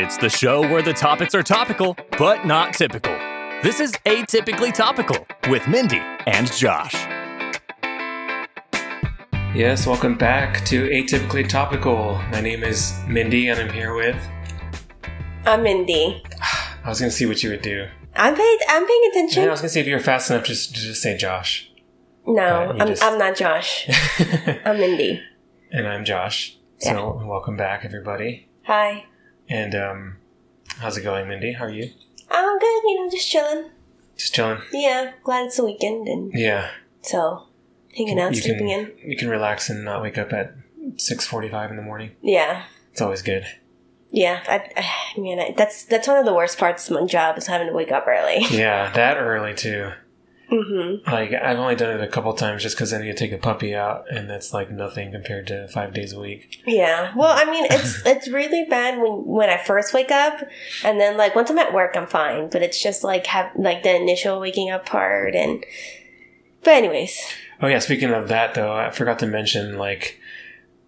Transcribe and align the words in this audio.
It's 0.00 0.16
the 0.16 0.28
show 0.28 0.60
where 0.60 0.80
the 0.80 0.92
topics 0.92 1.34
are 1.34 1.42
topical, 1.42 1.96
but 2.18 2.46
not 2.46 2.72
typical. 2.72 3.12
This 3.64 3.80
is 3.80 3.90
Atypically 4.06 4.72
Topical 4.72 5.26
with 5.50 5.66
Mindy 5.66 5.98
and 6.26 6.46
Josh. 6.52 6.94
Yes, 9.56 9.88
welcome 9.88 10.16
back 10.16 10.64
to 10.66 10.88
Atypically 10.88 11.48
Topical. 11.48 12.14
My 12.30 12.40
name 12.40 12.62
is 12.62 12.96
Mindy 13.08 13.48
and 13.48 13.58
I'm 13.58 13.70
here 13.72 13.92
with. 13.92 14.16
I'm 15.44 15.64
Mindy. 15.64 16.22
I 16.84 16.88
was 16.88 17.00
gonna 17.00 17.10
see 17.10 17.26
what 17.26 17.42
you 17.42 17.50
would 17.50 17.62
do. 17.62 17.88
I'm 18.14 18.36
paying. 18.36 18.58
I'm 18.68 18.86
paying 18.86 19.10
attention. 19.10 19.42
Yeah, 19.42 19.48
I 19.48 19.52
was 19.52 19.60
gonna 19.60 19.68
see 19.70 19.80
if 19.80 19.86
you 19.88 19.94
were 19.94 20.00
fast 20.00 20.30
enough 20.30 20.44
to 20.44 20.48
just, 20.50 20.76
to 20.76 20.80
just 20.80 21.02
say 21.02 21.16
Josh. 21.16 21.70
no, 22.24 22.76
I'm, 22.78 22.86
just- 22.86 23.02
I'm 23.02 23.18
not 23.18 23.34
Josh. 23.36 23.88
I'm 24.64 24.78
Mindy. 24.78 25.20
and 25.72 25.88
I'm 25.88 26.04
Josh. 26.04 26.56
So 26.78 27.20
welcome 27.26 27.56
back, 27.56 27.84
everybody. 27.84 28.48
Hi. 28.66 29.04
And 29.48 29.74
um, 29.74 30.16
how's 30.78 30.96
it 30.96 31.02
going, 31.02 31.28
Mindy? 31.28 31.52
How 31.52 31.64
are 31.66 31.70
you? 31.70 31.90
I'm 32.30 32.58
good. 32.58 32.82
You 32.86 33.04
know, 33.04 33.10
just 33.10 33.28
chilling. 33.30 33.70
Just 34.16 34.34
chilling. 34.34 34.58
Yeah, 34.72 35.12
glad 35.22 35.46
it's 35.46 35.56
the 35.56 35.64
weekend, 35.64 36.08
and 36.08 36.32
Yeah. 36.34 36.70
so 37.02 37.44
hanging 37.96 38.18
out, 38.20 38.34
you 38.34 38.40
sleeping 38.42 38.68
can 38.68 38.90
in. 38.98 39.10
you 39.10 39.16
can 39.16 39.28
relax 39.28 39.70
and 39.70 39.84
not 39.84 40.02
wake 40.02 40.18
up 40.18 40.32
at 40.32 40.54
six 40.96 41.26
forty-five 41.26 41.70
in 41.70 41.76
the 41.76 41.82
morning. 41.82 42.10
Yeah, 42.20 42.64
It's 42.92 43.00
always 43.00 43.22
good. 43.22 43.46
yeah. 44.10 44.42
I, 44.48 44.84
I 45.16 45.20
mean, 45.20 45.38
I, 45.38 45.54
that's 45.56 45.84
that's 45.84 46.08
one 46.08 46.18
of 46.18 46.24
the 46.26 46.34
worst 46.34 46.58
parts 46.58 46.90
of 46.90 47.00
my 47.00 47.06
job 47.06 47.38
is 47.38 47.46
having 47.46 47.68
to 47.68 47.72
wake 47.72 47.92
up 47.92 48.06
early. 48.08 48.44
Yeah, 48.50 48.90
that 48.92 49.16
early 49.18 49.54
too. 49.54 49.92
Mm-hmm. 50.50 51.10
Like 51.10 51.32
I've 51.32 51.58
only 51.58 51.76
done 51.76 51.98
it 51.98 52.02
a 52.02 52.08
couple 52.08 52.32
times 52.34 52.62
just 52.62 52.76
because 52.76 52.92
I 52.92 52.98
need 52.98 53.08
to 53.08 53.14
take 53.14 53.32
a 53.32 53.38
puppy 53.38 53.74
out, 53.74 54.04
and 54.10 54.28
that's 54.28 54.52
like 54.52 54.70
nothing 54.70 55.12
compared 55.12 55.46
to 55.48 55.68
five 55.68 55.94
days 55.94 56.12
a 56.12 56.20
week. 56.20 56.62
Yeah. 56.66 57.12
Well, 57.16 57.32
I 57.36 57.50
mean, 57.50 57.66
it's 57.70 58.02
it's 58.06 58.28
really 58.28 58.64
bad 58.64 58.98
when 58.98 59.24
when 59.24 59.50
I 59.50 59.58
first 59.58 59.94
wake 59.94 60.10
up, 60.10 60.40
and 60.84 61.00
then 61.00 61.16
like 61.16 61.34
once 61.34 61.50
I'm 61.50 61.58
at 61.58 61.72
work, 61.72 61.96
I'm 61.96 62.06
fine. 62.06 62.48
But 62.50 62.62
it's 62.62 62.82
just 62.82 63.04
like 63.04 63.26
have 63.26 63.50
like 63.56 63.82
the 63.82 63.94
initial 63.94 64.40
waking 64.40 64.70
up 64.70 64.86
part, 64.86 65.34
and 65.34 65.64
but 66.62 66.74
anyways, 66.74 67.18
Oh 67.60 67.66
yeah, 67.66 67.80
speaking 67.80 68.10
of 68.10 68.28
that 68.28 68.54
though, 68.54 68.76
I 68.76 68.90
forgot 68.90 69.18
to 69.20 69.26
mention 69.26 69.78
like 69.78 70.20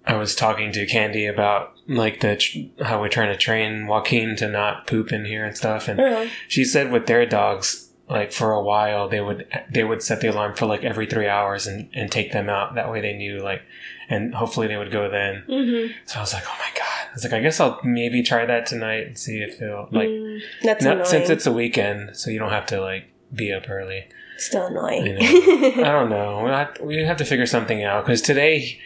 I 0.06 0.14
was 0.14 0.34
talking 0.34 0.72
to 0.72 0.86
Candy 0.86 1.26
about 1.26 1.74
like 1.88 2.20
the 2.20 2.70
how 2.82 3.00
we're 3.00 3.08
trying 3.08 3.32
to 3.32 3.36
train 3.36 3.86
Joaquin 3.86 4.36
to 4.36 4.48
not 4.48 4.86
poop 4.86 5.12
in 5.12 5.24
here 5.24 5.44
and 5.44 5.56
stuff, 5.56 5.88
and 5.88 6.00
uh, 6.00 6.26
she 6.48 6.64
said 6.64 6.92
with 6.92 7.06
their 7.06 7.26
dogs, 7.26 7.89
like 8.10 8.32
for 8.32 8.52
a 8.52 8.60
while 8.62 9.08
they 9.08 9.20
would 9.20 9.46
they 9.72 9.84
would 9.84 10.02
set 10.02 10.20
the 10.20 10.26
alarm 10.26 10.54
for 10.56 10.66
like 10.66 10.82
every 10.82 11.06
three 11.06 11.28
hours 11.28 11.66
and 11.66 11.88
and 11.94 12.10
take 12.10 12.32
them 12.32 12.48
out. 12.48 12.74
That 12.74 12.90
way 12.90 13.00
they 13.00 13.12
knew 13.16 13.38
like, 13.38 13.62
and 14.08 14.34
hopefully 14.34 14.66
they 14.66 14.76
would 14.76 14.90
go 14.90 15.08
then. 15.08 15.44
mm-hmm. 15.48 15.92
So 16.06 16.18
I 16.18 16.22
was 16.22 16.34
like, 16.34 16.42
oh 16.46 16.56
my 16.58 16.70
god, 16.76 17.08
I 17.10 17.14
was 17.14 17.22
like, 17.24 17.32
I 17.32 17.40
guess 17.40 17.60
I'll 17.60 17.80
maybe 17.84 18.22
try 18.22 18.44
that 18.44 18.66
tonight 18.66 19.06
and 19.06 19.18
see 19.18 19.38
if 19.38 19.62
it'll 19.62 19.88
like. 19.92 20.08
Mm, 20.08 20.40
that's 20.62 20.84
Not, 20.84 20.94
annoying. 20.94 21.08
since 21.08 21.30
it's 21.30 21.46
a 21.46 21.52
weekend, 21.52 22.16
so 22.16 22.30
you 22.30 22.38
don't 22.38 22.50
have 22.50 22.66
to 22.66 22.80
like 22.80 23.12
be 23.32 23.52
up 23.52 23.70
early. 23.70 24.08
Still 24.38 24.66
annoying. 24.66 25.06
You 25.06 25.12
know, 25.14 25.20
I 25.88 25.92
don't 25.92 26.10
know. 26.10 26.40
We'll 26.42 26.52
have, 26.52 26.78
we 26.80 26.96
have 27.04 27.18
to 27.18 27.24
figure 27.24 27.46
something 27.46 27.84
out 27.84 28.04
because 28.04 28.22
today 28.22 28.80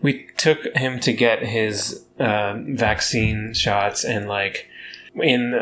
we 0.00 0.28
took 0.36 0.64
him 0.76 1.00
to 1.00 1.12
get 1.12 1.42
his 1.42 2.04
um 2.20 2.76
vaccine 2.76 3.54
shots, 3.54 4.04
and 4.04 4.28
like 4.28 4.68
in 5.14 5.60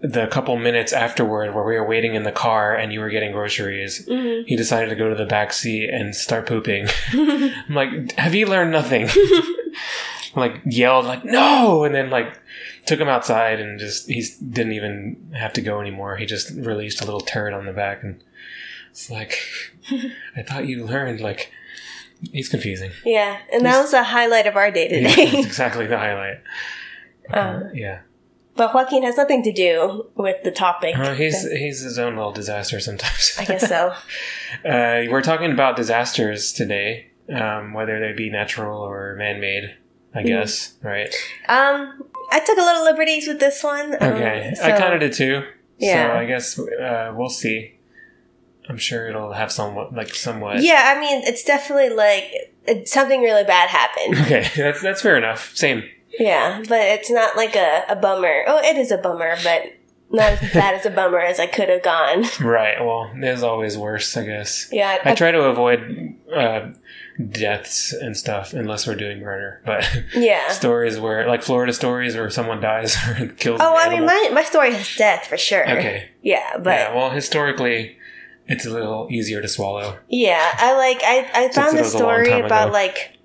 the 0.00 0.26
couple 0.26 0.56
minutes 0.58 0.92
afterward, 0.92 1.54
where 1.54 1.64
we 1.64 1.74
were 1.74 1.86
waiting 1.86 2.14
in 2.14 2.22
the 2.22 2.32
car 2.32 2.74
and 2.74 2.92
you 2.92 3.00
were 3.00 3.08
getting 3.10 3.32
groceries, 3.32 4.06
Mhm. 4.06 4.44
he 4.46 4.54
decided 4.56 4.90
to 4.90 4.94
go 4.96 5.08
to 5.08 5.14
the 5.14 5.24
back 5.26 5.52
seat 5.52 5.88
and 5.88 6.14
start 6.14 6.46
pooping. 6.46 6.88
I'm 7.12 7.74
like, 7.74 8.12
have 8.12 8.34
you 8.34 8.46
learned 8.46 8.72
nothing? 8.72 9.08
like 10.34 10.60
yelled 10.66 11.06
like 11.06 11.24
no, 11.24 11.84
and 11.84 11.94
then 11.94 12.10
like 12.10 12.38
took 12.84 13.00
him 13.00 13.08
outside 13.08 13.58
and 13.58 13.78
just 13.80 14.06
he 14.08 14.22
didn't 14.50 14.72
even 14.72 15.30
have 15.34 15.52
to 15.54 15.60
go 15.62 15.80
anymore. 15.80 16.16
He 16.16 16.26
just 16.26 16.50
released 16.50 17.00
a 17.00 17.04
little 17.04 17.20
turd 17.20 17.52
on 17.54 17.64
the 17.66 17.72
back 17.72 18.02
and 18.02 18.22
it's 18.90 19.10
like 19.10 19.38
I 20.36 20.42
thought 20.42 20.66
you 20.66 20.84
learned 20.84 21.20
like 21.20 21.50
he's 22.32 22.48
confusing. 22.50 22.90
yeah, 23.04 23.38
and 23.52 23.64
that 23.64 23.80
was 23.80 23.90
the 23.92 24.04
highlight 24.04 24.46
of 24.46 24.56
our 24.56 24.70
day 24.70 24.88
Yeah, 24.90 25.08
today. 25.08 25.30
that's 25.30 25.46
exactly 25.46 25.86
the 25.86 25.98
highlight. 25.98 26.40
Um, 27.32 27.70
yeah, 27.74 28.00
but 28.56 28.74
Joaquin 28.74 29.02
has 29.02 29.16
nothing 29.16 29.42
to 29.44 29.52
do 29.52 30.06
with 30.14 30.42
the 30.42 30.50
topic. 30.50 30.96
uh, 30.98 31.14
he's 31.14 31.48
he's 31.50 31.80
his 31.82 31.98
own 31.98 32.16
little 32.16 32.32
disaster 32.32 32.80
sometimes. 32.80 33.34
I 33.38 33.44
guess 33.44 33.68
so. 33.68 33.88
uh, 34.64 35.04
we're 35.10 35.22
talking 35.22 35.52
about 35.52 35.76
disasters 35.76 36.52
today, 36.52 37.08
um, 37.32 37.72
whether 37.72 38.00
they 38.00 38.12
be 38.12 38.30
natural 38.30 38.80
or 38.80 39.14
man-made. 39.16 39.76
I 40.14 40.18
Mm-hmm. 40.20 40.28
guess 40.28 40.74
right. 40.82 41.14
Um, 41.48 42.02
I 42.30 42.40
took 42.40 42.56
a 42.56 42.62
little 42.62 42.84
liberties 42.84 43.28
with 43.28 43.38
this 43.38 43.62
one. 43.62 43.94
um, 44.00 44.14
Okay, 44.14 44.50
I 44.50 44.54
so- 44.54 44.78
kind 44.78 44.94
of 44.94 45.00
did 45.00 45.12
too. 45.12 45.42
Yeah. 45.78 46.12
So 46.14 46.18
I 46.18 46.24
guess 46.24 46.58
uh, 46.58 47.12
we'll 47.14 47.28
see. 47.28 47.74
I'm 48.68 48.78
sure 48.78 49.08
it'll 49.08 49.32
have 49.34 49.52
somewhat 49.52 49.94
like 49.94 50.14
somewhat. 50.14 50.62
Yeah, 50.62 50.94
I 50.96 50.98
mean, 51.00 51.22
it's 51.24 51.44
definitely 51.44 51.90
like 51.90 52.86
something 52.86 53.20
really 53.20 53.44
bad 53.44 53.68
happened. 53.68 54.14
Okay, 54.22 54.48
that's 54.56 54.80
that's 54.82 55.02
fair 55.02 55.16
enough. 55.18 55.52
Same. 55.54 55.84
Yeah, 56.18 56.62
but 56.68 56.80
it's 56.80 57.10
not 57.10 57.36
like 57.36 57.56
a, 57.56 57.84
a 57.88 57.96
bummer. 57.96 58.44
Oh, 58.46 58.58
it 58.58 58.76
is 58.76 58.90
a 58.90 58.98
bummer, 58.98 59.36
but 59.42 59.72
not 60.10 60.32
as 60.32 60.52
bad 60.52 60.74
as 60.74 60.86
a 60.86 60.90
bummer 60.90 61.18
as 61.18 61.40
I 61.40 61.46
could 61.46 61.68
have 61.68 61.82
gone. 61.82 62.24
Right. 62.40 62.78
Well, 62.84 63.10
there's 63.18 63.42
always 63.42 63.76
worse, 63.76 64.16
I 64.16 64.24
guess. 64.24 64.68
Yeah, 64.70 64.98
I 65.04 65.14
try 65.14 65.30
to 65.32 65.42
avoid 65.42 66.14
uh, 66.34 66.68
deaths 67.28 67.92
and 67.92 68.16
stuff 68.16 68.52
unless 68.52 68.86
we're 68.86 68.94
doing 68.94 69.20
murder. 69.20 69.62
But 69.66 70.04
yeah. 70.14 70.48
stories 70.48 70.98
where, 70.98 71.26
like 71.26 71.42
Florida 71.42 71.72
stories, 71.72 72.14
where 72.14 72.30
someone 72.30 72.60
dies 72.60 72.96
or 73.08 73.26
kills. 73.28 73.60
Oh, 73.62 73.76
I 73.76 73.88
mean, 73.88 74.06
my 74.06 74.30
my 74.32 74.44
story 74.44 74.72
has 74.74 74.96
death 74.96 75.26
for 75.26 75.36
sure. 75.36 75.68
Okay. 75.68 76.10
Yeah, 76.22 76.56
but 76.58 76.70
yeah. 76.78 76.94
Well, 76.94 77.10
historically, 77.10 77.98
it's 78.46 78.64
a 78.64 78.70
little 78.70 79.08
easier 79.10 79.42
to 79.42 79.48
swallow. 79.48 79.98
Yeah, 80.08 80.52
I 80.56 80.76
like 80.76 81.00
I 81.02 81.46
I 81.46 81.48
found 81.48 81.76
a 81.76 81.82
was 81.82 81.94
a 81.94 81.96
story 81.96 82.32
about 82.32 82.68
ago. 82.68 82.72
like 82.72 83.15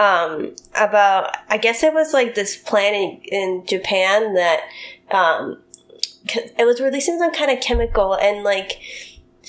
um 0.00 0.56
about 0.74 1.36
I 1.48 1.58
guess 1.58 1.82
it 1.82 1.92
was 1.92 2.14
like 2.14 2.34
this 2.34 2.56
plant 2.56 2.96
in, 2.96 3.20
in 3.24 3.66
Japan 3.66 4.34
that 4.34 4.62
um 5.10 5.58
it 6.34 6.64
was 6.64 6.80
releasing 6.80 7.18
some 7.18 7.32
kind 7.32 7.50
of 7.50 7.60
chemical 7.60 8.14
and 8.14 8.42
like 8.42 8.80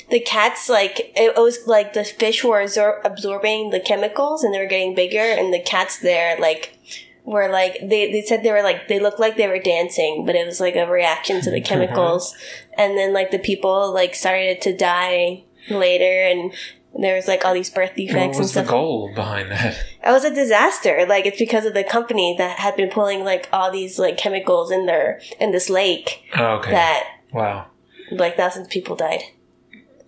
the 0.09 0.19
cats 0.19 0.67
like 0.67 1.13
it 1.15 1.35
was 1.37 1.65
like 1.67 1.93
the 1.93 2.03
fish 2.03 2.43
were 2.43 2.61
absor- 2.61 2.99
absorbing 3.05 3.69
the 3.69 3.79
chemicals 3.79 4.43
and 4.43 4.53
they 4.53 4.59
were 4.59 4.65
getting 4.65 4.93
bigger 4.93 5.19
and 5.19 5.53
the 5.53 5.59
cats 5.59 5.99
there 5.99 6.37
like 6.39 6.77
were 7.23 7.49
like 7.49 7.77
they, 7.81 8.11
they 8.11 8.21
said 8.21 8.43
they 8.43 8.51
were 8.51 8.63
like 8.63 8.87
they 8.87 8.99
looked 8.99 9.19
like 9.19 9.37
they 9.37 9.47
were 9.47 9.59
dancing 9.59 10.25
but 10.25 10.35
it 10.35 10.45
was 10.45 10.59
like 10.59 10.75
a 10.75 10.87
reaction 10.87 11.39
to 11.41 11.51
the 11.51 11.61
chemicals. 11.71 12.35
And 12.77 12.97
then 12.97 13.13
like 13.13 13.31
the 13.31 13.39
people 13.39 13.93
like 13.93 14.15
started 14.15 14.61
to 14.61 14.75
die 14.75 15.43
later 15.69 16.23
and 16.23 16.51
there 16.99 17.15
was 17.15 17.27
like 17.27 17.43
all 17.45 17.53
these 17.53 17.69
birth 17.69 17.89
What 17.91 17.95
defects 17.95 18.37
and 18.37 18.43
was 18.43 18.53
the 18.53 18.63
goal 18.63 19.11
behind 19.15 19.51
that? 19.51 19.75
it 20.05 20.11
was 20.11 20.23
a 20.23 20.33
disaster 20.33 21.05
like 21.07 21.25
it's 21.25 21.39
because 21.39 21.65
of 21.65 21.73
the 21.73 21.83
company 21.83 22.35
that 22.37 22.59
had 22.59 22.75
been 22.75 22.89
pulling 22.89 23.23
like 23.23 23.47
all 23.51 23.71
these 23.71 23.97
like 23.97 24.17
chemicals 24.17 24.71
in 24.71 24.85
their 24.85 25.21
in 25.39 25.51
this 25.51 25.69
lake 25.69 26.23
Oh, 26.35 26.55
okay. 26.57 26.71
that 26.71 27.03
wow. 27.33 27.67
like 28.11 28.35
thousands 28.37 28.67
of 28.67 28.71
people 28.71 28.95
died 28.95 29.21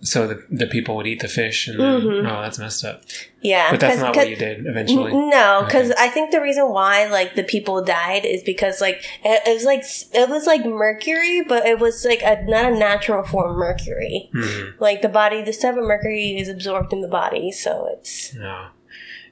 So 0.06 0.26
the 0.26 0.44
the 0.50 0.66
people 0.66 0.96
would 0.96 1.06
eat 1.06 1.20
the 1.20 1.28
fish, 1.28 1.66
and 1.66 1.80
then, 1.80 2.00
Mhm. 2.02 2.30
oh, 2.30 2.42
that's 2.42 2.58
messed 2.58 2.84
up. 2.84 3.02
yeah 3.40 3.70
But 3.70 3.80
that's 3.80 4.00
not 4.00 4.14
what 4.14 4.28
you 4.28 4.36
did 4.36 4.66
eventually. 4.66 5.12
No, 5.14 5.62
because 5.64 5.90
Okay. 5.90 6.00
I 6.06 6.08
think 6.08 6.30
the 6.30 6.42
reason 6.42 6.68
why 6.68 7.06
like 7.06 7.34
the 7.36 7.42
people 7.42 7.82
died 7.82 8.24
is 8.26 8.42
because 8.42 8.82
like 8.82 8.98
it, 9.24 9.40
it 9.48 9.54
was 9.54 9.64
like 9.64 9.82
it 10.12 10.28
was 10.28 10.46
like 10.46 10.64
mercury, 10.66 11.42
but 11.42 11.64
it 11.66 11.78
was 11.78 12.04
like 12.04 12.20
a 12.22 12.44
not 12.44 12.70
a 12.70 12.76
natural 12.76 13.24
form 13.24 13.56
mercury. 13.56 14.28
Mhm. 14.34 14.74
Like 14.78 15.00
the 15.00 15.08
body, 15.08 15.42
the 15.42 15.54
stuff 15.54 15.74
of 15.76 15.84
mercury 15.84 16.36
is 16.38 16.48
absorbed 16.50 16.92
in 16.92 17.00
the 17.00 17.08
body, 17.08 17.50
so 17.50 17.88
it's 17.92 18.34
No. 18.34 18.66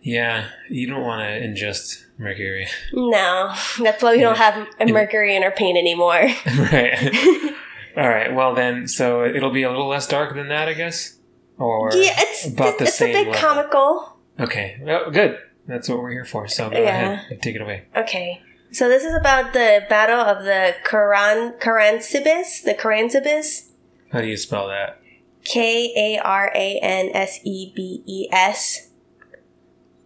Yeah, 0.00 0.46
you 0.68 0.88
don't 0.88 1.02
want 1.02 1.20
to 1.22 1.46
ingest 1.46 2.06
mercury. 2.18 2.66
no. 2.94 3.52
That's 3.78 4.02
why 4.02 4.12
we 4.16 4.20
don't 4.20 4.38
have 4.38 4.66
a 4.80 4.86
mercury 4.86 5.36
in 5.36 5.44
our 5.44 5.52
paint 5.52 5.76
anymore. 5.78 6.22
right. 6.72 6.98
All 7.96 8.08
right. 8.08 8.34
Well, 8.34 8.54
then, 8.54 8.88
so 8.88 9.24
it'll 9.24 9.50
be 9.50 9.62
a 9.62 9.70
little 9.70 9.88
less 9.88 10.06
dark 10.06 10.34
than 10.34 10.48
that, 10.48 10.68
I 10.68 10.74
guess? 10.74 11.18
Or 11.58 11.90
yeah, 11.94 12.14
it's 12.16 12.46
about 12.46 12.78
the 12.78 12.84
it's, 12.84 13.00
it's 13.00 13.02
a 13.02 13.12
bit 13.12 13.26
level. 13.28 13.34
comical. 13.34 14.16
Okay. 14.40 14.78
Well, 14.80 15.10
good. 15.10 15.38
That's 15.66 15.88
what 15.88 15.98
we're 15.98 16.10
here 16.10 16.24
for. 16.24 16.48
So 16.48 16.70
go 16.70 16.78
Yeah. 16.80 16.88
ahead. 17.12 17.26
And 17.30 17.42
take 17.42 17.54
it 17.54 17.60
away. 17.62 17.84
Okay. 17.96 18.42
So 18.72 18.88
this 18.88 19.04
is 19.04 19.14
about 19.14 19.52
the 19.52 19.84
battle 19.88 20.18
of 20.20 20.44
the 20.44 20.74
Karan 20.84 21.52
Karansibis, 21.60 22.62
the 22.64 22.74
Karansibis. 22.74 23.68
How 24.10 24.22
do 24.22 24.26
you 24.26 24.36
spell 24.36 24.66
that? 24.68 25.00
K 25.44 25.92
A 25.96 26.18
R 26.22 26.50
A 26.54 26.78
N 26.82 27.10
S 27.12 27.40
E 27.44 27.72
B 27.76 28.02
E 28.06 28.28
S. 28.32 28.88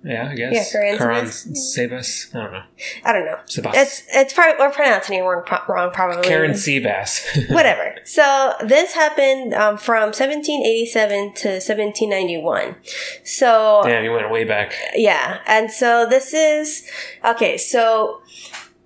Yeah, 0.07 0.29
I 0.31 0.37
guess. 0.37 0.73
Yeah, 0.73 0.97
Karan 0.99 1.25
Sebas. 1.25 1.77
Sebas. 1.77 2.35
I 2.35 2.43
don't 2.43 2.53
know. 2.53 2.63
I 3.05 3.13
don't 3.13 3.25
know. 3.25 3.39
Sebas. 3.47 3.73
It's 3.75 4.03
it's 4.15 4.33
probably 4.33 4.55
we're 4.57 4.71
pronouncing 4.71 5.19
it 5.19 5.23
wrong, 5.23 5.43
wrong 5.69 5.91
probably. 5.91 6.23
Karen 6.23 6.53
Seabass. 6.53 7.51
Whatever. 7.53 7.97
So 8.05 8.55
this 8.65 8.93
happened 8.93 9.53
um, 9.53 9.77
from 9.77 10.13
1787 10.15 11.35
to 11.35 11.49
1791. 11.49 12.77
So 13.25 13.81
Damn, 13.85 14.05
you 14.05 14.13
went 14.13 14.31
way 14.31 14.45
back. 14.45 14.75
yeah, 14.95 15.41
and 15.45 15.73
so 15.73 16.07
this 16.09 16.33
is 16.33 16.89
okay. 17.25 17.59
So 17.59 18.23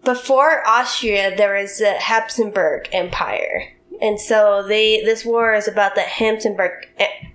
before 0.03 0.67
Austria, 0.67 1.37
there 1.37 1.61
was 1.61 1.79
the 1.79 1.93
Habsburg 1.93 2.89
Empire. 2.93 3.75
And 4.01 4.19
so 4.19 4.65
they 4.67 5.03
this 5.05 5.27
war 5.27 5.53
is 5.53 5.69
about 5.69 5.95
the 5.95 6.01
Habsburg 6.01 6.89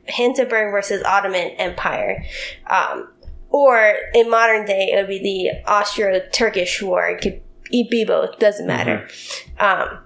Habsburg 0.08 0.72
versus 0.72 1.04
Ottoman 1.04 1.52
Empire. 1.58 2.26
Um, 2.68 3.10
or 3.50 3.96
in 4.14 4.30
modern 4.30 4.66
day, 4.66 4.92
it 4.92 4.98
would 4.98 5.08
be 5.08 5.20
the 5.20 5.70
Austro-Turkish 5.70 6.82
War. 6.82 7.08
It 7.10 7.22
could 7.22 7.42
be 7.72 8.06
both, 8.06 8.38
doesn't 8.40 8.68
matter. 8.68 9.08
Um, 9.60 10.00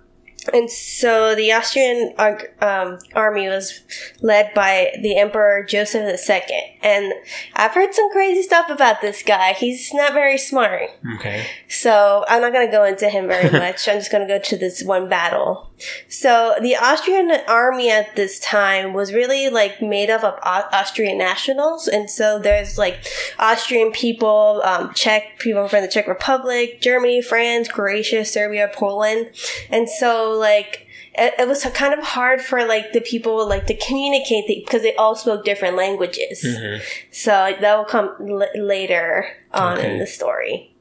and 0.54 0.70
so 0.70 1.36
the 1.36 1.52
Austrian 1.52 2.14
um, 2.18 3.00
army 3.14 3.48
was 3.48 3.82
led 4.22 4.54
by 4.54 4.92
the 5.02 5.18
Emperor 5.18 5.64
Joseph 5.64 6.20
II. 6.30 6.42
And 6.82 7.14
I've 7.56 7.74
heard 7.74 7.94
some 7.94 8.12
crazy 8.12 8.44
stuff 8.44 8.70
about 8.70 9.02
this 9.02 9.24
guy. 9.24 9.54
He's 9.54 9.94
not 9.94 10.14
very 10.14 10.38
smart. 10.38 10.90
Okay. 11.16 11.46
So 11.68 12.24
I'm 12.28 12.42
not 12.42 12.54
going 12.54 12.68
to 12.68 12.72
go 12.72 12.84
into 12.86 13.10
him 13.10 13.28
very 13.28 13.50
much. 13.60 13.88
I'm 13.88 13.98
just 13.98 14.12
going 14.12 14.28
to 14.28 14.34
go 14.34 14.40
to 14.40 14.58
this 14.58 14.84
one 14.84 15.10
battle. 15.10 15.70
So 16.08 16.56
the 16.62 16.76
Austrian 16.76 17.32
army 17.48 17.90
at 17.90 18.16
this 18.16 18.40
time 18.40 18.94
was 18.94 19.14
really 19.14 19.50
like 19.50 19.82
made 19.82 20.10
up 20.10 20.24
of 20.24 20.40
Austrian 20.44 21.18
nationals. 21.18 21.88
And 21.88 22.10
so 22.10 22.40
there's 22.40 22.78
like 22.78 23.00
Austrian 23.38 23.92
people, 23.92 24.62
um, 24.66 24.94
Czech 24.94 25.40
people 25.40 25.68
from 25.68 25.82
the 25.82 25.88
Czech 25.88 26.08
Republic, 26.08 26.82
Germany, 26.82 27.22
France, 27.22 27.68
Croatia, 27.68 28.26
Serbia, 28.26 28.70
Poland. 28.74 29.30
And 29.70 29.90
so 29.90 30.38
like, 30.40 30.88
it, 31.14 31.34
it 31.38 31.48
was 31.48 31.64
kind 31.66 31.94
of 31.94 32.04
hard 32.04 32.42
for 32.42 32.66
like 32.66 32.94
the 32.94 33.02
people 33.02 33.48
like 33.48 33.68
to 33.68 33.76
communicate 33.76 34.46
because 34.48 34.82
they 34.82 34.96
all 34.96 35.16
spoke 35.16 35.44
different 35.46 35.76
languages. 35.76 36.44
Mm-hmm. 36.44 36.84
So 37.12 37.54
that 37.60 37.78
will 37.78 37.86
come 37.86 38.16
l- 38.22 38.48
later 38.56 39.28
on 39.54 39.78
Okay. 39.78 39.94
in 39.94 40.00
the 40.00 40.08
story. 40.08 40.76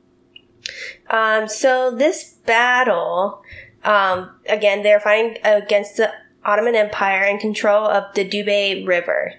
Um, 1.10 1.48
so 1.48 1.90
this 1.94 2.34
battle, 2.44 3.42
um, 3.84 4.30
again, 4.48 4.82
they're 4.82 5.00
fighting 5.00 5.38
against 5.42 5.96
the 5.96 6.12
Ottoman 6.44 6.74
Empire 6.76 7.24
and 7.24 7.40
control 7.40 7.86
of 7.86 8.04
the 8.14 8.24
Dube 8.28 8.86
River. 8.86 9.34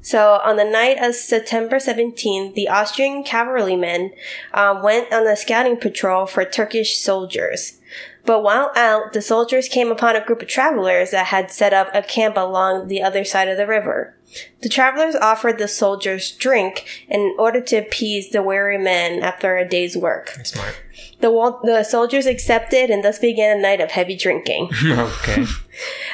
So 0.00 0.40
on 0.44 0.56
the 0.56 0.64
night 0.64 0.98
of 1.00 1.14
September 1.14 1.76
17th, 1.76 2.54
the 2.54 2.68
Austrian 2.68 3.22
cavalrymen 3.22 4.12
um, 4.52 4.82
went 4.82 5.12
on 5.12 5.26
a 5.28 5.36
scouting 5.36 5.76
patrol 5.76 6.26
for 6.26 6.44
Turkish 6.44 6.98
soldiers. 6.98 7.78
But 8.24 8.42
while 8.42 8.70
out, 8.76 9.12
the 9.12 9.22
soldiers 9.22 9.68
came 9.68 9.90
upon 9.90 10.16
a 10.16 10.24
group 10.24 10.42
of 10.42 10.48
travelers 10.48 11.10
that 11.10 11.26
had 11.26 11.50
set 11.50 11.72
up 11.72 11.88
a 11.92 12.02
camp 12.02 12.36
along 12.36 12.88
the 12.88 13.02
other 13.02 13.24
side 13.24 13.48
of 13.48 13.56
the 13.56 13.66
river. 13.66 14.16
The 14.62 14.68
travelers 14.68 15.14
offered 15.14 15.58
the 15.58 15.68
soldiers 15.68 16.30
drink 16.30 17.04
in 17.08 17.34
order 17.38 17.60
to 17.60 17.76
appease 17.76 18.30
the 18.30 18.42
weary 18.42 18.78
men 18.78 19.22
after 19.22 19.56
a 19.56 19.68
day's 19.68 19.96
work. 19.96 20.30
Smart. 20.44 20.80
The, 21.20 21.58
the 21.64 21.84
soldiers 21.84 22.26
accepted 22.26 22.90
and 22.90 23.04
thus 23.04 23.18
began 23.18 23.58
a 23.58 23.60
night 23.60 23.80
of 23.80 23.90
heavy 23.90 24.16
drinking. 24.16 24.70
okay. 24.84 25.44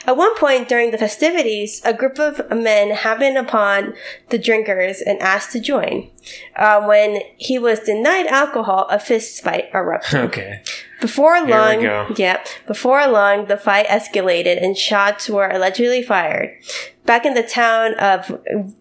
At 0.06 0.17
one 0.17 0.35
point 0.37 0.69
during 0.69 0.91
the 0.91 0.99
festivities, 0.99 1.82
a 1.85 1.93
group 1.93 2.19
of 2.19 2.50
men 2.50 2.91
happened 2.91 3.37
upon 3.37 3.94
the 4.31 4.38
drinkers 4.38 5.00
and 5.00 5.20
asked 5.20 5.53
to 5.53 5.61
join. 5.61 6.11
Uh, 6.56 6.82
when 6.85 7.20
he 7.37 7.59
was 7.59 7.81
denied 7.81 8.26
alcohol, 8.26 8.87
a 8.91 8.99
fist 8.99 9.43
fight 9.43 9.67
erupted. 9.75 10.20
Okay. 10.29 10.62
Before 11.00 11.41
long, 11.47 11.81
yeah, 12.17 12.43
before 12.67 13.06
long, 13.06 13.47
the 13.47 13.56
fight 13.56 13.87
escalated 13.87 14.61
and 14.62 14.76
shots 14.76 15.31
were 15.31 15.49
allegedly 15.49 16.03
fired. 16.03 16.59
Back 17.06 17.25
in 17.25 17.35
the 17.35 17.44
town 17.44 17.94
of 17.94 18.37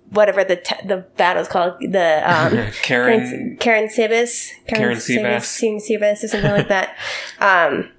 whatever 0.10 0.44
the 0.44 0.56
t- 0.56 0.88
the 0.88 1.06
battle's 1.16 1.48
called, 1.48 1.76
the 1.80 2.24
um, 2.26 2.72
Karen. 2.82 3.56
Karen 3.60 3.88
Sibis, 3.88 4.50
Karen 4.68 4.98
Sebas. 4.98 5.60
Karen 5.60 5.80
Sebas, 5.80 6.24
or 6.24 6.28
something 6.28 6.52
like 6.52 6.70
that. 6.70 6.98
Um, 7.40 7.92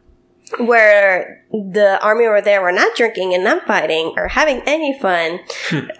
where 0.59 1.45
the 1.51 1.99
army 2.03 2.27
over 2.27 2.41
there 2.41 2.63
were 2.63 2.73
not 2.73 2.97
drinking 2.97 3.35
and 3.35 3.45
not 3.45 3.67
fighting 3.67 4.15
or 4.17 4.29
having 4.29 4.63
any 4.67 4.99
fun. 4.99 5.41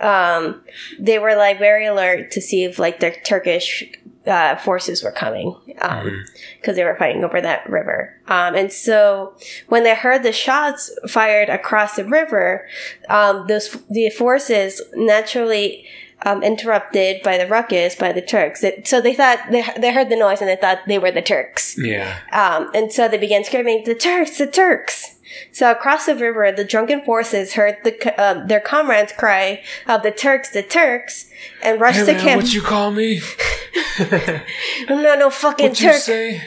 um, 0.01 0.63
they 0.99 1.19
were 1.19 1.37
like 1.37 1.59
very 1.59 1.87
alert 1.87 2.31
to 2.33 2.41
see 2.41 2.65
if 2.65 2.79
like 2.79 3.01
the 3.01 3.15
Turkish 3.25 3.85
uh, 4.27 4.57
forces 4.57 5.03
were 5.03 5.13
coming 5.13 5.57
because 5.67 6.77
they 6.77 6.85
were 6.85 6.97
fighting 6.97 7.25
over 7.25 7.41
that 7.41 7.69
river. 7.69 8.21
Um, 8.27 8.55
and 8.55 8.73
so 8.73 9.35
when 9.69 9.85
they 9.85 9.95
heard 9.95 10.23
the 10.23 10.33
shots 10.33 10.91
fired 11.09 11.49
across 11.49 11.97
the 11.97 12.05
river, 12.05 12.69
um, 13.09 13.47
those 13.47 13.71
the 13.89 14.11
forces 14.11 14.83
naturally 14.95 15.87
um, 16.23 16.43
interrupted 16.43 17.23
by 17.23 17.39
the 17.39 17.47
ruckus 17.47 17.95
by 17.95 18.13
the 18.13 18.23
Turks. 18.23 18.63
It- 18.65 18.87
so 18.89 19.01
they 19.01 19.15
thought 19.15 19.39
they, 19.51 19.63
they 19.79 19.93
heard 19.93 20.09
the 20.09 20.17
noise 20.17 20.41
and 20.41 20.49
they 20.51 20.57
thought 20.57 20.81
they 20.87 20.99
were 20.99 21.11
the 21.11 21.23
Turks. 21.23 21.77
Yeah. 21.79 22.19
Um, 22.33 22.71
and 22.75 22.93
so 22.93 23.09
they 23.09 23.19
began 23.19 23.45
screaming, 23.45 23.85
"The 23.85 23.95
Turks! 23.95 24.39
The 24.39 24.47
Turks!" 24.47 25.15
So 25.53 25.71
across 25.71 26.07
the 26.07 26.15
river, 26.17 26.51
the 26.51 26.65
drunken 26.65 27.05
forces 27.05 27.53
heard 27.53 27.77
the, 27.85 28.21
uh, 28.21 28.47
their 28.47 28.61
comrades 28.61 29.13
cry 29.13 29.63
of 29.87 30.03
"The 30.03 30.11
Turks! 30.11 30.51
The 30.51 30.63
Turks!" 30.63 31.31
and 31.63 31.81
rushed 31.81 31.99
Hey 32.01 32.07
to 32.07 32.13
man, 32.15 32.21
camp. 32.23 32.43
what 32.43 32.53
you 32.53 32.63
call 32.63 32.91
me? 32.91 33.21
no, 34.89 35.15
no 35.15 35.31
fucking 35.31 35.69
What 35.71 35.81
you 35.81 35.89
Turk! 35.91 36.01
say? 36.01 36.43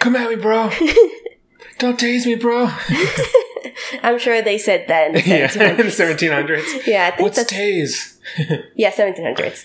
Come 0.00 0.16
at 0.16 0.28
me, 0.30 0.36
bro. 0.36 0.70
Don't 1.78 1.98
tase 1.98 2.26
me, 2.26 2.34
bro. 2.36 2.70
I'm 4.02 4.18
sure 4.18 4.42
they 4.42 4.58
said 4.58 4.86
that 4.88 5.08
in 5.08 5.12
the 5.14 5.22
yeah, 5.22 5.44
in 5.44 5.76
1700s. 5.76 5.76
the 5.76 6.26
1700s. 6.26 6.86
Yeah, 6.86 7.06
I 7.06 7.10
think 7.10 7.20
What's 7.22 7.36
that's 7.38 7.52
tase? 7.52 8.11
yeah, 8.74 8.90
1700s. 8.90 9.64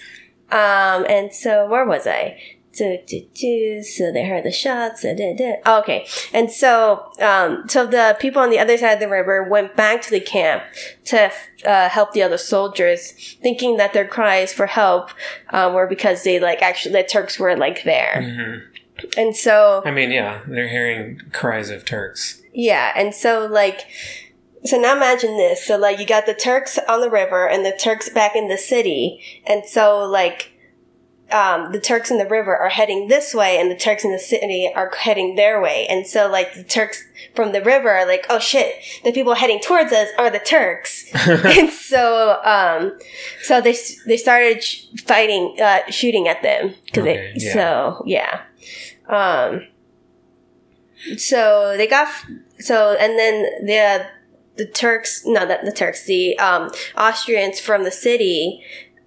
Um, 0.51 1.06
and 1.09 1.33
so 1.33 1.68
where 1.68 1.86
was 1.86 2.07
I? 2.07 2.39
Do, 2.74 3.00
do, 3.07 3.25
do. 3.33 3.81
So 3.81 4.12
they 4.12 4.24
heard 4.25 4.44
the 4.44 4.51
shots. 4.51 5.04
Oh, 5.04 5.80
okay, 5.80 6.06
and 6.31 6.51
so 6.51 7.12
um, 7.19 7.68
so 7.68 7.88
the 7.88 8.15
people 8.19 8.39
on 8.39 8.51
the 8.51 8.59
other 8.59 8.77
side 8.77 8.92
of 8.94 9.00
the 9.00 9.09
river 9.09 9.42
went 9.44 9.75
back 9.75 10.04
to 10.04 10.12
the 10.12 10.19
camp 10.19 10.62
to 11.06 11.31
uh, 11.65 11.89
help 11.89 12.13
the 12.13 12.21
other 12.21 12.38
soldiers, 12.38 13.36
thinking 13.42 13.77
that 13.77 13.94
their 13.94 14.07
cries 14.07 14.54
for 14.54 14.68
help 14.68 15.09
um, 15.50 15.74
were 15.74 15.88
because 15.88 16.24
they 16.24 16.39
like 16.39 16.62
actually 16.62 16.92
the 16.94 17.04
Turks 17.04 17.39
were 17.39 17.56
like 17.57 17.83
there, 17.83 18.21
Mm-hmm. 18.21 19.09
and 19.19 19.36
so 19.36 19.81
I 19.83 19.89
mean, 19.89 20.12
yeah, 20.12 20.42
they're 20.48 20.68
hearing 20.69 21.19
cries 21.33 21.71
of 21.71 21.83
Turks. 21.83 22.44
yeah, 22.54 22.92
and 22.95 23.15
so 23.15 23.48
like, 23.48 23.88
so 24.63 24.77
now 24.77 24.95
imagine 24.95 25.38
this. 25.38 25.65
So 25.65 25.77
like, 25.77 26.00
you 26.00 26.06
got 26.06 26.25
the 26.25 26.33
Turks 26.33 26.77
on 26.88 27.01
the 27.01 27.09
river 27.09 27.48
and 27.48 27.65
the 27.65 27.71
Turks 27.77 28.09
back 28.09 28.36
in 28.36 28.48
the 28.48 28.57
city, 28.57 29.21
and 29.45 29.66
so 29.66 29.99
like, 29.99 30.54
um, 31.31 31.73
the 31.73 31.80
Turks 31.81 32.09
in 32.09 32.18
the 32.19 32.26
river 32.26 32.56
are 32.56 32.69
heading 32.69 33.07
this 33.09 33.33
way, 33.33 33.59
and 33.59 33.69
the 33.69 33.76
Turks 33.76 34.06
in 34.06 34.11
the 34.14 34.19
city 34.19 34.71
are 34.73 34.90
heading 34.97 35.35
their 35.35 35.61
way, 35.61 35.85
and 35.90 36.07
so 36.07 36.30
like 36.30 36.54
the 36.54 36.64
Turks 36.64 37.04
from 37.35 37.52
the 37.52 37.61
river 37.61 37.90
are 37.90 38.07
like, 38.07 38.26
oh 38.30 38.40
shit, 38.40 38.76
the 39.04 39.11
people 39.11 39.35
heading 39.35 39.59
towards 39.59 39.92
us 39.92 40.07
are 40.18 40.30
the 40.30 40.40
Turks, 40.40 41.06
and 41.28 41.69
so 41.69 42.40
um, 42.44 42.97
so 43.44 43.59
they 43.61 43.76
they 44.06 44.18
started 44.18 44.64
fighting, 45.06 45.57
uh, 45.61 45.80
shooting 45.92 46.28
at 46.28 46.42
them 46.44 46.73
because 46.85 47.04
Okay, 47.04 47.33
they 47.35 47.45
yeah. 47.45 47.54
so 47.54 48.04
yeah. 48.06 48.42
Um, 49.07 49.68
so 51.18 51.76
they 51.78 51.87
got 51.87 52.07
f- 52.07 52.26
so 52.59 52.95
and 52.99 53.18
then 53.19 53.66
the 53.66 54.07
the 54.57 54.66
Turks 54.66 55.23
no 55.26 55.45
the, 55.45 55.59
the 55.64 55.71
Turks 55.71 56.06
the 56.06 56.37
um 56.40 56.71
Austrians 56.97 57.59
from 57.59 57.83
the 57.83 57.92
city 57.92 58.64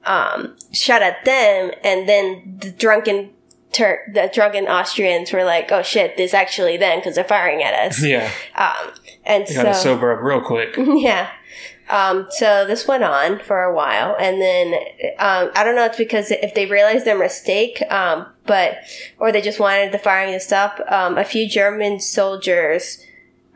um 0.06 0.56
shot 0.72 1.02
at 1.02 1.24
them 1.24 1.72
and 1.84 2.08
then 2.08 2.58
the 2.60 2.70
drunken 2.70 3.30
Turk 3.72 4.00
the 4.12 4.30
drunken 4.32 4.66
Austrians 4.66 5.32
were 5.32 5.44
like 5.44 5.70
oh 5.70 5.82
shit 5.82 6.16
this 6.16 6.34
actually 6.34 6.76
them 6.76 6.98
because 6.98 7.14
they're 7.14 7.24
firing 7.24 7.62
at 7.62 7.74
us 7.74 8.02
Yeah, 8.02 8.30
um 8.56 8.92
and 9.24 9.46
they 9.46 9.54
gotta 9.54 9.74
so 9.74 9.82
sober 9.82 10.12
up 10.12 10.22
real 10.22 10.40
quick. 10.40 10.74
yeah. 10.78 11.30
Um, 11.88 12.28
so 12.30 12.64
this 12.66 12.86
went 12.86 13.02
on 13.02 13.40
for 13.40 13.64
a 13.64 13.74
while, 13.74 14.16
and 14.18 14.40
then 14.40 14.74
um, 15.18 15.50
I 15.56 15.64
don't 15.64 15.74
know. 15.74 15.84
It's 15.84 15.96
because 15.98 16.30
if 16.30 16.54
they 16.54 16.66
realized 16.66 17.04
their 17.04 17.18
mistake, 17.18 17.82
um, 17.90 18.26
but 18.46 18.76
or 19.18 19.32
they 19.32 19.40
just 19.40 19.58
wanted 19.58 19.90
the 19.92 19.98
firing 19.98 20.32
to 20.32 20.40
stop. 20.40 20.80
Um, 20.88 21.18
a 21.18 21.24
few 21.24 21.48
German 21.48 21.98
soldiers 21.98 23.04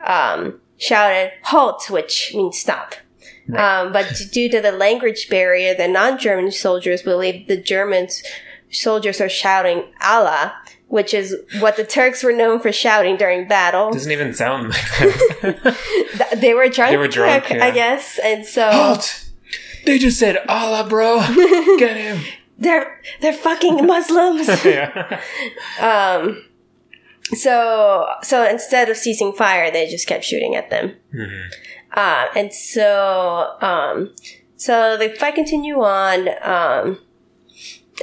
um, 0.05 0.59
shouted 0.77 1.31
"Halt," 1.43 1.89
which 1.89 2.33
means 2.35 2.57
stop. 2.59 2.95
Um, 3.55 3.91
but 3.93 4.11
due 4.31 4.49
to 4.49 4.59
the 4.59 4.71
language 4.71 5.29
barrier, 5.29 5.75
the 5.75 5.87
non-German 5.87 6.51
soldiers 6.51 7.03
believed 7.03 7.47
the 7.47 7.57
Germans 7.57 8.23
soldiers 8.71 9.21
are 9.21 9.29
shouting 9.29 9.83
"Allah," 10.01 10.55
which 10.87 11.13
is 11.13 11.35
what 11.59 11.77
the 11.77 11.83
Turks 11.85 12.23
were 12.23 12.33
known 12.33 12.59
for 12.59 12.71
shouting 12.71 13.17
during 13.17 13.47
battle. 13.47 13.91
Doesn't 13.91 14.11
even 14.11 14.33
sound 14.33 14.69
like 14.69 14.99
that. 15.41 16.37
They 16.37 16.53
were 16.55 16.67
drunk. 16.69 16.91
They 16.91 16.97
were 16.97 17.07
drunk, 17.07 17.51
I 17.51 17.55
yeah. 17.67 17.71
guess, 17.71 18.19
and 18.23 18.45
so 18.45 18.69
Halt! 18.71 19.25
They 19.85 19.99
just 19.99 20.17
said 20.19 20.37
Allah, 20.49 20.87
bro. 20.89 21.19
Get 21.77 21.95
him. 21.97 22.21
they're 22.57 22.99
they're 23.21 23.31
fucking 23.33 23.85
Muslims. 23.85 24.47
yeah. 24.65 25.21
um, 25.79 26.43
so 27.33 28.07
so 28.21 28.43
instead 28.47 28.89
of 28.89 28.97
ceasing 28.97 29.33
fire, 29.33 29.71
they 29.71 29.87
just 29.87 30.07
kept 30.07 30.23
shooting 30.23 30.55
at 30.55 30.69
them. 30.69 30.95
Mhm. 31.13 31.49
Uh, 31.93 32.27
and 32.35 32.53
so 32.53 33.53
um, 33.61 34.13
so 34.57 34.97
the 34.97 35.09
fight 35.09 35.35
continue 35.35 35.81
on, 35.81 36.29
um, 36.41 36.99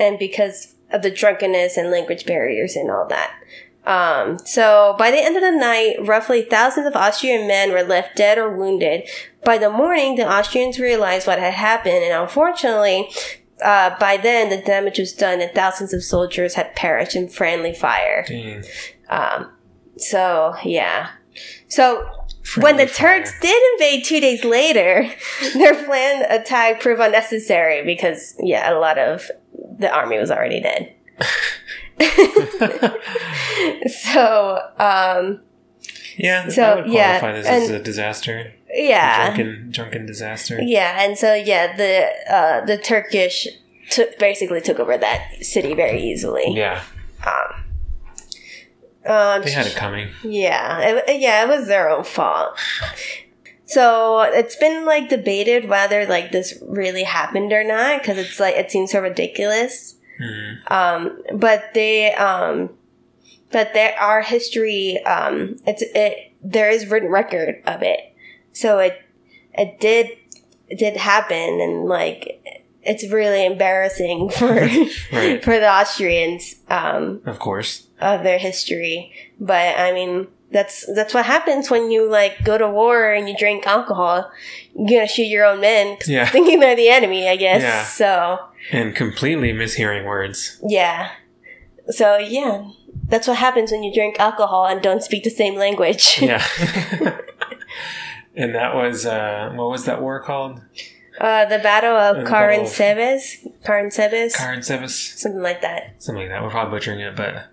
and 0.00 0.18
because 0.18 0.74
of 0.90 1.02
the 1.02 1.10
drunkenness 1.10 1.76
and 1.76 1.90
language 1.90 2.26
barriers 2.26 2.76
and 2.76 2.90
all 2.90 3.06
that. 3.08 3.32
Um, 3.84 4.38
so 4.44 4.94
by 4.98 5.10
the 5.10 5.18
end 5.18 5.36
of 5.36 5.42
the 5.42 5.50
night, 5.50 5.96
roughly 6.06 6.42
thousands 6.42 6.86
of 6.86 6.94
Austrian 6.94 7.48
men 7.48 7.72
were 7.72 7.82
left 7.82 8.14
dead 8.16 8.38
or 8.38 8.48
wounded. 8.48 9.08
By 9.44 9.58
the 9.58 9.70
morning, 9.70 10.14
the 10.14 10.30
Austrians 10.30 10.78
realized 10.78 11.26
what 11.26 11.40
had 11.40 11.54
happened, 11.54 12.04
and 12.04 12.12
unfortunately, 12.14 13.10
uh, 13.64 13.97
by 13.99 14.16
then 14.16 14.50
the 14.50 14.59
damage 14.59 14.99
was 14.99 15.12
done, 15.12 15.40
and 15.40 15.50
thousands 15.52 15.92
of 15.92 16.02
soldiers 16.02 16.54
had 16.54 16.75
perished 16.75 17.16
in 17.16 17.28
friendly 17.28 17.75
fire. 17.75 18.25
Dang. 18.26 18.64
Um, 19.09 19.52
so 19.97 20.54
yeah. 20.64 21.11
So 21.69 22.07
when 22.59 22.76
the 22.76 22.87
fire. 22.87 23.19
Turks 23.21 23.38
did 23.40 23.73
invade 23.75 24.04
two 24.04 24.21
days 24.21 24.45
later, 24.45 25.09
their 25.54 25.85
planned 25.85 26.26
attack 26.31 26.81
proved 26.81 27.00
unnecessary 27.00 27.85
because 27.85 28.35
yeah, 28.40 28.73
a 28.73 28.76
lot 28.78 28.99
of 28.99 29.31
the 29.78 29.90
army 29.90 30.19
was 30.19 30.31
already 30.31 30.61
dead. 30.61 30.95
so 34.02 34.59
um, 34.78 35.40
Yeah, 36.16 36.49
So, 36.49 36.62
I 36.62 36.75
would 36.83 36.92
yeah, 36.92 37.19
qualify 37.19 37.38
this 37.38 37.47
as 37.47 37.69
and- 37.69 37.81
a 37.81 37.83
disaster. 37.83 38.52
Yeah, 38.72 39.26
Drunken, 39.34 39.70
drunken 39.70 40.06
disaster. 40.06 40.60
yeah, 40.62 41.02
and 41.04 41.16
so 41.18 41.34
yeah, 41.34 41.76
the 41.76 42.08
uh, 42.34 42.64
the 42.64 42.78
Turkish 42.78 43.46
took 43.90 44.18
basically 44.18 44.60
took 44.60 44.78
over 44.78 44.96
that 44.96 45.44
city 45.44 45.74
very 45.74 46.02
easily. 46.02 46.44
Yeah, 46.54 46.82
Um, 47.26 47.64
um, 49.04 49.42
they 49.42 49.50
had 49.50 49.66
it 49.66 49.74
coming. 49.74 50.08
Yeah, 50.22 50.80
it, 51.06 51.20
yeah, 51.20 51.44
it 51.44 51.48
was 51.48 51.66
their 51.66 51.90
own 51.90 52.04
fault. 52.04 52.56
So 53.64 54.20
it's 54.20 54.56
been 54.56 54.84
like 54.84 55.08
debated 55.08 55.68
whether 55.68 56.06
like 56.06 56.30
this 56.30 56.54
really 56.62 57.04
happened 57.04 57.52
or 57.52 57.64
not 57.64 58.00
because 58.02 58.18
it's 58.18 58.38
like 58.38 58.54
it 58.54 58.70
seems 58.70 58.92
so 58.92 59.00
ridiculous. 59.00 59.96
Mhm. 60.20 60.70
Um, 60.70 61.22
but 61.34 61.72
they 61.74 62.12
um, 62.14 62.70
but 63.50 63.72
there 63.74 63.98
are 63.98 64.22
history. 64.22 65.02
Um, 65.04 65.56
it's 65.66 65.82
it 65.94 66.32
there 66.42 66.70
is 66.70 66.86
written 66.88 67.08
record 67.10 67.62
of 67.66 67.82
it, 67.82 68.12
so 68.52 68.78
it 68.78 69.00
it 69.54 69.80
did 69.80 70.11
it 70.68 70.78
did 70.78 70.97
happen 70.97 71.61
and 71.61 71.85
like 71.87 72.40
it's 72.82 73.09
really 73.12 73.44
embarrassing 73.47 74.28
for 74.38 74.52
Right. 75.12 75.42
for 75.44 75.59
the 75.61 75.68
Austrians. 75.71 76.56
Um, 76.68 77.21
Of 77.26 77.38
course. 77.38 77.87
of 78.00 78.23
their 78.25 78.38
history. 78.38 79.12
But 79.38 79.78
I 79.78 79.92
mean, 79.92 80.26
that's 80.50 80.85
that's 80.94 81.14
what 81.14 81.25
happens 81.26 81.71
when 81.71 81.90
you 81.90 82.09
like 82.11 82.42
go 82.44 82.59
to 82.59 82.68
war 82.68 83.12
and 83.12 83.28
you 83.28 83.37
drink 83.37 83.66
alcohol. 83.66 84.30
You're 84.75 85.00
gonna 85.00 85.06
shoot 85.09 85.25
your 85.28 85.44
own 85.47 85.61
men, 85.61 85.97
'cause 85.97 86.09
Yeah. 86.09 86.26
thinking 86.35 86.59
they're 86.61 86.75
the 86.76 86.88
enemy. 86.88 87.28
I 87.28 87.37
guess. 87.37 87.62
Yeah. 87.62 87.85
So 87.85 88.38
And 88.73 88.94
completely 88.97 89.52
mishearing 89.52 90.04
words. 90.04 90.59
yeah. 90.66 91.11
So 91.90 92.16
yeah, 92.18 92.64
that's 93.09 93.26
what 93.28 93.37
happens 93.38 93.71
when 93.73 93.82
you 93.85 93.92
drink 93.94 94.16
alcohol 94.18 94.66
and 94.66 94.80
don't 94.82 95.02
speak 95.02 95.23
the 95.25 95.30
same 95.30 95.54
language. 95.56 96.18
Yeah. 96.21 96.42
And 98.36 98.54
that 98.54 98.74
was, 98.74 99.04
uh, 99.06 99.52
what 99.54 99.70
was 99.70 99.84
that 99.86 100.00
war 100.00 100.20
called? 100.22 100.60
Uh, 101.20 101.44
the 101.44 101.58
Battle 101.58 101.94
of 101.94 102.24
The 102.24 102.30
Karin 102.30 102.62
Sebes, 102.62 103.46
Karin 103.64 103.90
Sebes, 103.90 104.34
Karin 104.34 104.60
Sevis? 104.60 105.18
something 105.18 105.42
like 105.42 105.60
that. 105.62 106.02
Something 106.02 106.22
like 106.22 106.30
that. 106.30 106.42
We're 106.42 106.50
probably 106.50 106.78
butchering 106.78 107.00
it, 107.00 107.14
but. 107.14 107.48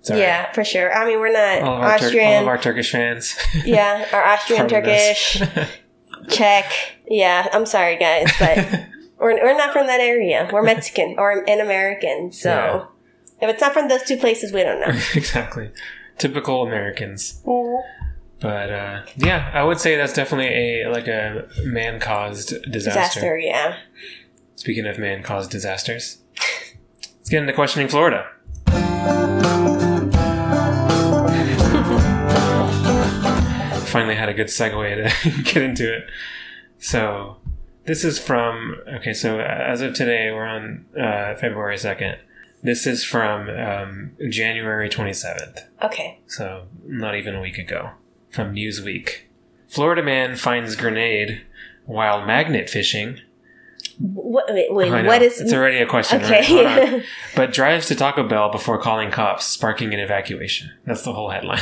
it's 0.00 0.10
all 0.10 0.16
right. 0.16 0.22
Yeah, 0.22 0.52
for 0.52 0.64
sure. 0.64 0.92
I 0.92 1.06
mean, 1.06 1.20
we're 1.20 1.32
not 1.32 1.62
All 1.62 1.76
of, 1.76 1.82
our 1.82 1.98
Tur- 1.98 2.20
all 2.22 2.40
of 2.42 2.48
our 2.48 2.58
Turkish 2.58 2.90
fans. 2.90 3.36
yeah, 3.64 4.08
our 4.12 4.24
Austrian. 4.24 4.66
Turkish, 4.68 5.40
Czech. 6.28 6.64
Yeah, 7.08 7.46
I'm 7.52 7.66
sorry, 7.66 7.96
guys, 7.96 8.32
but 8.40 8.56
we're, 9.18 9.34
we're 9.42 9.56
not 9.56 9.72
from 9.72 9.86
that 9.86 10.00
area. 10.00 10.48
We're 10.52 10.62
Mexican 10.62 11.16
or 11.18 11.44
an 11.46 11.60
American. 11.60 12.32
So 12.32 12.48
Yeah. 12.50 12.84
if 13.48 13.50
it's 13.54 13.60
not 13.60 13.72
from 13.74 13.88
those 13.88 14.02
two 14.02 14.16
places, 14.16 14.52
we 14.52 14.62
don't 14.62 14.80
know. 14.80 14.98
exactly. 15.14 15.70
Typical 16.18 16.62
Americans. 16.66 17.42
But 18.40 18.70
uh, 18.70 19.02
yeah, 19.16 19.50
I 19.54 19.64
would 19.64 19.80
say 19.80 19.96
that's 19.96 20.12
definitely 20.12 20.48
a 20.82 20.90
like 20.90 21.08
a 21.08 21.48
man 21.64 22.00
caused 22.00 22.48
disaster. 22.70 23.20
Disaster, 23.20 23.38
yeah. 23.38 23.78
Speaking 24.56 24.86
of 24.86 24.98
man 24.98 25.22
caused 25.22 25.50
disasters, 25.50 26.18
let's 26.38 27.28
get 27.28 27.40
into 27.40 27.52
questioning 27.52 27.88
Florida. 27.88 28.26
Finally 33.86 34.16
had 34.16 34.28
a 34.28 34.34
good 34.34 34.48
segue 34.48 35.10
to 35.24 35.42
get 35.42 35.62
into 35.62 35.94
it. 35.94 36.04
So, 36.78 37.38
this 37.84 38.04
is 38.04 38.18
from, 38.18 38.76
okay, 38.86 39.14
so 39.14 39.40
as 39.40 39.80
of 39.80 39.94
today, 39.94 40.30
we're 40.30 40.44
on 40.44 40.84
uh, 40.94 41.34
February 41.36 41.76
2nd. 41.76 42.18
This 42.62 42.86
is 42.86 43.04
from 43.04 43.48
um, 43.48 44.12
January 44.28 44.90
27th. 44.90 45.60
Okay. 45.82 46.20
So, 46.26 46.66
not 46.84 47.14
even 47.14 47.34
a 47.34 47.40
week 47.40 47.56
ago. 47.56 47.92
From 48.36 48.54
Newsweek. 48.54 49.20
Florida 49.66 50.02
man 50.02 50.36
finds 50.36 50.76
grenade 50.76 51.40
while 51.86 52.22
magnet 52.26 52.68
fishing. 52.68 53.18
What, 53.98 54.44
wait, 54.50 54.70
wait 54.74 55.06
what 55.06 55.22
is. 55.22 55.40
It's 55.40 55.54
already 55.54 55.78
a 55.78 55.86
question, 55.86 56.22
okay. 56.22 56.32
right? 56.32 56.44
Hold 56.44 56.66
on. 56.66 57.02
But 57.34 57.54
drives 57.54 57.86
to 57.86 57.94
Taco 57.94 58.28
Bell 58.28 58.50
before 58.50 58.78
calling 58.78 59.10
cops, 59.10 59.46
sparking 59.46 59.94
an 59.94 60.00
evacuation. 60.00 60.70
That's 60.84 61.00
the 61.00 61.14
whole 61.14 61.30
headline. 61.30 61.60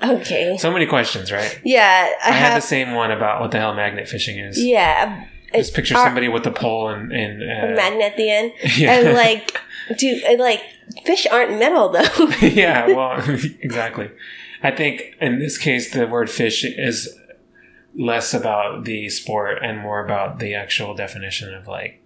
okay. 0.00 0.56
so 0.56 0.70
many 0.72 0.86
questions, 0.86 1.32
right? 1.32 1.60
Yeah, 1.64 2.12
I, 2.22 2.28
I 2.28 2.32
had 2.32 2.52
have. 2.52 2.62
the 2.62 2.66
same 2.68 2.94
one 2.94 3.10
about 3.10 3.40
what 3.40 3.50
the 3.50 3.58
hell 3.58 3.74
magnet 3.74 4.08
fishing 4.08 4.38
is. 4.38 4.62
yeah. 4.62 5.26
Just 5.52 5.74
picture 5.74 5.96
Are- 5.96 6.06
somebody 6.06 6.28
with 6.28 6.46
a 6.46 6.50
pole 6.52 6.90
and, 6.90 7.12
and 7.12 7.42
a 7.42 7.72
uh, 7.72 7.76
magnet 7.76 8.12
at 8.12 8.16
the 8.16 8.30
end. 8.30 8.52
Yeah. 8.76 9.00
And 9.00 9.14
like, 9.14 9.60
dude, 9.98 10.22
and, 10.22 10.38
like, 10.38 10.62
fish 11.04 11.26
aren't 11.26 11.58
metal 11.58 11.88
though. 11.88 12.28
yeah, 12.40 12.86
well, 12.86 13.20
exactly. 13.60 14.10
I 14.64 14.70
think 14.70 15.14
in 15.20 15.38
this 15.38 15.58
case, 15.58 15.92
the 15.92 16.06
word 16.06 16.30
fish 16.30 16.64
is 16.64 17.16
less 17.94 18.32
about 18.32 18.86
the 18.86 19.10
sport 19.10 19.58
and 19.62 19.78
more 19.78 20.02
about 20.02 20.38
the 20.38 20.54
actual 20.54 20.94
definition 20.94 21.54
of 21.54 21.68
like 21.68 22.02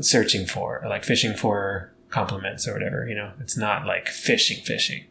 searching 0.00 0.46
for, 0.46 0.80
or 0.82 0.88
like 0.88 1.04
fishing 1.04 1.34
for 1.34 1.92
compliments 2.08 2.68
or 2.68 2.72
whatever. 2.72 3.06
You 3.08 3.16
know, 3.16 3.32
it's 3.40 3.56
not 3.56 3.84
like 3.84 4.06
fishing, 4.06 4.64
fishing. 4.64 5.06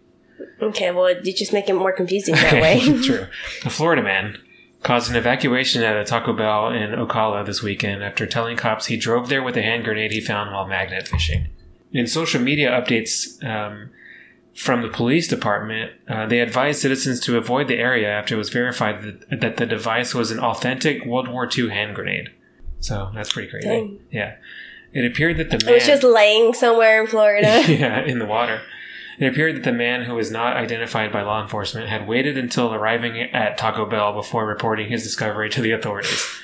okay, 0.62 0.92
well, 0.92 1.14
you 1.24 1.34
just 1.34 1.52
make 1.52 1.68
it 1.68 1.74
more 1.74 1.92
confusing 1.92 2.36
that 2.36 2.62
way. 2.62 2.80
True. 3.04 3.28
A 3.66 3.70
Florida 3.70 4.02
man 4.02 4.38
caused 4.82 5.10
an 5.10 5.18
evacuation 5.18 5.84
at 5.84 5.98
a 5.98 6.06
Taco 6.06 6.32
Bell 6.32 6.70
in 6.70 6.92
Ocala 6.92 7.46
this 7.46 7.62
weekend 7.62 8.02
after 8.02 8.26
telling 8.26 8.56
cops 8.56 8.86
he 8.86 8.96
drove 8.96 9.28
there 9.28 9.44
with 9.44 9.58
a 9.58 9.62
hand 9.62 9.84
grenade 9.84 10.12
he 10.12 10.22
found 10.22 10.54
while 10.54 10.68
magnet 10.68 11.06
fishing. 11.06 11.50
In 11.92 12.08
social 12.08 12.42
media 12.42 12.70
updates 12.72 13.44
um, 13.44 13.90
from 14.56 14.82
the 14.82 14.88
police 14.88 15.28
department, 15.28 15.92
uh, 16.08 16.26
they 16.26 16.40
advised 16.40 16.82
citizens 16.82 17.20
to 17.20 17.38
avoid 17.38 17.68
the 17.68 17.78
area 17.78 18.10
after 18.10 18.36
it 18.36 18.38
was 18.38 18.50
verified 18.50 19.04
that, 19.30 19.42
that 19.42 19.58
the 19.58 19.66
device 19.66 20.16
was 20.16 20.32
an 20.32 20.40
authentic 20.40 21.06
World 21.06 21.28
War 21.28 21.48
II 21.56 21.70
hand 21.70 21.94
grenade. 21.94 22.32
So 22.80 23.12
that's 23.14 23.34
pretty 23.34 23.50
crazy. 23.50 23.68
Dang. 23.68 24.00
Yeah. 24.12 24.36
It 24.94 25.04
appeared 25.06 25.38
that 25.38 25.50
the 25.50 25.58
man 25.58 25.74
It 25.74 25.74
was 25.76 25.86
just 25.86 26.04
laying 26.04 26.54
somewhere 26.54 27.02
in 27.02 27.08
Florida. 27.08 27.64
yeah, 27.68 28.02
in 28.02 28.20
the 28.20 28.26
water. 28.26 28.62
It 29.20 29.28
appeared 29.28 29.58
that 29.58 29.64
the 29.64 29.74
man 29.74 30.04
who 30.04 30.16
was 30.16 30.32
not 30.32 30.56
identified 30.56 31.12
by 31.12 31.22
law 31.22 31.42
enforcement 31.42 31.90
had 31.90 32.08
waited 32.08 32.38
until 32.38 32.74
arriving 32.74 33.20
at 33.20 33.58
Taco 33.58 33.86
Bell 33.86 34.14
before 34.14 34.46
reporting 34.46 34.90
his 34.90 35.04
discovery 35.04 35.50
to 35.50 35.62
the 35.62 35.72
authorities. 35.72 36.40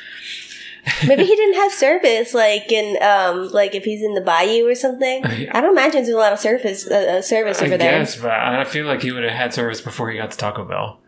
Maybe 1.08 1.24
he 1.26 1.36
didn't 1.36 1.56
have 1.56 1.72
service, 1.72 2.34
like 2.34 2.72
in 2.72 3.02
um, 3.04 3.50
like 3.52 3.76
if 3.76 3.84
he's 3.84 4.02
in 4.02 4.14
the 4.16 4.22
bayou 4.22 4.68
or 4.68 4.76
something. 4.76 5.24
I 5.26 5.62
don't 5.62 5.72
imagine 5.72 6.04
there's 6.04 6.10
a 6.10 6.18
lot 6.18 6.34
of 6.34 6.40
service 6.40 6.88
uh, 6.90 7.18
uh, 7.18 7.22
service 7.22 7.62
I 7.62 7.66
over 7.66 7.78
there. 7.78 8.00
guess, 8.00 8.16
but 8.16 8.32
I 8.32 8.64
feel 8.64 8.86
like 8.86 9.02
he 9.04 9.12
would 9.12 9.24
have 9.24 9.34
had 9.34 9.54
service 9.54 9.82
before 9.82 10.10
he 10.10 10.18
got 10.18 10.32
to 10.32 10.38
Taco 10.38 10.66
Bell. 10.66 11.00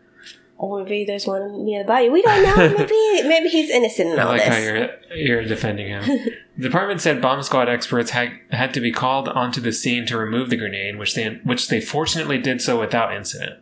Or 0.56 0.84
maybe 0.84 1.04
there's 1.04 1.26
one 1.26 1.64
near 1.64 1.82
the 1.82 1.88
bayou. 1.88 2.12
We 2.12 2.22
don't 2.22 2.42
know. 2.44 2.68
Maybe 2.78 3.28
maybe 3.28 3.48
he's 3.48 3.68
innocent 3.70 4.10
in 4.12 4.18
I 4.20 4.22
all 4.22 4.28
like 4.28 4.42
how 4.42 4.50
this. 4.54 4.64
you're 4.64 5.16
you're 5.40 5.44
defending 5.44 5.88
him. 5.88 6.04
the 6.56 6.62
department 6.68 7.00
said 7.00 7.20
bomb 7.20 7.42
squad 7.42 7.68
experts 7.68 8.10
had 8.10 8.30
had 8.50 8.72
to 8.74 8.80
be 8.80 8.92
called 8.92 9.28
onto 9.28 9.60
the 9.60 9.72
scene 9.72 10.06
to 10.06 10.16
remove 10.16 10.50
the 10.50 10.56
grenade, 10.56 10.96
which 10.96 11.16
they 11.16 11.40
which 11.42 11.68
they 11.68 11.80
fortunately 11.80 12.38
did 12.38 12.62
so 12.62 12.78
without 12.78 13.12
incident. 13.12 13.58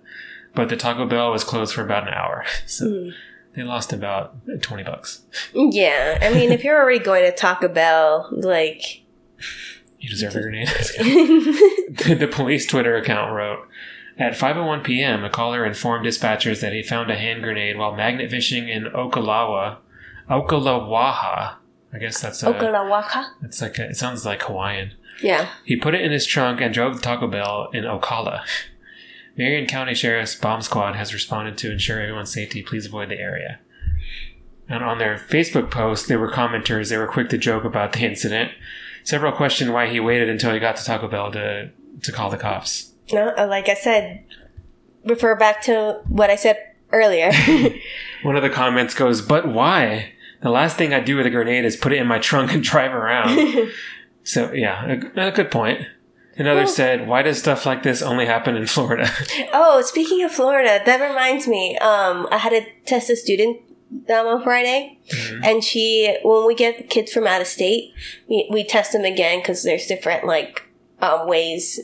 But 0.54 0.68
the 0.68 0.76
Taco 0.76 1.06
Bell 1.06 1.30
was 1.30 1.44
closed 1.44 1.72
for 1.74 1.82
about 1.82 2.06
an 2.06 2.12
hour, 2.12 2.44
so 2.66 2.86
Hmm. 2.86 3.08
They 3.54 3.62
lost 3.62 3.92
about 3.92 4.34
twenty 4.62 4.82
bucks. 4.82 5.22
Yeah, 5.54 6.18
I 6.20 6.32
mean, 6.32 6.52
if 6.52 6.64
you're 6.64 6.80
already 6.80 6.98
going 6.98 7.22
to 7.24 7.32
Taco 7.32 7.68
Bell, 7.68 8.28
like, 8.32 9.02
You 9.98 10.08
deserve 10.08 10.36
a 10.36 10.40
grenade. 10.40 10.68
the 10.68 12.28
police 12.30 12.66
Twitter 12.66 12.96
account 12.96 13.32
wrote 13.32 13.66
At 14.18 14.32
5:01 14.34 14.84
p.m., 14.84 15.24
a 15.24 15.30
caller 15.30 15.64
informed 15.64 16.06
dispatchers 16.06 16.60
that 16.60 16.72
he 16.72 16.82
found 16.82 17.10
a 17.10 17.16
hand 17.16 17.42
grenade 17.42 17.76
while 17.78 17.94
magnet 17.94 18.30
fishing 18.30 18.68
in 18.68 18.84
Okalawa, 18.84 19.78
Okalawaha. 20.28 21.56
I 21.94 21.98
guess 21.98 22.20
that's 22.20 22.42
a, 22.42 22.46
Okalawaka. 22.46 23.26
it's 23.42 23.60
like 23.60 23.78
a, 23.78 23.90
it 23.90 23.96
sounds 23.96 24.24
like 24.24 24.42
Hawaiian. 24.42 24.92
Yeah. 25.22 25.50
He 25.64 25.76
put 25.76 25.94
it 25.94 26.00
in 26.00 26.10
his 26.10 26.26
trunk 26.26 26.60
and 26.60 26.72
drove 26.72 26.96
to 26.96 27.00
Taco 27.02 27.26
Bell 27.28 27.68
in 27.74 27.84
Ocala. 27.84 28.42
Marion 29.36 29.66
County 29.66 29.94
Sheriff's 29.94 30.34
bomb 30.34 30.62
squad 30.62 30.94
has 30.94 31.14
responded 31.14 31.56
to 31.58 31.72
ensure 31.72 32.00
everyone's 32.00 32.32
safety. 32.32 32.62
Please 32.62 32.86
avoid 32.86 33.08
the 33.08 33.18
area. 33.18 33.60
And 34.68 34.84
on 34.84 34.98
their 34.98 35.16
Facebook 35.16 35.70
post, 35.70 36.08
there 36.08 36.18
were 36.18 36.30
commenters. 36.30 36.90
They 36.90 36.96
were 36.96 37.06
quick 37.06 37.28
to 37.30 37.38
joke 37.38 37.64
about 37.64 37.92
the 37.92 38.00
incident. 38.00 38.52
Several 39.04 39.32
questioned 39.32 39.72
why 39.72 39.88
he 39.88 40.00
waited 40.00 40.28
until 40.28 40.52
he 40.52 40.60
got 40.60 40.76
to 40.76 40.84
Taco 40.84 41.08
Bell 41.08 41.32
to 41.32 41.70
to 42.02 42.12
call 42.12 42.30
the 42.30 42.38
cops. 42.38 42.92
No, 43.12 43.32
uh, 43.36 43.46
like 43.46 43.68
I 43.68 43.74
said, 43.74 44.24
refer 45.04 45.36
back 45.36 45.60
to 45.62 46.00
what 46.08 46.30
I 46.30 46.36
said 46.36 46.56
earlier. 46.92 47.32
One 48.22 48.36
of 48.36 48.42
the 48.42 48.50
comments 48.50 48.94
goes, 48.94 49.20
"But 49.20 49.48
why? 49.48 50.12
The 50.40 50.50
last 50.50 50.76
thing 50.76 50.92
I 50.92 51.00
do 51.00 51.16
with 51.16 51.26
a 51.26 51.30
grenade 51.30 51.64
is 51.64 51.76
put 51.76 51.92
it 51.92 51.98
in 51.98 52.06
my 52.06 52.18
trunk 52.18 52.52
and 52.52 52.62
drive 52.62 52.92
around." 52.92 53.70
so 54.22 54.52
yeah, 54.52 54.98
a, 55.16 55.28
a 55.28 55.30
good 55.32 55.50
point. 55.50 55.86
Another 56.36 56.60
Well- 56.60 56.68
said, 56.68 57.08
"Why 57.08 57.22
does 57.22 57.38
stuff 57.38 57.66
like 57.66 57.82
this 57.82 58.02
only 58.02 58.26
happen 58.26 58.56
in 58.56 58.66
Florida?" 58.66 59.10
oh, 59.52 59.82
speaking 59.82 60.22
of 60.24 60.32
Florida, 60.32 60.80
that 60.84 61.00
reminds 61.00 61.46
me. 61.46 61.76
Um, 61.78 62.26
I 62.30 62.38
had 62.38 62.50
to 62.50 62.64
test 62.86 63.10
a 63.10 63.16
student 63.16 63.58
um, 64.08 64.26
on 64.26 64.42
Friday, 64.42 64.98
and 65.44 65.62
she, 65.62 66.16
when 66.22 66.46
we 66.46 66.54
get 66.54 66.88
kids 66.88 67.12
from 67.12 67.26
out 67.26 67.40
of 67.42 67.46
state, 67.46 67.92
we, 68.28 68.48
we 68.50 68.64
test 68.64 68.92
them 68.92 69.04
again 69.04 69.40
because 69.40 69.62
there's 69.62 69.86
different 69.86 70.26
like 70.26 70.62
um, 71.00 71.26
ways 71.28 71.80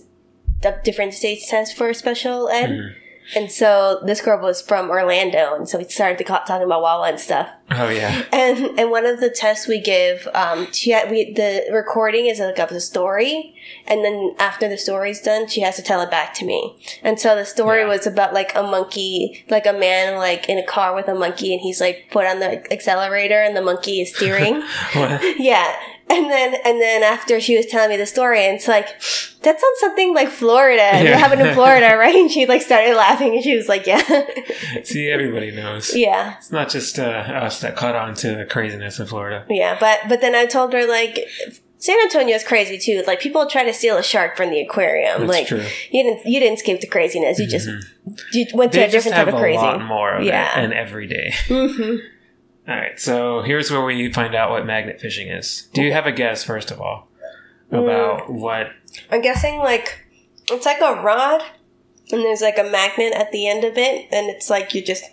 that 0.62 0.82
different 0.84 1.14
states 1.14 1.48
test 1.48 1.76
for 1.76 1.92
special 1.92 2.48
ed. 2.48 2.94
And 3.36 3.50
so 3.52 4.00
this 4.06 4.20
girl 4.20 4.40
was 4.40 4.62
from 4.62 4.88
Orlando, 4.90 5.54
and 5.54 5.68
so 5.68 5.78
we 5.78 5.84
started 5.84 6.18
to 6.18 6.24
talking 6.24 6.62
about 6.62 6.80
Wawa 6.82 7.08
and 7.08 7.20
stuff. 7.20 7.48
oh 7.70 7.88
yeah, 7.90 8.24
And 8.32 8.78
and 8.78 8.90
one 8.90 9.04
of 9.04 9.20
the 9.20 9.28
tests 9.28 9.68
we 9.68 9.80
give, 9.80 10.26
um, 10.34 10.72
she 10.72 10.90
had, 10.92 11.10
we 11.10 11.32
the 11.34 11.64
recording 11.72 12.26
is 12.26 12.40
like 12.40 12.58
of 12.58 12.70
the 12.70 12.80
story, 12.80 13.54
and 13.86 14.02
then 14.04 14.34
after 14.38 14.66
the 14.68 14.78
story's 14.78 15.20
done, 15.20 15.46
she 15.46 15.60
has 15.60 15.76
to 15.76 15.82
tell 15.82 16.00
it 16.00 16.10
back 16.10 16.32
to 16.34 16.46
me. 16.46 16.76
And 17.02 17.20
so 17.20 17.36
the 17.36 17.44
story 17.44 17.80
Yeah. 17.82 17.88
was 17.88 18.06
about 18.06 18.32
like 18.32 18.54
a 18.54 18.62
monkey, 18.62 19.44
like 19.50 19.66
a 19.66 19.72
man 19.74 20.16
like 20.16 20.48
in 20.48 20.58
a 20.58 20.64
car 20.66 20.94
with 20.94 21.08
a 21.08 21.14
monkey, 21.14 21.52
and 21.52 21.60
he's 21.60 21.80
like 21.80 22.06
put 22.10 22.24
on 22.26 22.40
the 22.40 22.70
accelerator, 22.72 23.42
and 23.42 23.54
the 23.56 23.62
monkey 23.62 24.00
is 24.00 24.14
steering. 24.16 24.62
What? 24.94 25.22
yeah. 25.38 25.74
And 26.10 26.30
then 26.30 26.54
and 26.64 26.80
then 26.80 27.02
after 27.02 27.40
she 27.40 27.56
was 27.56 27.66
telling 27.66 27.90
me 27.90 27.96
the 27.96 28.06
story, 28.06 28.44
and 28.46 28.56
it's 28.56 28.66
like 28.68 28.86
that 29.42 29.60
sounds 29.60 29.78
something 29.80 30.14
like 30.14 30.28
Florida. 30.28 30.98
It 31.00 31.04
Yeah. 31.04 31.16
happened 31.18 31.42
in 31.42 31.54
Florida, 31.54 31.96
right? 31.98 32.14
And 32.14 32.30
she 32.30 32.46
like 32.46 32.62
started 32.62 32.94
laughing, 32.96 33.34
and 33.34 33.42
she 33.44 33.54
was 33.54 33.68
like, 33.68 33.86
"Yeah, 33.86 34.02
See, 34.84 35.10
everybody 35.10 35.50
knows. 35.50 35.94
yeah." 35.94 36.36
It's 36.38 36.50
not 36.50 36.70
just 36.70 36.98
uh, 36.98 37.02
us 37.02 37.60
that 37.60 37.76
caught 37.76 37.94
on 37.94 38.14
to 38.14 38.34
the 38.36 38.44
craziness 38.46 38.98
of 38.98 39.10
Florida. 39.10 39.44
Yeah, 39.50 39.76
but 39.78 40.00
but 40.08 40.20
then 40.20 40.34
I 40.34 40.46
told 40.46 40.72
her 40.72 40.86
like 40.86 41.28
San 41.76 41.98
Antonio 42.00 42.34
is 42.34 42.42
crazy 42.42 42.78
too. 42.78 43.04
Like 43.06 43.20
people 43.20 43.46
try 43.46 43.64
to 43.64 43.72
steal 43.74 43.96
a 43.98 44.02
shark 44.02 44.36
from 44.36 44.50
the 44.50 44.60
aquarium. 44.60 45.20
That's 45.26 45.30
like 45.30 45.46
true. 45.46 45.64
you 45.90 46.02
didn't 46.02 46.26
you 46.26 46.40
didn't 46.40 46.54
escape 46.58 46.80
the 46.80 46.86
craziness. 46.88 47.38
You 47.38 47.46
just 47.46 47.68
you 48.32 48.46
went 48.54 48.72
to 48.72 48.80
a 48.80 48.88
different 48.88 49.14
type 49.16 49.28
of 49.28 49.34
a 49.34 49.38
crazy. 49.38 49.58
lot 49.58 49.84
more 49.84 50.14
of 50.16 50.24
Yeah. 50.24 50.58
it, 50.58 50.64
and 50.64 50.72
every 50.72 51.06
day. 51.06 51.34
hmm 51.48 51.96
All 52.68 52.76
right, 52.76 53.00
so 53.00 53.40
here's 53.40 53.70
where 53.70 53.82
we 53.82 54.12
find 54.12 54.34
out 54.34 54.50
what 54.50 54.66
magnet 54.66 55.00
fishing 55.00 55.28
is. 55.28 55.68
Do 55.72 55.82
you 55.82 55.92
have 55.92 56.04
a 56.04 56.12
guess, 56.12 56.44
first 56.44 56.70
of 56.70 56.82
all, 56.82 57.08
about 57.70 58.26
hmm. 58.26 58.34
what? 58.34 58.72
I'm 59.10 59.22
guessing 59.22 59.58
like 59.58 60.04
it's 60.50 60.66
like 60.66 60.82
a 60.82 61.00
rod, 61.02 61.42
and 62.12 62.20
there's 62.20 62.42
like 62.42 62.58
a 62.58 62.64
magnet 62.64 63.14
at 63.14 63.32
the 63.32 63.48
end 63.48 63.64
of 63.64 63.78
it, 63.78 64.08
and 64.12 64.28
it's 64.28 64.50
like 64.50 64.74
you 64.74 64.82
just 64.82 65.04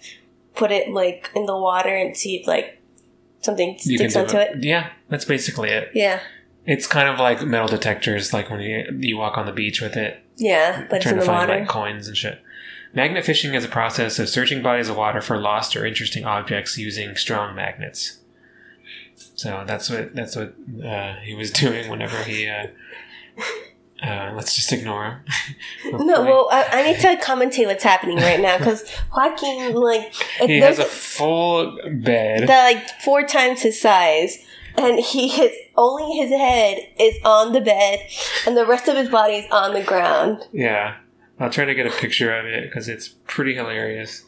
put 0.53 0.69
it 0.69 0.91
like 0.91 1.31
in 1.33 1.45
the 1.45 1.57
water 1.57 1.95
and 1.95 2.17
see 2.17 2.35
if 2.35 2.45
like 2.45 2.81
something 3.39 3.77
sticks 3.79 4.17
onto 4.17 4.35
it. 4.35 4.61
Yeah, 4.61 4.89
that's 5.07 5.23
basically 5.23 5.69
it. 5.69 5.91
Yeah, 5.93 6.19
It's 6.65 6.87
kind 6.87 7.07
of 7.07 7.19
like 7.19 7.41
metal 7.45 7.69
detectors, 7.69 8.33
like 8.33 8.49
when 8.49 8.59
you 8.59 8.97
you 8.99 9.17
walk 9.17 9.37
on 9.37 9.45
the 9.45 9.53
beach 9.53 9.79
with 9.79 9.95
it, 9.95 10.21
yeah, 10.35 10.87
but 10.89 10.97
it's 10.97 11.03
trying 11.03 11.15
in 11.15 11.21
to 11.21 11.25
the 11.25 11.31
find 11.31 11.49
water. 11.49 11.59
like 11.61 11.69
coins 11.69 12.09
and 12.09 12.17
shit. 12.17 12.41
Magnet 12.95 13.25
fishing 13.25 13.53
is 13.53 13.65
a 13.65 13.67
process 13.67 14.17
of 14.19 14.29
searching 14.29 14.63
bodies 14.63 14.87
of 14.87 14.95
water 14.95 15.21
for 15.21 15.37
lost 15.37 15.75
or 15.75 15.85
interesting 15.85 16.23
objects 16.23 16.77
using 16.77 17.15
strong 17.17 17.53
magnets. 17.53 18.19
So 19.35 19.65
that's 19.67 19.89
what 19.89 20.15
that's 20.15 20.35
what 20.35 20.55
uh, 20.83 21.15
he 21.17 21.35
was 21.35 21.51
doing 21.63 21.89
whenever 21.89 22.23
he. 22.23 22.47
Uh, 22.47 22.67
uh, 24.01 24.31
let's 24.33 24.55
just 24.55 24.71
ignore 24.71 25.05
him. 25.05 25.23
no, 26.05 26.21
well, 26.23 26.49
I, 26.51 26.67
I 26.71 26.83
need 26.83 26.99
to 26.99 27.15
commentate 27.17 27.65
what's 27.65 27.83
happening 27.83 28.17
right 28.17 28.39
now 28.39 28.57
because 28.57 28.89
Joaquin, 29.15 29.73
like, 29.73 30.13
he 30.39 30.59
has 30.59 30.79
a 30.79 30.85
full 30.85 31.77
bed. 32.01 32.47
that 32.47 32.73
like 32.73 33.01
four 33.01 33.23
times 33.23 33.61
his 33.61 33.79
size, 33.79 34.37
and 34.77 34.99
he 34.99 35.27
his 35.27 35.51
only 35.75 36.17
his 36.17 36.29
head 36.29 36.79
is 36.99 37.17
on 37.25 37.51
the 37.51 37.61
bed, 37.61 37.99
and 38.45 38.55
the 38.55 38.65
rest 38.65 38.87
of 38.87 38.95
his 38.95 39.09
body 39.09 39.35
is 39.35 39.51
on 39.51 39.73
the 39.73 39.83
ground. 39.83 40.43
Yeah. 40.53 40.95
I'll 41.39 41.49
try 41.49 41.65
to 41.65 41.75
get 41.75 41.87
a 41.87 41.91
picture 41.91 42.33
of 42.37 42.45
it 42.45 42.63
because 42.63 42.87
it's 42.87 43.09
pretty 43.27 43.55
hilarious. 43.55 44.23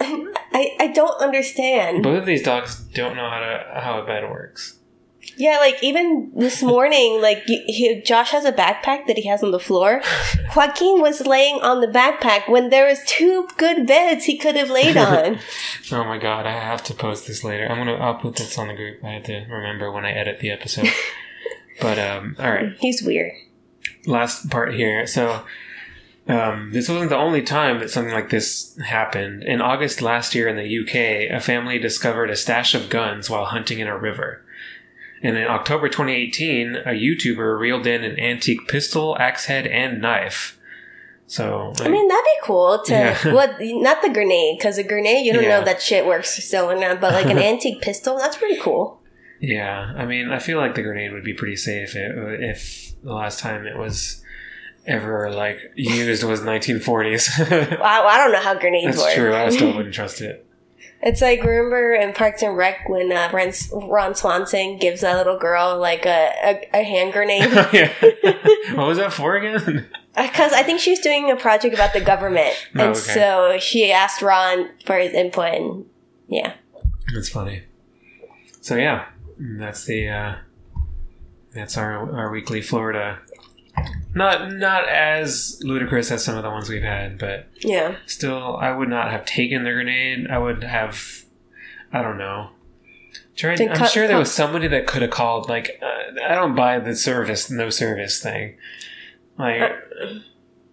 I 0.00 0.76
I 0.78 0.92
don't 0.94 1.20
understand. 1.20 2.02
Both 2.02 2.20
of 2.20 2.26
these 2.26 2.42
dogs 2.42 2.76
don't 2.94 3.16
know 3.16 3.28
how 3.28 3.40
to 3.40 3.80
how 3.80 4.00
a 4.00 4.06
bed 4.06 4.30
works. 4.30 4.78
Yeah, 5.36 5.58
like 5.58 5.82
even 5.82 6.32
this 6.34 6.62
morning, 6.62 7.20
like 7.20 7.44
he, 7.44 8.02
Josh 8.04 8.30
has 8.30 8.44
a 8.44 8.52
backpack 8.52 9.06
that 9.06 9.18
he 9.18 9.28
has 9.28 9.42
on 9.42 9.52
the 9.52 9.60
floor. 9.60 10.00
Joaquin 10.56 11.00
was 11.00 11.26
laying 11.26 11.60
on 11.60 11.80
the 11.80 11.86
backpack 11.86 12.48
when 12.48 12.70
there 12.70 12.86
was 12.86 13.00
two 13.06 13.46
good 13.56 13.86
beds 13.86 14.24
he 14.24 14.36
could 14.36 14.56
have 14.56 14.70
laid 14.70 14.96
on. 14.96 15.38
Oh 15.90 16.04
my 16.04 16.18
god, 16.18 16.44
I 16.44 16.52
have 16.52 16.84
to 16.84 16.94
post 16.94 17.26
this 17.26 17.42
later. 17.42 17.66
I'm 17.66 17.78
gonna 17.78 17.94
I'll 17.94 18.16
put 18.16 18.36
this 18.36 18.58
on 18.58 18.68
the 18.68 18.74
group. 18.74 19.02
I 19.02 19.12
have 19.12 19.22
to 19.24 19.46
remember 19.48 19.90
when 19.90 20.04
I 20.04 20.10
edit 20.10 20.40
the 20.40 20.50
episode. 20.50 20.90
but 21.80 21.98
um 21.98 22.36
alright. 22.38 22.76
He's 22.78 23.02
weird. 23.02 23.32
Last 24.04 24.50
part 24.50 24.74
here. 24.74 25.06
So 25.06 25.44
um, 26.28 26.70
this 26.72 26.88
wasn't 26.88 27.10
the 27.10 27.16
only 27.16 27.42
time 27.42 27.78
that 27.80 27.90
something 27.90 28.12
like 28.12 28.30
this 28.30 28.76
happened. 28.84 29.42
In 29.44 29.60
August 29.60 30.02
last 30.02 30.34
year 30.34 30.46
in 30.48 30.56
the 30.56 30.78
UK, 30.80 31.34
a 31.34 31.40
family 31.40 31.78
discovered 31.78 32.30
a 32.30 32.36
stash 32.36 32.74
of 32.74 32.88
guns 32.90 33.30
while 33.30 33.46
hunting 33.46 33.78
in 33.78 33.88
a 33.88 33.98
river. 33.98 34.44
And 35.22 35.36
in 35.36 35.48
October 35.48 35.88
2018, 35.88 36.76
a 36.76 36.90
YouTuber 36.90 37.58
reeled 37.58 37.86
in 37.86 38.04
an 38.04 38.18
antique 38.20 38.68
pistol, 38.68 39.16
axe 39.18 39.46
head, 39.46 39.66
and 39.66 40.00
knife. 40.00 40.54
So, 41.26 41.72
I 41.80 41.88
mean, 41.88 42.08
that'd 42.08 42.24
be 42.24 42.40
cool 42.46 42.82
to 42.86 42.92
Yeah. 42.92 43.32
what? 43.34 43.56
Not 43.60 44.00
the 44.02 44.08
grenade, 44.10 44.58
because 44.58 44.78
a 44.78 44.82
grenade 44.84 45.26
you 45.26 45.32
don't 45.32 45.42
know 45.42 45.48
Yeah. 45.48 45.58
if 45.58 45.64
that 45.64 45.82
shit 45.82 46.06
works 46.06 46.42
still 46.44 46.70
or 46.70 46.78
not. 46.78 47.00
But 47.00 47.12
like 47.14 47.26
an 47.26 47.38
antique 47.52 47.82
pistol, 47.82 48.16
that's 48.16 48.36
pretty 48.36 48.58
cool. 48.60 49.00
yeah, 49.40 49.92
I 49.96 50.04
mean, 50.06 50.30
I 50.30 50.38
feel 50.38 50.58
like 50.58 50.74
the 50.74 50.82
grenade 50.82 51.12
would 51.12 51.24
be 51.24 51.34
pretty 51.34 51.56
safe 51.56 51.94
if, 51.96 52.40
if 52.40 53.02
the 53.02 53.12
last 53.14 53.40
time 53.40 53.66
it 53.66 53.76
was 53.76 54.22
ever 54.88 55.30
like 55.30 55.58
used 55.76 56.24
was 56.24 56.40
1940s. 56.40 57.28
I, 57.80 58.00
I 58.02 58.16
don't 58.18 58.32
know 58.32 58.40
how 58.40 58.54
grenades 58.58 58.96
That's 58.96 59.02
work. 59.06 59.14
true. 59.14 59.34
I 59.36 59.50
still 59.50 59.74
wouldn't 59.76 59.94
trust 60.00 60.20
it. 60.20 60.44
It's 61.00 61.20
like 61.22 61.44
remember 61.44 61.92
in 61.94 62.12
Parks 62.12 62.42
and 62.42 62.56
Rec 62.56 62.88
when 62.88 63.12
uh, 63.12 63.30
Ron, 63.32 63.52
Ron 63.88 64.14
Swanson 64.16 64.78
gives 64.78 65.02
that 65.02 65.16
little 65.16 65.38
girl 65.38 65.78
like 65.78 66.04
a, 66.06 66.32
a, 66.42 66.68
a 66.80 66.82
hand 66.82 67.12
grenade 67.12 67.44
what 68.76 68.86
was 68.88 68.98
that 68.98 69.12
for 69.12 69.36
again? 69.36 69.86
because 70.16 70.52
I 70.52 70.64
think 70.64 70.80
she 70.80 70.90
was 70.90 70.98
doing 70.98 71.30
a 71.30 71.36
project 71.36 71.72
about 71.72 71.92
the 71.92 72.00
government, 72.00 72.52
Oh, 72.74 72.80
and 72.80 72.90
okay. 72.90 72.98
so 72.98 73.56
she 73.60 73.92
asked 73.92 74.22
Ron 74.22 74.70
for 74.84 74.98
his 74.98 75.12
input. 75.12 75.54
And 75.54 75.86
yeah, 76.26 76.54
That's 77.14 77.28
funny. 77.28 77.62
So 78.60 78.74
yeah, 78.74 79.06
that's 79.38 79.84
the 79.84 80.08
uh, 80.08 80.34
that's 81.52 81.78
our 81.78 82.12
our 82.12 82.28
weekly 82.32 82.60
Florida. 82.60 83.20
Not 84.14 84.52
not 84.52 84.88
as 84.88 85.60
ludicrous 85.62 86.10
as 86.10 86.24
some 86.24 86.36
of 86.36 86.42
the 86.42 86.50
ones 86.50 86.68
we've 86.68 86.82
had, 86.82 87.18
but 87.18 87.48
yeah, 87.60 87.96
still, 88.06 88.56
I 88.56 88.70
would 88.72 88.88
not 88.88 89.10
have 89.10 89.24
taken 89.24 89.64
the 89.64 89.72
grenade. 89.72 90.26
I 90.28 90.38
would 90.38 90.62
have, 90.64 91.24
I 91.92 92.02
don't 92.02 92.18
know. 92.18 92.50
Tried, 93.36 93.60
I'm 93.60 93.76
cut- 93.76 93.90
sure 93.90 94.06
there 94.06 94.14
cut- 94.16 94.20
was 94.20 94.32
somebody 94.32 94.66
that 94.68 94.86
could 94.86 95.02
have 95.02 95.10
called. 95.12 95.48
Like, 95.48 95.78
uh, 95.82 96.24
I 96.26 96.34
don't 96.34 96.54
buy 96.56 96.78
the 96.80 96.96
service, 96.96 97.50
no 97.50 97.70
service 97.70 98.20
thing. 98.20 98.56
Like, 99.38 99.60
Uh, 99.62 100.18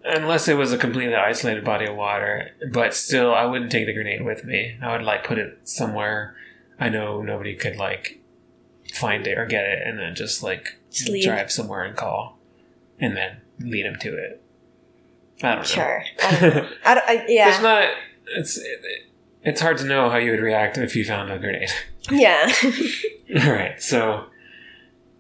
unless 0.06 0.48
it 0.48 0.56
was 0.56 0.72
a 0.74 0.78
completely 0.78 1.16
isolated 1.16 1.64
body 1.64 1.86
of 1.86 1.96
water. 1.96 2.52
But 2.72 2.94
still, 2.94 3.34
I 3.34 3.46
wouldn't 3.46 3.72
take 3.72 3.86
the 3.86 3.94
grenade 3.94 4.24
with 4.24 4.44
me. 4.46 4.78
I 4.82 4.92
would 4.94 5.04
like 5.04 5.24
put 5.24 5.38
it 5.38 5.60
somewhere 5.64 6.36
I 6.80 6.90
know 6.90 7.22
nobody 7.22 7.56
could 7.56 7.76
like 7.78 8.20
find 8.94 9.26
it 9.28 9.38
or 9.38 9.46
get 9.46 9.66
it, 9.66 9.86
and 9.86 9.98
then 10.00 10.16
just 10.16 10.42
like 10.44 10.78
Just 10.92 11.12
drive 11.24 11.52
somewhere 11.52 11.84
and 11.84 11.96
call, 11.96 12.35
and 13.00 13.16
then 13.16 13.42
lead 13.60 13.86
him 13.86 13.96
to 14.02 14.16
it. 14.16 14.42
I 15.44 15.50
don't 15.50 15.58
know. 15.58 15.64
sure. 15.64 16.04
I 16.24 16.40
don't 16.40 16.56
know. 16.56 16.70
I 16.86 16.94
don't, 16.94 17.10
I, 17.10 17.26
It's 17.28 17.62
not. 17.62 17.90
It's 18.28 18.60
it's 19.44 19.62
hard 19.62 19.78
to 19.78 19.86
know 19.86 20.10
how 20.10 20.18
you 20.18 20.32
would 20.32 20.40
react 20.40 20.78
if 20.78 20.96
you 20.96 21.06
found 21.06 21.32
a 21.32 21.38
grenade. 21.38 21.70
yeah. 22.10 22.52
All 23.44 23.52
right, 23.52 23.82
so 23.82 24.26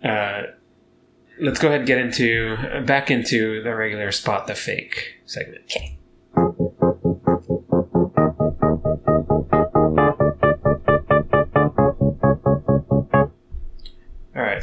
uh, 0.03 0.43
let's 1.39 1.59
go 1.59 1.67
ahead 1.67 1.81
and 1.81 1.88
get 1.88 1.97
into 1.97 2.81
back 2.85 3.11
into 3.11 3.61
the 3.61 3.75
regular 3.75 4.11
spot 4.11 4.47
the 4.47 4.55
fake 4.55 5.21
segment. 5.25 5.63
Okay. 5.65 5.94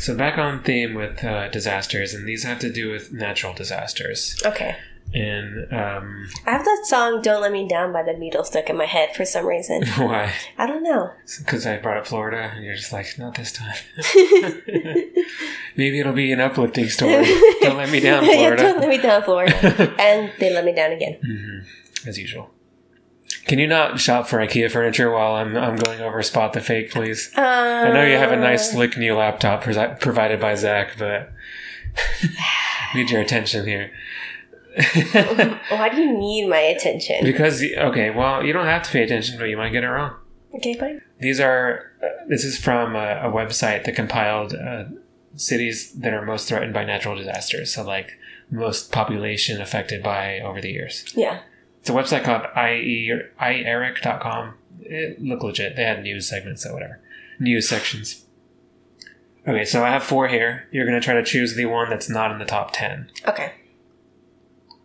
So 0.02 0.16
back 0.16 0.36
on 0.36 0.62
theme 0.64 0.94
with 0.94 1.22
uh, 1.24 1.48
disasters, 1.48 2.12
and 2.12 2.26
these 2.26 2.42
have 2.42 2.58
to 2.58 2.72
do 2.72 2.90
with 2.90 3.12
natural 3.12 3.54
disasters. 3.54 4.40
okay. 4.44 4.76
And 5.14 5.70
um, 5.72 6.28
I 6.46 6.52
have 6.52 6.64
that 6.64 6.84
song 6.86 7.20
"Don't 7.20 7.42
Let 7.42 7.52
Me 7.52 7.68
Down" 7.68 7.92
by 7.92 8.02
the 8.02 8.12
Beatles 8.12 8.46
stuck 8.46 8.70
in 8.70 8.78
my 8.78 8.86
head 8.86 9.14
for 9.14 9.26
some 9.26 9.44
reason. 9.46 9.84
why? 9.98 10.32
I 10.56 10.66
don't 10.66 10.82
know. 10.82 11.10
Because 11.38 11.66
I 11.66 11.76
brought 11.76 11.98
up 11.98 12.06
Florida, 12.06 12.50
and 12.54 12.64
you're 12.64 12.74
just 12.74 12.92
like, 12.94 13.18
not 13.18 13.34
this 13.34 13.52
time. 13.52 13.76
Maybe 15.76 16.00
it'll 16.00 16.14
be 16.14 16.32
an 16.32 16.40
uplifting 16.40 16.88
story. 16.88 17.26
Don't 17.60 17.76
let 17.76 17.90
me 17.90 18.00
down, 18.00 18.24
yeah, 18.26 18.32
Florida. 18.36 18.62
don't 18.62 18.80
let 18.80 18.88
me 18.88 18.98
down, 18.98 19.22
Florida. 19.22 19.94
and 20.00 20.32
they 20.38 20.52
let 20.52 20.64
me 20.64 20.72
down 20.72 20.92
again. 20.92 21.18
Mm-hmm. 21.22 22.08
As 22.08 22.18
usual. 22.18 22.50
Can 23.46 23.58
you 23.58 23.66
not 23.66 23.98
shop 23.98 24.28
for 24.28 24.38
IKEA 24.38 24.70
furniture 24.70 25.10
while 25.10 25.34
I'm 25.34 25.56
I'm 25.56 25.76
going 25.76 26.00
over 26.00 26.22
spot 26.22 26.52
the 26.52 26.60
fake, 26.60 26.90
please? 26.90 27.30
Uh, 27.36 27.40
I 27.40 27.92
know 27.92 28.04
you 28.04 28.16
have 28.16 28.32
a 28.32 28.36
nice, 28.36 28.70
slick 28.70 28.96
new 28.96 29.14
laptop 29.14 29.62
provided 29.62 30.40
by 30.40 30.54
Zach, 30.54 30.96
but 30.98 31.32
need 32.94 33.10
your 33.10 33.20
attention 33.20 33.66
here. 33.66 33.90
Why 35.68 35.90
do 35.90 36.00
you 36.00 36.16
need 36.16 36.48
my 36.48 36.58
attention? 36.58 37.24
Because 37.24 37.62
okay, 37.62 38.10
well, 38.10 38.44
you 38.44 38.52
don't 38.52 38.66
have 38.66 38.82
to 38.84 38.90
pay 38.90 39.02
attention, 39.02 39.38
but 39.38 39.44
you 39.46 39.56
might 39.56 39.70
get 39.70 39.84
it 39.84 39.88
wrong. 39.88 40.16
Okay, 40.54 40.74
fine. 40.74 41.02
These 41.18 41.40
are. 41.40 41.92
Uh, 42.02 42.08
this 42.28 42.44
is 42.44 42.58
from 42.58 42.94
a, 42.94 43.20
a 43.24 43.30
website 43.30 43.84
that 43.84 43.94
compiled 43.94 44.54
uh, 44.54 44.84
cities 45.34 45.92
that 45.94 46.14
are 46.14 46.24
most 46.24 46.48
threatened 46.48 46.72
by 46.72 46.84
natural 46.84 47.16
disasters. 47.16 47.74
So, 47.74 47.82
like 47.82 48.18
most 48.50 48.92
population 48.92 49.60
affected 49.60 50.02
by 50.02 50.40
over 50.40 50.60
the 50.60 50.70
years. 50.70 51.04
Yeah. 51.14 51.40
It's 51.82 51.90
a 51.90 51.92
website 51.92 52.22
called 52.22 52.42
ie 52.56 53.12
ieric.com. 53.40 54.54
It 54.82 55.20
looked 55.20 55.42
legit. 55.42 55.74
They 55.74 55.82
had 55.82 56.04
news 56.04 56.28
segments 56.28 56.64
or 56.64 56.74
whatever. 56.74 57.00
News 57.40 57.68
sections. 57.68 58.24
Okay, 59.48 59.64
so 59.64 59.82
I 59.82 59.90
have 59.90 60.04
four 60.04 60.28
here. 60.28 60.68
You're 60.70 60.86
going 60.86 61.00
to 61.00 61.04
try 61.04 61.14
to 61.14 61.24
choose 61.24 61.56
the 61.56 61.66
one 61.66 61.90
that's 61.90 62.08
not 62.08 62.30
in 62.30 62.38
the 62.38 62.44
top 62.44 62.70
10. 62.72 63.10
Okay. 63.26 63.54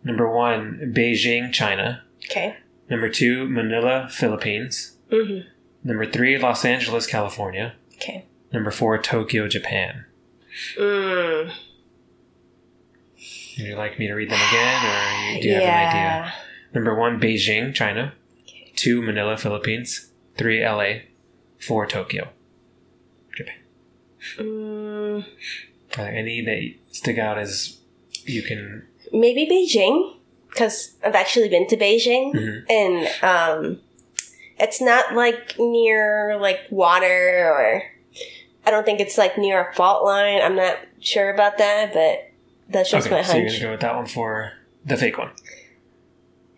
Number 0.02 0.28
one, 0.28 0.92
Beijing, 0.92 1.52
China. 1.52 2.02
Okay. 2.24 2.56
Number 2.90 3.08
two, 3.08 3.48
Manila, 3.48 4.08
Philippines. 4.10 4.96
Mm-hmm. 5.12 5.48
Number 5.84 6.04
three, 6.04 6.36
Los 6.36 6.64
Angeles, 6.64 7.06
California. 7.06 7.74
Okay. 7.94 8.26
Number 8.52 8.72
four, 8.72 8.98
Tokyo, 8.98 9.46
Japan. 9.46 10.04
Mm. 10.76 11.52
Would 13.58 13.66
you 13.66 13.76
like 13.76 14.00
me 14.00 14.08
to 14.08 14.14
read 14.14 14.30
them 14.30 14.40
again, 14.48 14.84
or 14.84 15.40
do 15.40 15.46
you 15.46 15.54
have 15.54 15.62
an 15.62 15.88
idea? 15.88 16.34
Number 16.78 16.94
one, 16.94 17.18
Beijing, 17.20 17.74
China. 17.74 18.12
Two, 18.76 19.02
Manila, 19.02 19.36
Philippines. 19.36 20.12
Three, 20.36 20.64
LA. 20.64 21.00
Four, 21.58 21.86
Tokyo, 21.88 22.28
Japan. 23.34 23.54
Mm, 24.36 25.24
there 25.96 26.12
any 26.14 26.40
that 26.44 26.94
stick 26.94 27.18
out 27.18 27.36
as 27.36 27.80
you 28.24 28.44
can? 28.44 28.86
maybe 29.12 29.44
Beijing, 29.44 30.14
because 30.50 30.94
I've 31.04 31.16
actually 31.16 31.48
been 31.48 31.66
to 31.66 31.76
Beijing, 31.76 32.32
Mhm. 32.32 32.64
and 32.70 33.24
um, 33.24 33.80
it's 34.60 34.80
not 34.80 35.14
like 35.14 35.58
near 35.58 36.38
like 36.40 36.60
water 36.70 37.50
or. 37.52 37.82
I 38.64 38.70
don't 38.70 38.84
think 38.84 39.00
it's 39.00 39.18
like 39.18 39.36
near 39.36 39.68
a 39.70 39.74
fault 39.74 40.04
line. 40.04 40.40
I'm 40.42 40.54
not 40.54 40.78
sure 41.00 41.30
about 41.34 41.58
that, 41.58 41.92
but 41.92 42.30
that's 42.68 42.90
just 42.90 43.06
okay, 43.08 43.16
my 43.16 43.22
so 43.22 43.36
you're 43.36 43.46
gonna 43.48 43.60
go 43.60 43.70
with 43.72 43.80
that 43.80 43.96
one 43.96 44.06
for 44.06 44.52
the 44.84 44.96
fake 44.96 45.18
one. 45.18 45.30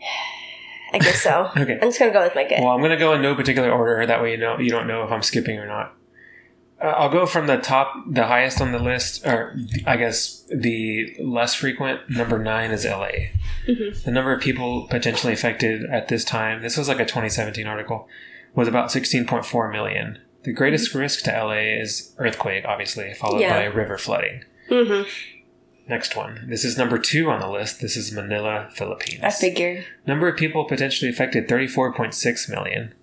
I 0.92 0.98
guess 0.98 1.22
so. 1.22 1.50
Okay. 1.56 1.74
I'm 1.80 1.88
just 1.88 1.98
gonna 1.98 2.12
go 2.12 2.22
with 2.22 2.34
my 2.34 2.44
gut. 2.44 2.60
Well, 2.60 2.70
I'm 2.70 2.80
gonna 2.82 2.96
go 2.96 3.12
in 3.14 3.22
no 3.22 3.34
particular 3.34 3.70
order. 3.70 4.04
That 4.06 4.20
way, 4.22 4.32
you 4.32 4.36
know 4.38 4.58
you 4.58 4.70
don't 4.70 4.86
know 4.88 5.04
if 5.04 5.12
I'm 5.12 5.22
skipping 5.22 5.58
or 5.58 5.66
not. 5.66 5.94
Uh, 6.82 6.86
I'll 6.96 7.10
go 7.10 7.26
from 7.26 7.46
the 7.46 7.58
top, 7.58 7.92
the 8.08 8.26
highest 8.26 8.60
on 8.60 8.72
the 8.72 8.78
list, 8.78 9.26
or 9.26 9.56
I 9.86 9.96
guess 9.98 10.44
the 10.50 11.14
less 11.20 11.54
frequent. 11.54 12.08
Number 12.08 12.38
nine 12.38 12.70
is 12.70 12.84
LA. 12.86 13.10
Mhm. 13.68 14.02
The 14.02 14.10
number 14.10 14.32
of 14.32 14.40
people 14.40 14.86
potentially 14.88 15.32
affected 15.34 15.84
at 15.90 16.08
this 16.08 16.24
time, 16.24 16.62
this 16.62 16.76
was 16.78 16.88
like 16.88 16.98
a 16.98 17.04
2017 17.04 17.66
article, 17.66 18.08
was 18.54 18.66
about 18.66 18.90
16.4 18.90 19.70
million. 19.70 20.18
The 20.44 20.52
greatest 20.54 20.94
risk 20.94 21.22
to 21.24 21.30
LA 21.30 21.78
is 21.82 22.14
earthquake, 22.18 22.64
obviously, 22.66 23.12
followed 23.12 23.42
Yeah. 23.42 23.58
by 23.58 23.64
river 23.66 23.98
flooding. 23.98 24.44
hmm 24.70 25.02
Next 25.90 26.14
one. 26.14 26.44
This 26.46 26.64
is 26.64 26.78
number 26.78 27.00
two 27.00 27.32
on 27.32 27.40
the 27.40 27.48
list. 27.48 27.80
This 27.80 27.96
is 27.96 28.12
Manila, 28.12 28.68
Philippines. 28.72 29.24
I 29.24 29.30
figured. 29.30 29.84
Number 30.06 30.28
of 30.28 30.36
people 30.36 30.64
potentially 30.64 31.10
affected 31.10 31.48
34.6 31.48 32.48
million. 32.48 32.94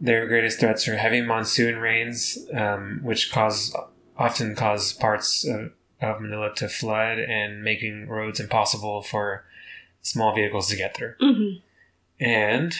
Their 0.00 0.26
greatest 0.26 0.58
threats 0.58 0.88
are 0.88 0.96
heavy 0.96 1.20
monsoon 1.20 1.76
rains, 1.76 2.38
um, 2.54 3.00
which 3.02 3.30
cause 3.30 3.76
often 4.16 4.54
cause 4.54 4.94
parts 4.94 5.46
of, 5.46 5.72
of 6.00 6.22
Manila 6.22 6.54
to 6.54 6.70
flood 6.70 7.18
and 7.18 7.62
making 7.62 8.08
roads 8.08 8.40
impossible 8.40 9.02
for 9.02 9.44
small 10.00 10.34
vehicles 10.34 10.68
to 10.70 10.76
get 10.76 10.96
through. 10.96 11.16
hmm 11.20 11.56
And 12.18 12.74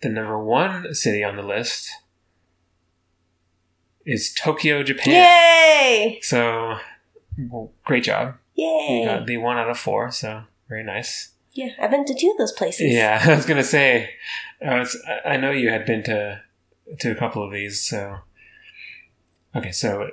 the 0.00 0.10
number 0.10 0.38
one 0.38 0.94
city 0.94 1.24
on 1.24 1.34
the 1.34 1.42
list 1.42 1.90
is 4.06 4.32
Tokyo, 4.32 4.84
Japan. 4.84 5.14
Yay! 5.14 6.20
So, 6.22 6.78
well, 7.38 7.70
great 7.84 8.04
job. 8.04 8.34
You 8.54 8.64
Yay! 8.66 9.04
got 9.04 9.26
the 9.26 9.36
one 9.36 9.56
out 9.56 9.70
of 9.70 9.78
four, 9.78 10.10
so 10.10 10.42
very 10.68 10.82
nice. 10.82 11.30
Yeah, 11.52 11.70
I've 11.80 11.90
been 11.90 12.04
to 12.04 12.14
two 12.14 12.30
of 12.30 12.36
those 12.38 12.52
places. 12.52 12.92
Yeah, 12.92 13.22
I 13.26 13.34
was 13.34 13.46
gonna 13.46 13.62
say, 13.64 14.10
I, 14.64 14.78
was, 14.78 14.96
I- 15.24 15.36
know 15.36 15.50
you 15.50 15.70
had 15.70 15.86
been 15.86 16.02
to 16.04 16.40
to 17.00 17.10
a 17.10 17.14
couple 17.14 17.42
of 17.44 17.52
these, 17.52 17.80
so 17.86 18.18
okay. 19.54 19.72
So 19.72 20.10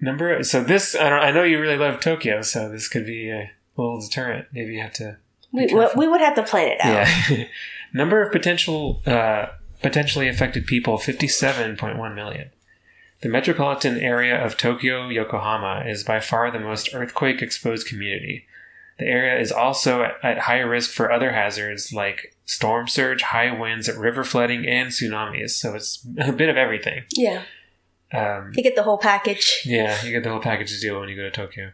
number, 0.00 0.42
so 0.42 0.62
this 0.62 0.94
I 0.94 1.08
don't. 1.08 1.20
I 1.20 1.30
know 1.30 1.42
you 1.44 1.60
really 1.60 1.76
love 1.78 2.00
Tokyo, 2.00 2.42
so 2.42 2.68
this 2.68 2.88
could 2.88 3.06
be 3.06 3.30
a 3.30 3.50
little 3.76 4.00
deterrent. 4.00 4.48
Maybe 4.52 4.74
you 4.74 4.82
have 4.82 4.92
to. 4.94 5.16
we, 5.52 5.62
we, 5.62 5.68
careful. 5.68 5.98
we 5.98 6.08
would 6.08 6.20
have 6.20 6.34
to 6.36 6.42
plan 6.42 6.68
it 6.72 6.80
out. 6.80 7.08
Yeah, 7.30 7.44
number 7.92 8.22
of 8.22 8.32
potential 8.32 9.00
uh, 9.06 9.46
potentially 9.80 10.28
affected 10.28 10.66
people 10.66 10.98
fifty 10.98 11.28
seven 11.28 11.76
point 11.76 11.98
one 11.98 12.14
million. 12.14 12.50
The 13.22 13.28
metropolitan 13.28 13.98
area 13.98 14.36
of 14.44 14.56
Tokyo, 14.56 15.08
Yokohama 15.08 15.84
is 15.86 16.02
by 16.04 16.20
far 16.20 16.50
the 16.50 16.58
most 16.60 16.92
earthquake 16.92 17.40
exposed 17.40 17.86
community. 17.86 18.46
The 18.98 19.06
area 19.06 19.40
is 19.40 19.50
also 19.52 20.02
at, 20.02 20.14
at 20.22 20.38
high 20.40 20.58
risk 20.58 20.90
for 20.90 21.10
other 21.10 21.32
hazards 21.32 21.92
like 21.92 22.36
storm 22.44 22.88
surge, 22.88 23.22
high 23.22 23.50
winds, 23.56 23.88
river 23.92 24.24
flooding, 24.24 24.66
and 24.66 24.90
tsunamis. 24.90 25.50
So 25.50 25.74
it's 25.74 26.04
a 26.18 26.32
bit 26.32 26.48
of 26.48 26.56
everything. 26.56 27.04
Yeah. 27.12 27.42
Um, 28.12 28.52
You 28.54 28.62
get 28.62 28.76
the 28.76 28.82
whole 28.82 28.98
package. 28.98 29.62
yeah, 29.64 30.04
you 30.04 30.10
get 30.10 30.22
the 30.24 30.30
whole 30.30 30.40
package 30.42 30.78
deal 30.80 31.00
when 31.00 31.08
you 31.08 31.16
go 31.16 31.22
to 31.22 31.30
Tokyo. 31.30 31.72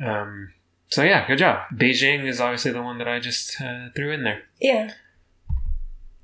Um, 0.00 0.52
so 0.88 1.02
yeah, 1.02 1.26
good 1.26 1.38
job. 1.38 1.62
Beijing 1.74 2.24
is 2.26 2.40
obviously 2.40 2.70
the 2.72 2.82
one 2.82 2.98
that 2.98 3.08
I 3.08 3.18
just 3.18 3.60
uh, 3.60 3.88
threw 3.96 4.12
in 4.12 4.22
there. 4.22 4.42
Yeah. 4.60 4.92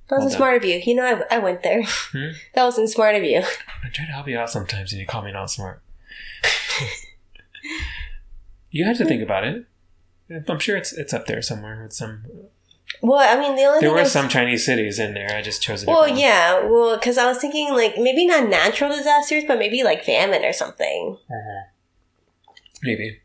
That 0.08 0.16
wasn't 0.16 0.34
smart 0.34 0.56
of 0.56 0.64
you. 0.64 0.80
You 0.84 0.94
know, 0.94 1.22
I, 1.30 1.36
I 1.36 1.38
went 1.38 1.62
there. 1.62 1.82
Hmm? 1.84 2.30
That 2.54 2.64
wasn't 2.64 2.90
smart 2.90 3.14
of 3.16 3.24
you. 3.24 3.38
I 3.38 3.88
try 3.88 4.04
to 4.06 4.12
help 4.12 4.28
you 4.28 4.38
out 4.38 4.50
sometimes, 4.50 4.92
and 4.92 5.00
you 5.00 5.06
call 5.06 5.22
me 5.22 5.32
not 5.32 5.50
smart. 5.50 5.82
you 8.70 8.84
have 8.84 8.98
to 8.98 9.04
think 9.04 9.22
about 9.22 9.44
it. 9.44 9.64
I'm 10.48 10.58
sure 10.58 10.76
it's 10.76 10.92
it's 10.92 11.12
up 11.12 11.26
there 11.26 11.42
somewhere 11.42 11.82
with 11.82 11.92
some. 11.92 12.24
Well, 13.02 13.18
I 13.18 13.38
mean, 13.40 13.56
the 13.56 13.62
only 13.64 13.80
There 13.80 13.90
were 13.90 14.00
was- 14.00 14.12
some 14.12 14.28
Chinese 14.28 14.64
cities 14.64 14.98
in 14.98 15.14
there. 15.14 15.34
I 15.36 15.42
just 15.42 15.62
chose 15.62 15.84
Well, 15.84 16.08
one. 16.08 16.16
yeah. 16.18 16.64
Well, 16.64 16.96
because 16.96 17.18
I 17.18 17.26
was 17.26 17.38
thinking 17.38 17.72
like 17.72 17.98
maybe 17.98 18.26
not 18.26 18.48
natural 18.48 18.90
disasters, 18.94 19.44
but 19.46 19.58
maybe 19.58 19.82
like 19.82 20.04
famine 20.04 20.44
or 20.44 20.52
something. 20.52 21.18
Uh-huh. 21.30 22.52
Maybe 22.82 23.20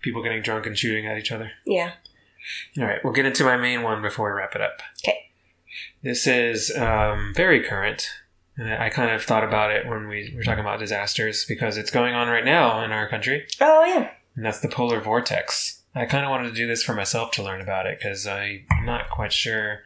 people 0.00 0.22
getting 0.22 0.42
drunk 0.42 0.66
and 0.66 0.78
shooting 0.78 1.06
at 1.06 1.18
each 1.18 1.30
other. 1.32 1.52
Yeah. 1.66 1.92
All 2.78 2.84
right, 2.84 3.00
we'll 3.04 3.12
get 3.12 3.26
into 3.26 3.44
my 3.44 3.56
main 3.56 3.82
one 3.82 4.00
before 4.02 4.32
we 4.32 4.38
wrap 4.38 4.54
it 4.54 4.60
up. 4.62 4.80
Okay. 5.04 5.29
This 6.02 6.26
is 6.26 6.74
um, 6.76 7.32
very 7.34 7.62
current. 7.62 8.08
And 8.56 8.72
I 8.74 8.90
kind 8.90 9.10
of 9.10 9.22
thought 9.22 9.44
about 9.44 9.70
it 9.70 9.86
when 9.86 10.06
we 10.08 10.32
were 10.36 10.42
talking 10.42 10.60
about 10.60 10.78
disasters 10.80 11.44
because 11.46 11.76
it's 11.78 11.90
going 11.90 12.14
on 12.14 12.28
right 12.28 12.44
now 12.44 12.84
in 12.84 12.92
our 12.92 13.08
country. 13.08 13.46
Oh 13.60 13.84
yeah. 13.84 14.10
and 14.36 14.44
that's 14.44 14.60
the 14.60 14.68
polar 14.68 15.00
vortex. 15.00 15.82
I 15.94 16.04
kind 16.06 16.24
of 16.24 16.30
wanted 16.30 16.50
to 16.50 16.54
do 16.54 16.66
this 16.66 16.82
for 16.82 16.94
myself 16.94 17.30
to 17.32 17.42
learn 17.42 17.60
about 17.60 17.86
it 17.86 17.98
because 17.98 18.26
I'm 18.26 18.66
not 18.84 19.08
quite 19.10 19.32
sure 19.32 19.80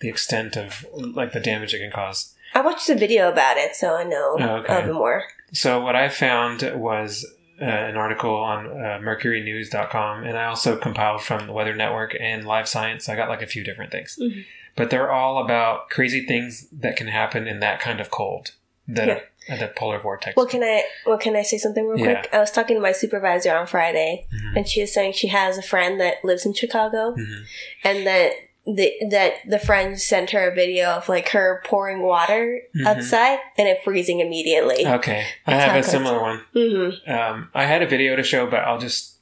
the 0.00 0.08
extent 0.08 0.56
of 0.56 0.86
like 0.94 1.32
the 1.32 1.40
damage 1.40 1.74
it 1.74 1.78
can 1.80 1.90
cause. 1.90 2.34
I 2.54 2.60
watched 2.60 2.88
a 2.90 2.94
video 2.94 3.30
about 3.30 3.56
it, 3.56 3.74
so 3.74 3.96
I 3.96 4.04
know 4.04 4.36
Oh, 4.40 4.56
okay. 4.56 4.72
a 4.72 4.76
little 4.76 4.92
bit 4.92 4.94
more. 4.94 5.24
So 5.52 5.80
what 5.80 5.96
I 5.96 6.08
found 6.08 6.62
was 6.74 7.26
uh, 7.60 7.64
an 7.64 7.96
article 7.96 8.34
on 8.34 8.66
uh, 8.66 8.98
mercurynews.com 9.02 10.24
and 10.24 10.36
I 10.38 10.46
also 10.46 10.76
compiled 10.76 11.22
from 11.22 11.46
the 11.46 11.52
Weather 11.52 11.74
Network 11.74 12.16
and 12.20 12.44
Live 12.46 12.68
Science. 12.68 13.08
I 13.08 13.16
got 13.16 13.28
like 13.28 13.42
a 13.42 13.46
few 13.46 13.64
different 13.64 13.90
things. 13.92 14.16
Mhm. 14.20 14.44
But 14.76 14.90
they're 14.90 15.10
all 15.10 15.38
about 15.44 15.90
crazy 15.90 16.24
things 16.26 16.66
that 16.72 16.96
can 16.96 17.08
happen 17.08 17.46
in 17.46 17.60
that 17.60 17.80
kind 17.80 18.00
of 18.00 18.10
cold. 18.10 18.52
That 18.88 19.06
Yeah. 19.48 19.56
the 19.58 19.68
polar 19.68 19.98
vortex. 19.98 20.36
Well, 20.36 20.46
can 20.46 20.62
I? 20.62 20.84
Well, 21.06 21.18
can 21.18 21.36
I 21.36 21.42
say 21.42 21.58
something 21.58 21.86
real 21.86 21.98
Yeah. 22.04 22.20
quick? 22.20 22.34
I 22.34 22.38
was 22.38 22.50
talking 22.50 22.76
to 22.76 22.80
my 22.82 22.92
supervisor 22.92 23.54
on 23.54 23.66
Friday, 23.66 24.26
Mhm. 24.34 24.56
and 24.56 24.68
she 24.68 24.80
was 24.80 24.92
saying 24.92 25.12
she 25.12 25.28
has 25.28 25.58
a 25.58 25.62
friend 25.62 26.00
that 26.00 26.24
lives 26.24 26.44
in 26.46 26.54
Chicago, 26.54 27.14
Mhm. 27.16 27.44
and 27.84 28.06
that 28.06 28.32
the 28.64 28.92
that 29.10 29.34
the 29.44 29.58
friend 29.58 30.00
sent 30.00 30.30
her 30.30 30.48
a 30.50 30.54
video 30.54 30.90
of 30.90 31.08
like 31.08 31.30
her 31.30 31.60
pouring 31.64 32.00
water 32.02 32.60
Mhm. 32.76 32.86
outside 32.86 33.40
and 33.58 33.66
it 33.68 33.82
freezing 33.82 34.20
immediately. 34.20 34.86
Okay, 34.86 35.26
I 35.46 35.54
have 35.54 35.74
a 35.76 35.82
similar 35.82 36.20
one. 36.20 36.44
hmm 36.52 36.90
Um, 37.10 37.50
I 37.54 37.64
had 37.66 37.82
a 37.82 37.86
video 37.86 38.14
to 38.16 38.22
show, 38.22 38.46
but 38.46 38.60
I'll 38.60 38.78
just 38.78 39.16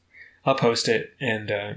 I'll 0.44 0.54
post 0.54 0.88
it 0.88 1.12
and 1.20 1.50
uh, 1.50 1.72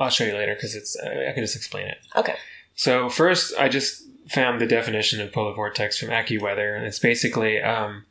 I'll 0.00 0.10
show 0.10 0.24
you 0.24 0.34
later 0.34 0.54
because 0.54 0.74
it's 0.76 0.96
uh, 0.98 1.26
I 1.28 1.32
can 1.32 1.42
just 1.44 1.54
explain 1.56 1.86
it. 1.88 1.98
Okay. 2.16 2.34
So 2.76 3.08
first, 3.08 3.52
I 3.58 3.68
just 3.68 4.02
found 4.28 4.60
the 4.60 4.66
definition 4.66 5.20
of 5.20 5.32
polar 5.32 5.54
vortex 5.54 5.98
from 5.98 6.10
AccuWeather, 6.10 6.76
and 6.76 6.84
it's 6.86 6.98
basically 6.98 7.60
um, 7.60 8.04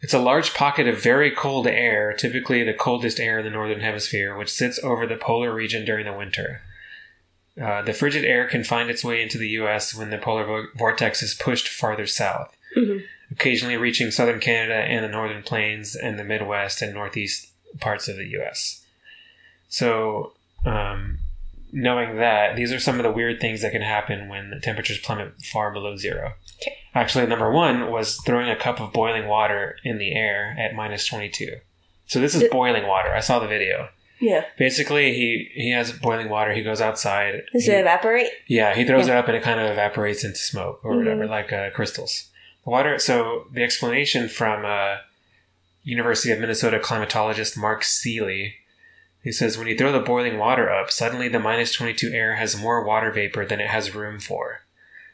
it's 0.00 0.14
a 0.14 0.18
large 0.18 0.54
pocket 0.54 0.86
of 0.88 1.02
very 1.02 1.30
cold 1.30 1.66
air, 1.66 2.12
typically 2.14 2.62
the 2.64 2.74
coldest 2.74 3.20
air 3.20 3.38
in 3.38 3.44
the 3.44 3.50
northern 3.50 3.80
hemisphere, 3.80 4.36
which 4.36 4.50
sits 4.50 4.82
over 4.82 5.06
the 5.06 5.16
polar 5.16 5.52
region 5.54 5.84
during 5.84 6.06
the 6.06 6.12
winter. 6.12 6.62
Uh, 7.60 7.82
the 7.82 7.92
frigid 7.92 8.24
air 8.24 8.46
can 8.46 8.62
find 8.62 8.88
its 8.88 9.02
way 9.04 9.20
into 9.20 9.36
the 9.36 9.48
U.S. 9.50 9.92
when 9.94 10.10
the 10.10 10.18
polar 10.18 10.44
vo- 10.44 10.66
vortex 10.76 11.22
is 11.22 11.34
pushed 11.34 11.68
farther 11.68 12.06
south, 12.06 12.56
Mhm. 12.76 13.02
occasionally 13.32 13.76
reaching 13.76 14.12
southern 14.12 14.38
Canada 14.38 14.74
and 14.74 15.04
the 15.04 15.08
northern 15.08 15.42
plains 15.42 15.96
and 15.96 16.18
the 16.18 16.24
Midwest 16.24 16.80
and 16.80 16.94
northeast 16.94 17.48
parts 17.80 18.06
of 18.06 18.16
the 18.16 18.26
U.S. 18.28 18.84
So, 19.68 20.34
um, 20.64 21.17
knowing 21.72 22.16
that, 22.16 22.56
these 22.56 22.72
are 22.72 22.80
some 22.80 22.96
of 22.98 23.02
the 23.04 23.10
weird 23.10 23.40
things 23.40 23.62
that 23.62 23.72
can 23.72 23.82
happen 23.82 24.28
when 24.28 24.50
the 24.50 24.60
temperatures 24.60 24.98
plummet 24.98 25.40
far 25.42 25.70
below 25.72 25.96
zero. 25.96 26.34
Okay. 26.62 26.76
Actually, 26.94 27.26
number 27.26 27.50
one 27.50 27.90
was 27.90 28.16
throwing 28.26 28.48
a 28.48 28.56
cup 28.56 28.80
of 28.80 28.92
boiling 28.92 29.26
water 29.28 29.76
in 29.84 29.98
the 29.98 30.14
air 30.14 30.56
at 30.58 30.74
minus 30.74 31.06
22. 31.06 31.56
So 32.06 32.20
this 32.20 32.34
is 32.34 32.40
Th- 32.40 32.50
boiling 32.52 32.86
water. 32.86 33.10
I 33.14 33.20
saw 33.20 33.38
the 33.38 33.46
video. 33.46 33.88
Yeah. 34.20 34.44
Basically, 34.58 35.12
he 35.14 35.48
he 35.54 35.70
has 35.70 35.92
boiling 35.92 36.28
water. 36.28 36.52
He 36.52 36.62
goes 36.62 36.80
outside. 36.80 37.42
Does 37.52 37.66
he- 37.66 37.72
it 37.72 37.80
evaporate? 37.80 38.28
yeah, 38.48 38.74
he 38.74 38.84
throws 38.84 39.06
Yeah. 39.06 39.14
it 39.14 39.18
up 39.18 39.28
and 39.28 39.36
it 39.36 39.42
kind 39.44 39.60
of 39.60 39.70
evaporates 39.70 40.24
into 40.24 40.38
smoke 40.38 40.80
or 40.84 40.94
Mhm. 40.94 40.98
whatever, 40.98 41.26
like 41.26 41.52
uh, 41.52 41.70
crystals. 41.70 42.30
The 42.64 42.70
water. 42.70 42.98
So 42.98 43.46
the 43.52 43.62
explanation 43.62 44.28
from 44.28 44.64
uh, 44.64 44.96
University 45.84 46.32
of 46.32 46.40
Minnesota 46.40 46.78
climatologist 46.78 47.56
Mark 47.56 47.84
Seeley, 47.84 48.54
he 49.22 49.32
says 49.32 49.58
when 49.58 49.66
you 49.66 49.76
throw 49.76 49.92
the 49.92 50.00
boiling 50.00 50.38
water 50.38 50.70
up, 50.70 50.90
suddenly 50.90 51.28
the 51.28 51.38
minus 51.38 51.72
twenty 51.72 51.94
two 51.94 52.10
air 52.12 52.36
has 52.36 52.56
more 52.60 52.84
water 52.84 53.10
vapor 53.10 53.44
than 53.44 53.60
it 53.60 53.68
has 53.68 53.94
room 53.94 54.18
for. 54.20 54.62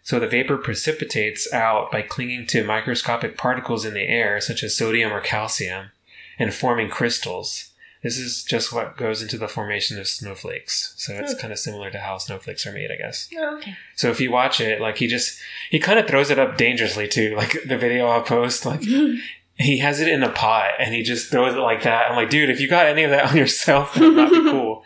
So 0.02 0.20
the 0.20 0.28
vapor 0.28 0.58
precipitates 0.58 1.50
out 1.52 1.90
by 1.90 2.02
clinging 2.02 2.46
to 2.48 2.62
microscopic 2.64 3.38
particles 3.38 3.84
in 3.86 3.94
the 3.94 4.06
air, 4.06 4.40
such 4.40 4.62
as 4.62 4.76
sodium 4.76 5.12
or 5.12 5.20
calcium, 5.20 5.90
and 6.38 6.52
forming 6.52 6.90
crystals. 6.90 7.70
This 8.02 8.18
is 8.18 8.44
just 8.44 8.70
what 8.70 8.98
goes 8.98 9.22
into 9.22 9.38
the 9.38 9.48
formation 9.48 9.98
of 9.98 10.06
snowflakes. 10.06 10.92
So 10.98 11.14
it's 11.14 11.32
Hmm. 11.32 11.38
kind 11.40 11.52
of 11.54 11.58
similar 11.58 11.90
to 11.90 11.98
how 12.00 12.18
snowflakes 12.18 12.66
are 12.66 12.72
made, 12.72 12.90
I 12.92 12.96
guess. 12.96 13.30
Oh, 13.34 13.56
okay. 13.56 13.76
So 13.96 14.10
if 14.10 14.20
you 14.20 14.30
watch 14.30 14.60
it, 14.60 14.78
like 14.78 14.98
he 14.98 15.06
just 15.06 15.38
he 15.70 15.78
kind 15.78 15.98
of 15.98 16.06
throws 16.06 16.28
it 16.30 16.38
up 16.38 16.58
dangerously 16.58 17.08
too. 17.08 17.34
Like 17.34 17.56
the 17.66 17.78
video 17.78 18.08
I'll 18.08 18.20
post, 18.20 18.66
like 18.66 18.82
he 19.56 19.78
has 19.78 20.00
it 20.00 20.08
in 20.08 20.22
a 20.22 20.30
pot 20.30 20.72
and 20.78 20.94
he 20.94 21.02
just 21.02 21.30
throws 21.30 21.54
it 21.54 21.58
like 21.58 21.82
that. 21.84 22.10
I'm 22.10 22.16
like, 22.16 22.30
dude, 22.30 22.50
if 22.50 22.60
you 22.60 22.68
got 22.68 22.86
any 22.86 23.02
of 23.04 23.10
that 23.10 23.30
on 23.30 23.36
yourself, 23.36 23.94
that 23.94 24.00
would 24.00 24.14
not 24.16 24.30
be 24.30 24.40
cool. 24.50 24.84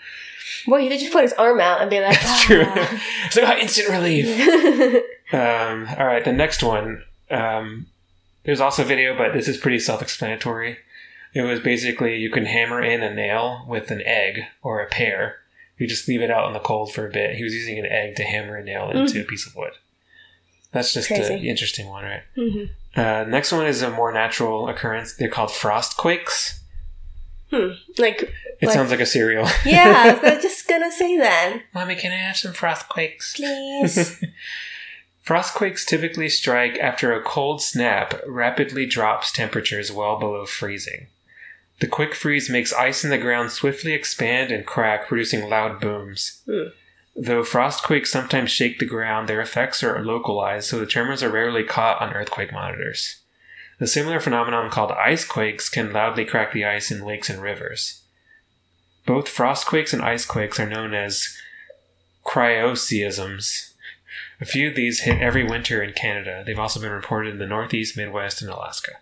Well, 0.67 0.81
he 0.81 0.89
could 0.89 0.99
just 1.01 1.13
put 1.13 1.23
his 1.23 1.33
arm 1.35 1.61
out 1.61 1.81
and 1.81 1.89
be 1.91 2.01
like, 2.01 2.21
That's 2.21 2.43
true. 2.45 2.65
"Ah." 2.67 3.03
so 3.31 3.41
got 3.43 3.59
instant 3.59 3.89
relief. 3.89 5.03
Um, 5.31 5.87
all 5.99 6.07
right, 6.07 6.25
the 6.25 6.33
next 6.33 6.63
one. 6.63 7.03
Um, 7.31 7.89
there's 8.45 8.63
also 8.63 8.83
video, 8.83 9.15
but 9.15 9.35
this 9.35 9.47
is 9.47 9.59
pretty 9.59 9.79
self-explanatory. 9.79 10.79
It 11.35 11.43
was 11.43 11.61
basically 11.61 12.17
you 12.17 12.31
can 12.31 12.47
hammer 12.47 12.81
in 12.83 13.03
a 13.03 13.13
nail 13.15 13.63
with 13.69 13.91
an 13.91 14.01
egg 14.07 14.45
or 14.63 14.81
a 14.81 14.87
pear. 14.89 15.37
You 15.77 15.87
just 15.87 16.09
leave 16.09 16.23
it 16.23 16.31
out 16.31 16.47
in 16.47 16.55
the 16.55 16.59
cold 16.61 16.95
for 16.95 17.07
a 17.07 17.11
bit. 17.11 17.35
He 17.37 17.45
was 17.45 17.53
using 17.55 17.79
an 17.79 17.85
egg 17.85 18.17
to 18.17 18.23
hammer 18.25 18.57
a 18.57 18.65
nail 18.65 18.89
into 18.91 19.21
a 19.21 19.25
piece 19.25 19.47
of 19.47 19.55
wood. 19.55 19.73
That's 20.73 20.95
just 20.95 21.11
an 21.11 21.45
interesting 21.45 21.89
one, 21.89 22.05
right? 22.05 22.23
Mhm. 22.35 22.71
Uh, 22.97 23.25
next 23.29 23.53
one 23.53 23.67
is 23.67 23.83
a 23.83 23.91
more 23.91 24.13
natural 24.13 24.69
occurrence. 24.69 25.15
They're 25.15 25.29
called 25.29 25.51
frost 25.53 25.97
quakes. 25.97 26.61
Hmm. 27.51 27.71
Like, 27.97 28.23
It 28.61 28.67
Like- 28.67 28.75
sounds 28.75 28.91
like 28.91 29.01
a 29.01 29.07
cereal. 29.07 29.49
yeah, 29.65 30.19
I 30.23 30.35
was 30.35 30.43
just 30.43 30.67
gonna 30.69 30.91
say 30.93 31.17
that. 31.19 31.61
Mommy, 31.73 31.95
can 31.95 32.13
I 32.13 32.17
have 32.17 32.37
some 32.37 32.53
frost 32.53 32.89
quakes? 32.89 33.35
Please. 33.37 34.23
frost 35.23 35.55
quakes 35.55 35.85
typically 35.85 36.29
strike 36.29 36.79
after 36.79 37.13
a 37.13 37.23
cold 37.23 37.63
snap 37.63 38.21
rapidly 38.27 38.85
drops 38.87 39.31
temperatures 39.31 39.93
well 39.93 40.19
below 40.19 40.45
freezing. 40.47 41.07
The 41.81 41.87
quick 41.87 42.15
freeze 42.15 42.51
makes 42.51 42.73
ice 42.73 43.05
in 43.05 43.11
the 43.11 43.19
ground 43.19 43.53
swiftly 43.53 43.93
expand 43.93 44.51
and 44.51 44.67
crack, 44.67 45.07
producing 45.07 45.49
loud 45.49 45.81
booms. 45.81 46.43
Hmm. 46.47 46.69
Though 47.21 47.43
frostquakes 47.43 48.07
sometimes 48.07 48.53
shake 48.53 48.79
the 48.79 48.87
ground, 48.87 49.29
their 49.29 49.41
effects 49.41 49.83
are 49.83 50.05
localized, 50.05 50.69
so 50.69 50.79
the 50.79 50.87
tremors 50.87 51.21
are 51.21 51.29
rarely 51.29 51.65
caught 51.65 52.01
on 52.01 52.13
earthquake 52.13 52.53
monitors. 52.53 53.17
A 53.81 53.89
similar 53.89 54.21
phenomenon 54.21 54.71
called 54.71 54.93
ice 54.93 55.25
quakes 55.25 55.69
can 55.69 55.93
loudly 55.93 56.25
crack 56.25 56.53
the 56.53 56.65
ice 56.65 56.93
in 56.93 57.05
lakes 57.05 57.29
and 57.29 57.43
rivers. 57.43 58.03
Both 59.05 59.27
frostquakes 59.27 59.93
and 59.93 60.01
ice 60.01 60.25
quakes 60.25 60.61
are 60.61 60.69
known 60.69 60.95
as 60.95 61.37
cryoseisms. 62.25 63.73
A 64.41 64.45
few 64.45 64.69
of 64.69 64.77
these 64.77 65.01
hit 65.01 65.21
every 65.21 65.43
winter 65.43 65.83
in 65.83 65.95
Canada. 65.95 66.45
They've 66.47 66.59
also 66.59 66.81
been 66.81 66.93
reported 66.93 67.33
in 67.33 67.39
the 67.39 67.47
Northeast, 67.47 67.97
Midwest, 67.97 68.43
and 68.43 68.51
Alaska. 68.51 68.93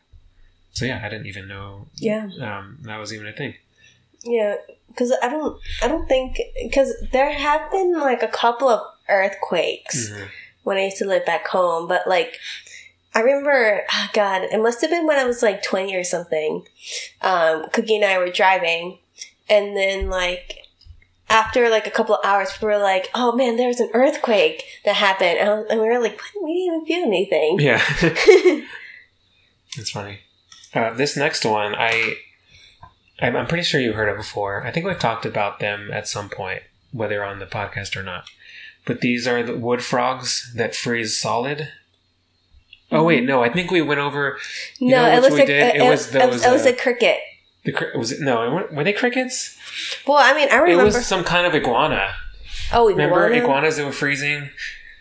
So 0.73 0.87
yeah, 0.87 1.03
I 1.05 1.11
didn't 1.11 1.27
even 1.27 1.49
know 1.49 1.89
yeah. 1.97 2.31
um, 2.41 2.79
that 2.83 2.97
was 2.97 3.13
even 3.13 3.27
a 3.27 3.33
thing. 3.33 3.57
Yeah, 4.23 4.57
because 4.89 5.13
I 5.23 5.29
don't, 5.29 5.59
I 5.83 5.89
don't 5.89 6.09
think 6.09 6.39
because 6.63 6.93
there 7.13 7.33
have 7.33 7.71
been 7.71 7.99
like 7.99 8.23
a 8.23 8.29
couple 8.29 8.69
of 8.69 8.81
earthquakes 9.09 10.11
Mhm. 10.11 10.29
when 10.65 10.77
I 10.79 10.85
used 10.85 10.97
to 10.99 11.05
live 11.07 11.25
back 11.27 11.47
home, 11.49 11.87
but 11.89 12.07
like 12.07 12.37
I 13.15 13.21
remember, 13.21 13.83
oh 13.93 14.09
God, 14.13 14.43
it 14.45 14.61
must 14.61 14.81
have 14.83 14.91
been 14.91 15.07
when 15.07 15.19
I 15.19 15.25
was 15.25 15.43
like 15.43 15.63
twenty 15.63 15.97
or 15.97 16.05
something. 16.05 16.67
Um, 17.23 17.67
Cookie 17.73 17.97
and 17.97 18.05
I 18.05 18.19
were 18.19 18.31
driving, 18.31 18.99
and 19.49 19.77
then 19.77 20.11
like 20.11 20.59
after 21.29 21.69
like 21.69 21.87
a 21.87 21.91
couple 21.91 22.15
of 22.15 22.25
hours, 22.25 22.51
we 22.61 22.67
were 22.69 22.79
like, 22.79 23.09
"Oh 23.15 23.33
man, 23.33 23.57
there 23.57 23.69
was 23.69 23.81
an 23.81 23.91
earthquake 23.95 24.65
that 24.85 24.97
happened," 24.97 25.39
and, 25.39 25.67
and 25.71 25.81
we 25.81 25.89
were 25.89 25.99
like, 25.99 26.21
"We 26.43 26.53
didn't 26.53 26.67
even 26.75 26.87
feel 26.87 27.07
anything." 27.07 27.59
Yeah, 27.59 27.83
it's 29.77 29.91
funny. 29.91 30.21
Uh, 30.75 30.93
this 30.93 31.17
next 31.17 31.45
one, 31.45 31.75
I, 31.75 32.17
I'm, 33.21 33.37
I'm 33.37 33.47
pretty 33.47 33.65
sure 33.65 33.81
you've 33.81 33.95
heard 33.97 34.09
of 34.09 34.17
before. 34.17 34.65
I 34.67 34.71
think 34.71 34.87
we've 34.87 34.99
talked 34.99 35.25
about 35.27 35.59
them 35.61 35.91
at 35.93 36.07
some 36.09 36.29
point, 36.29 36.63
whether 36.93 37.25
on 37.25 37.39
the 37.39 37.47
podcast 37.47 37.97
or 37.97 38.03
not. 38.03 38.25
But 38.85 39.01
these 39.01 39.27
are 39.27 39.43
the 39.43 39.57
wood 39.57 39.83
frogs 39.83 40.53
that 40.55 40.75
freeze 40.75 41.17
solid. 41.17 41.69
Oh 42.93 43.03
wait, 43.03 43.25
no, 43.25 43.43
I 43.43 43.49
think 43.49 43.71
we 43.71 43.83
went 43.83 43.99
over 43.99 44.39
You 44.79 44.91
no, 44.91 45.07
it 45.07 45.23
we 45.23 45.39
like 45.39 45.47
did? 45.47 45.75
it, 45.77 45.83
It 45.83 45.89
was 45.89 46.15
it 46.15 46.29
was, 46.29 46.45
it 46.45 46.51
was 46.53 46.67
uh, 46.67 46.71
a 46.71 46.73
cricket. 46.73 47.19
the 47.65 47.75
was 47.97 48.13
it 48.13 48.21
no 48.21 48.49
were- 48.55 48.69
were 48.71 48.85
they 48.85 48.93
crickets? 48.93 49.59
Well, 50.07 50.19
I 50.19 50.33
mean, 50.35 50.49
I 50.53 50.57
remember 50.57 50.83
It 50.83 50.85
was 50.85 51.05
some 51.07 51.25
kind 51.25 51.47
of 51.47 51.55
iguana. 51.55 52.15
oh, 52.73 52.89
Remember 52.89 53.27
iguana? 53.27 53.43
iguanas 53.43 53.77
that 53.79 53.85
were 53.87 53.93
freezing? 53.93 54.51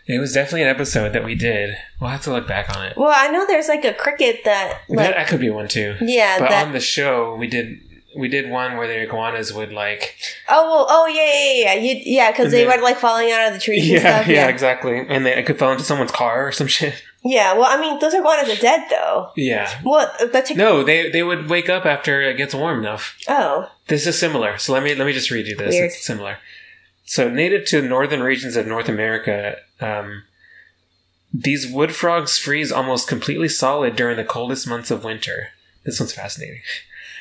It 0.08 0.20
was 0.20 0.34
definitely 0.34 0.64
an 0.64 0.70
episode 0.70 1.14
that 1.14 1.24
we 1.24 1.36
did. 1.36 1.78
We'll 2.02 2.10
have 2.12 2.22
to 2.24 2.32
look 2.32 2.48
back 2.48 2.76
on 2.76 2.84
it. 2.86 2.96
Well, 2.98 3.14
I 3.16 3.28
know 3.28 3.46
there's 3.46 3.68
like 3.68 3.86
a 3.86 3.94
cricket 3.94 4.42
that, 4.46 4.82
like, 4.90 4.98
that, 4.98 5.16
that 5.16 5.28
could 5.28 5.40
be 5.40 5.50
one 5.52 5.68
too. 5.68 5.96
yeah, 6.02 6.40
But 6.40 6.50
that. 6.50 6.66
on 6.68 6.74
the 6.74 6.80
show, 6.80 7.36
we 7.36 7.48
did 7.48 7.82
we 8.16 8.28
did 8.28 8.50
one 8.50 8.78
where 8.78 8.88
the 8.88 9.02
iguanas 9.02 9.54
would 9.54 9.72
like 9.74 10.16
oh, 10.50 10.64
well, 10.70 10.86
oh, 10.90 11.08
yeah, 11.08 11.24
yeah, 11.24 11.44
yeah, 11.44 11.74
yeah, 11.74 11.94
you, 11.94 12.02
yeah, 12.06 12.32
because 12.32 12.52
they 12.52 12.66
were 12.66 12.78
like 12.82 12.98
falling 12.98 13.32
out 13.32 13.48
of 13.48 13.54
the 13.54 13.60
trees 13.60 13.88
yeah, 13.88 13.96
and 13.98 14.02
stuff. 14.02 14.28
yeah 14.28 14.34
Yeah, 14.34 14.48
exactly, 14.48 15.06
and 15.08 15.26
they 15.26 15.42
could 15.44 15.60
fall 15.60 15.72
into 15.72 15.84
someone's 15.84 16.12
car 16.12 16.48
or 16.48 16.52
some 16.52 16.68
shit. 16.76 17.02
yeah. 17.24 17.54
Well, 17.54 17.66
I 17.68 17.80
mean, 17.80 18.00
those 18.00 18.14
iguanas 18.14 18.50
are 18.50 18.62
dead 18.62 18.86
though. 18.90 19.32
Yeah. 19.36 19.82
Well, 19.84 20.12
that's 20.32 20.52
a, 20.52 20.56
No, 20.56 20.84
they 20.84 21.10
they 21.10 21.24
would 21.24 21.50
wake 21.50 21.70
up 21.70 21.86
after 21.86 22.22
it 22.22 22.38
gets 22.38 22.54
warm 22.54 22.80
enough. 22.80 23.18
oh, 23.28 23.70
This 23.88 24.06
is 24.08 24.18
similar. 24.20 24.58
So 24.58 24.74
let 24.74 24.84
me 24.84 24.96
let 24.96 25.06
me 25.08 25.14
just 25.14 25.32
read 25.32 25.48
you 25.48 25.56
this. 25.56 25.74
Weird. 25.74 25.86
It's 25.86 26.06
similar. 26.06 26.38
So 27.04 27.30
native 27.30 27.66
to 27.68 27.82
the 27.82 27.88
northern 27.88 28.22
regions 28.22 28.56
of 28.56 28.66
North 28.66 28.90
America, 28.90 29.58
um, 29.80 30.24
these 31.32 31.68
wood 31.68 31.94
frogs 31.94 32.38
freeze 32.40 32.72
almost 32.72 33.08
completely 33.08 33.50
solid 33.50 33.96
during 33.96 34.18
the 34.18 34.24
coldest 34.24 34.68
months 34.68 34.90
of 34.90 35.04
winter. 35.04 35.50
This 35.84 36.00
one's 36.00 36.14
fascinating. 36.14 36.62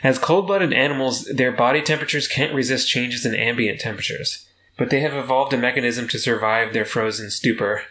As 0.04 0.18
cold-blooded 0.18 0.74
animals, 0.74 1.24
their 1.24 1.50
body 1.50 1.80
temperatures 1.80 2.28
can't 2.28 2.54
resist 2.54 2.90
changes 2.90 3.24
in 3.24 3.34
ambient 3.34 3.80
temperatures, 3.80 4.46
but 4.76 4.90
they 4.90 5.00
have 5.00 5.14
evolved 5.14 5.54
a 5.54 5.56
mechanism 5.56 6.06
to 6.08 6.18
survive 6.18 6.74
their 6.74 6.84
frozen 6.84 7.30
stupor, 7.30 7.84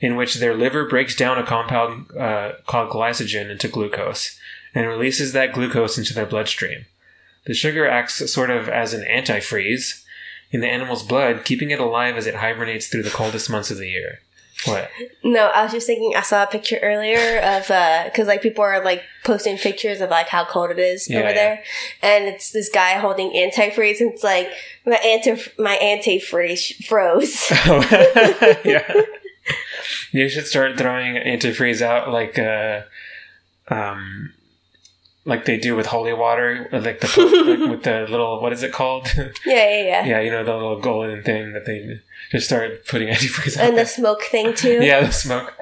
in 0.00 0.16
which 0.16 0.34
their 0.34 0.56
liver 0.56 0.88
breaks 0.88 1.14
down 1.14 1.38
a 1.38 1.46
compound 1.46 2.10
uh, 2.18 2.54
called 2.66 2.90
glycogen 2.90 3.48
into 3.48 3.68
glucose 3.68 4.36
and 4.74 4.88
releases 4.88 5.32
that 5.32 5.52
glucose 5.52 5.96
into 5.96 6.12
their 6.12 6.26
bloodstream. 6.26 6.86
The 7.46 7.54
sugar 7.54 7.86
acts 7.86 8.32
sort 8.32 8.50
of 8.50 8.68
as 8.68 8.92
an 8.92 9.04
antifreeze 9.04 10.02
in 10.50 10.60
the 10.60 10.68
animal's 10.68 11.04
blood, 11.04 11.44
keeping 11.44 11.70
it 11.70 11.78
alive 11.78 12.16
as 12.16 12.26
it 12.26 12.36
hibernates 12.36 12.88
through 12.88 13.04
the 13.04 13.10
coldest 13.10 13.48
months 13.48 13.70
of 13.70 13.78
the 13.78 13.88
year. 13.88 14.18
What? 14.64 14.90
no, 15.24 15.46
I 15.46 15.64
was 15.64 15.72
just 15.72 15.86
thinking. 15.86 16.14
I 16.16 16.22
saw 16.22 16.44
a 16.44 16.46
picture 16.46 16.78
earlier 16.82 17.38
of 17.40 17.62
because 18.10 18.26
like 18.28 18.42
people 18.42 18.62
are 18.64 18.84
like 18.84 19.02
posting 19.24 19.56
pictures 19.56 20.00
of 20.00 20.10
like 20.10 20.28
how 20.28 20.44
cold 20.44 20.70
it 20.70 20.78
is 20.78 21.08
Yeah, 21.08 21.18
over 21.18 21.28
yeah. 21.28 21.34
there, 21.34 21.64
and 22.02 22.24
it's 22.26 22.52
this 22.52 22.68
guy 22.68 22.94
holding 22.94 23.30
antifreeze. 23.30 24.00
And 24.00 24.12
it's 24.12 24.22
like 24.22 24.48
my 24.86 24.96
anti 24.96 25.42
my 25.58 25.76
antifreeze 25.82 26.84
froze. 26.86 27.50
yeah. 28.64 29.02
You 30.12 30.28
should 30.28 30.46
start 30.46 30.78
throwing 30.78 31.14
antifreeze 31.16 31.82
out 31.82 32.10
like 32.12 32.38
uh 32.38 32.82
um 33.68 34.32
like 35.24 35.44
they 35.44 35.56
do 35.56 35.76
with 35.76 35.86
holy 35.86 36.12
water, 36.12 36.68
like 36.72 37.00
the 37.00 37.06
like 37.60 37.70
with 37.70 37.82
the 37.84 38.06
little 38.08 38.40
what 38.40 38.52
is 38.52 38.62
it 38.62 38.72
called? 38.72 39.08
Yeah, 39.16 39.30
yeah, 39.68 39.82
yeah. 39.82 40.04
yeah, 40.06 40.20
you 40.20 40.30
know 40.30 40.44
the 40.44 40.52
little 40.54 40.80
golden 40.80 41.22
thing 41.22 41.52
that 41.52 41.66
they 41.66 42.00
just 42.30 42.46
started 42.46 42.84
putting 42.86 43.08
antifreeze 43.14 43.56
out 43.56 43.68
And 43.68 43.78
the 43.78 43.84
smoke 43.84 44.22
thing 44.22 44.54
too. 44.54 44.82
Yeah, 44.82 45.00
the 45.06 45.12
smoke. 45.12 45.56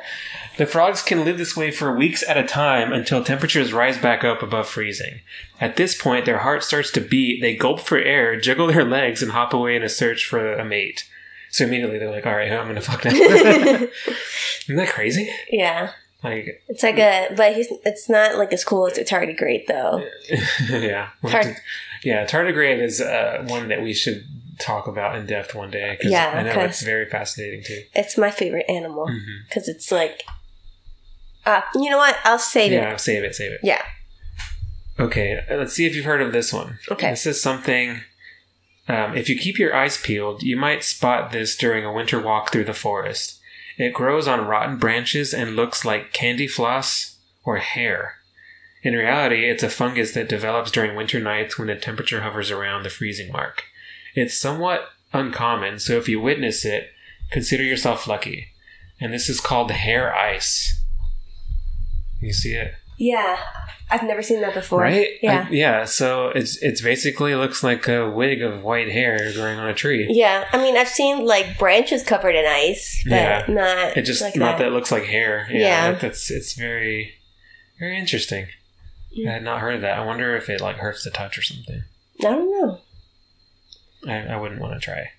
The 0.57 0.67
frogs 0.67 1.03
can 1.03 1.25
live 1.25 1.39
this 1.39 1.57
way 1.57 1.71
for 1.71 1.97
weeks 1.97 2.23
at 2.29 2.37
a 2.37 2.45
time 2.45 2.93
until 2.93 3.25
temperatures 3.25 3.73
rise 3.73 3.97
back 3.97 4.25
up 4.25 4.43
above 4.43 4.69
freezing. 4.69 5.21
At 5.59 5.77
this 5.77 6.01
point, 6.01 6.27
their 6.27 6.41
heart 6.41 6.63
starts 6.65 6.91
to 6.93 7.01
beat, 7.01 7.41
they 7.41 7.57
gulp 7.57 7.81
for 7.81 7.99
air, 7.99 8.39
jiggle 8.39 8.67
their 8.67 8.85
legs, 8.85 9.23
and 9.23 9.33
hop 9.33 9.55
away 9.55 9.75
in 9.77 9.83
a 9.83 9.89
search 9.89 10.27
for 10.27 10.53
a 10.55 10.65
mate. 10.65 11.09
So 11.51 11.65
immediately 11.65 11.99
they're 11.99 12.11
like, 12.11 12.27
alright, 12.27 12.53
I'm 12.53 12.67
gonna 12.67 12.81
fuck 12.81 13.05
now. 13.05 13.11
Isn't 13.13 14.77
that 14.77 14.91
crazy? 14.91 15.31
Yeah. 15.51 15.93
Like, 16.23 16.63
It's 16.69 16.83
like 16.83 16.99
a, 16.99 17.33
but 17.37 17.55
he's, 17.55 17.69
it's 17.85 18.09
not 18.09 18.37
like 18.37 18.53
as 18.53 18.63
cool 18.65 18.87
as 18.87 18.99
a 18.99 19.05
tardigrade 19.05 19.67
though. 19.67 20.05
yeah. 20.69 21.09
Tard- 21.27 21.57
yeah, 22.05 22.27
tardigrade 22.27 22.81
is 22.83 23.01
uh, 23.01 23.45
one 23.49 23.69
that 23.69 23.83
we 23.83 23.93
should 23.95 24.25
talk 24.59 24.87
about 24.87 25.17
in 25.17 25.27
depth 25.27 25.55
one 25.55 25.71
day. 25.71 25.97
Cause 26.01 26.11
Yeah, 26.11 26.31
I 26.35 26.43
know 26.43 26.51
okay. 26.51 26.65
it's 26.67 26.83
very 26.83 27.07
fascinating 27.09 27.63
too. 27.65 27.83
It's 27.95 28.19
my 28.19 28.31
favorite 28.31 28.67
animal 28.69 29.09
because 29.49 29.69
it's 29.69 29.91
like, 29.91 30.25
uh, 31.47 31.63
you 31.75 31.89
know 31.89 31.97
what? 31.99 32.17
I'll 32.25 32.39
save 32.39 32.71
Yeah, 32.73 32.89
it. 32.89 32.91
Yeah, 32.91 32.97
save 32.97 33.25
it, 33.25 33.35
save 33.35 33.53
it. 33.53 33.61
Yeah. 33.63 33.83
Okay, 34.99 35.43
let's 35.51 35.73
see 35.73 35.87
if 35.87 35.97
you've 35.97 36.05
heard 36.05 36.21
of 36.21 36.33
this 36.33 36.53
one. 36.53 36.79
Okay. 36.91 37.09
This 37.11 37.25
is 37.27 37.41
something. 37.41 38.01
Um, 38.89 39.17
if 39.17 39.29
you 39.31 39.39
keep 39.39 39.59
your 39.59 39.75
eyes 39.75 39.97
peeled, 39.97 40.43
you 40.43 40.57
might 40.57 40.85
spot 40.85 41.33
this 41.33 41.57
during 41.57 41.85
a 41.87 41.93
winter 41.93 42.21
walk 42.21 42.53
through 42.53 42.65
the 42.65 42.75
forest. 42.75 43.40
It 43.81 43.95
grows 43.95 44.29
on 44.29 44.47
rotten 44.47 44.77
branches 44.77 45.33
and 45.33 45.57
looks 45.57 45.87
like 45.87 46.13
candy 46.13 46.47
floss 46.47 47.17
or 47.45 47.57
hair. 47.57 48.17
In 48.83 48.93
reality, 48.93 49.49
it's 49.49 49.63
a 49.63 49.71
fungus 49.71 50.13
that 50.13 50.29
develops 50.29 50.71
during 50.71 50.95
winter 50.95 51.19
nights 51.19 51.57
when 51.59 51.69
the 51.69 51.77
temperature 51.77 52.21
hovers 52.21 52.51
around 52.51 52.83
the 52.83 52.91
freezing 52.91 53.33
mark. 53.33 53.63
It's 54.15 54.39
somewhat 54.39 54.91
uncommon, 55.15 55.79
so 55.79 55.97
if 55.97 56.11
you 56.11 56.21
witness 56.21 56.63
it, 56.67 56.91
consider 57.31 57.63
yourself 57.63 58.07
lucky. 58.07 58.49
And 59.01 59.15
this 59.15 59.31
is 59.31 59.41
called 59.41 59.71
hair 59.71 60.15
ice. 60.15 60.79
You 62.21 62.35
see 62.35 62.53
it? 62.53 62.75
Yeah. 63.01 63.39
I've 63.93 64.05
never 64.05 64.23
seen 64.23 64.41
that 64.43 64.55
before. 64.55 64.81
Right? 64.83 65.09
Yeah. 65.23 65.47
I- 65.49 65.53
yeah. 65.53 65.85
So 65.87 66.29
it's 66.29 66.63
it's 66.63 66.81
basically 66.83 67.35
looks 67.35 67.65
like 67.65 67.89
a 67.89 68.09
wig 68.09 68.43
of 68.43 68.63
white 68.63 68.91
hair 68.91 69.33
growing 69.33 69.59
on 69.59 69.69
a 69.69 69.75
tree. 69.75 70.07
yeah. 70.11 70.47
I 70.53 70.59
mean, 70.59 70.77
I've 70.77 70.89
seen 70.89 71.25
like 71.25 71.59
branches 71.59 72.05
covered 72.05 72.37
in 72.37 72.45
ice, 72.47 73.03
but 73.05 73.17
Yeah. 73.17 73.45
not. 73.49 73.97
It 73.97 74.03
just 74.03 74.21
like 74.23 74.37
not 74.37 74.59
that. 74.59 74.69
it 74.69 74.71
looks 74.71 74.93
like 74.93 75.05
hair. 75.05 75.49
Yeah, 75.51 75.59
Yeah. 75.59 75.91
that- 75.93 76.01
that's 76.03 76.31
it's 76.31 76.53
very 76.53 77.15
very 77.81 77.99
interesting. 77.99 78.47
I 79.27 79.31
had 79.33 79.43
not 79.43 79.61
heard 79.61 79.75
of 79.77 79.81
that. 79.81 79.99
I 79.99 80.05
wonder 80.05 80.37
if 80.37 80.49
it 80.49 80.61
like 80.61 80.77
hurts 80.77 81.03
to 81.05 81.11
touch 81.11 81.37
or 81.39 81.43
something. 81.43 81.83
I 82.21 82.23
don't 82.25 82.51
know. 82.61 82.79
I, 84.07 84.35
I 84.35 84.37
wouldn't 84.37 84.61
want 84.61 84.75
to 84.75 84.85
try. 84.85 85.11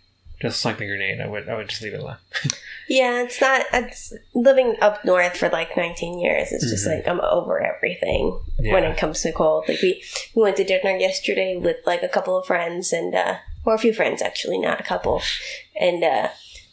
Just 0.41 0.65
like 0.65 0.77
the 0.77 0.87
grenade, 0.87 1.21
I 1.21 1.27
would 1.27 1.47
I 1.49 1.55
would 1.55 1.69
just 1.69 1.81
leave 1.81 1.93
it 1.93 1.99
alone. 1.99 2.17
Yeah, 2.87 3.23
it's 3.23 3.39
not. 3.39 3.65
It's 3.71 4.11
living 4.33 4.75
up 4.81 5.05
north 5.05 5.37
for 5.37 5.47
like 5.47 5.77
19 5.77 6.19
years. 6.19 6.51
It's 6.51 6.69
just 6.69 6.85
Mhm. 6.85 6.95
like 6.97 7.07
I'm 7.07 7.21
over 7.21 7.61
everything 7.61 8.37
Yeah. 8.59 8.73
when 8.73 8.83
it 8.83 8.97
comes 8.97 9.21
to 9.21 9.31
cold. 9.31 9.69
Like 9.69 9.81
we 9.81 10.03
we 10.35 10.41
went 10.43 10.57
to 10.57 10.65
dinner 10.65 10.97
yesterday 10.97 11.55
with 11.55 11.77
like 11.85 12.03
a 12.03 12.09
couple 12.09 12.37
of 12.37 12.45
friends 12.45 12.91
and 12.91 13.15
uh 13.15 13.35
or 13.63 13.75
a 13.75 13.77
few 13.77 13.93
friends 13.93 14.21
actually, 14.21 14.57
not 14.57 14.81
a 14.81 14.83
couple. 14.83 15.21
And 15.79 16.03
uh 16.03 16.29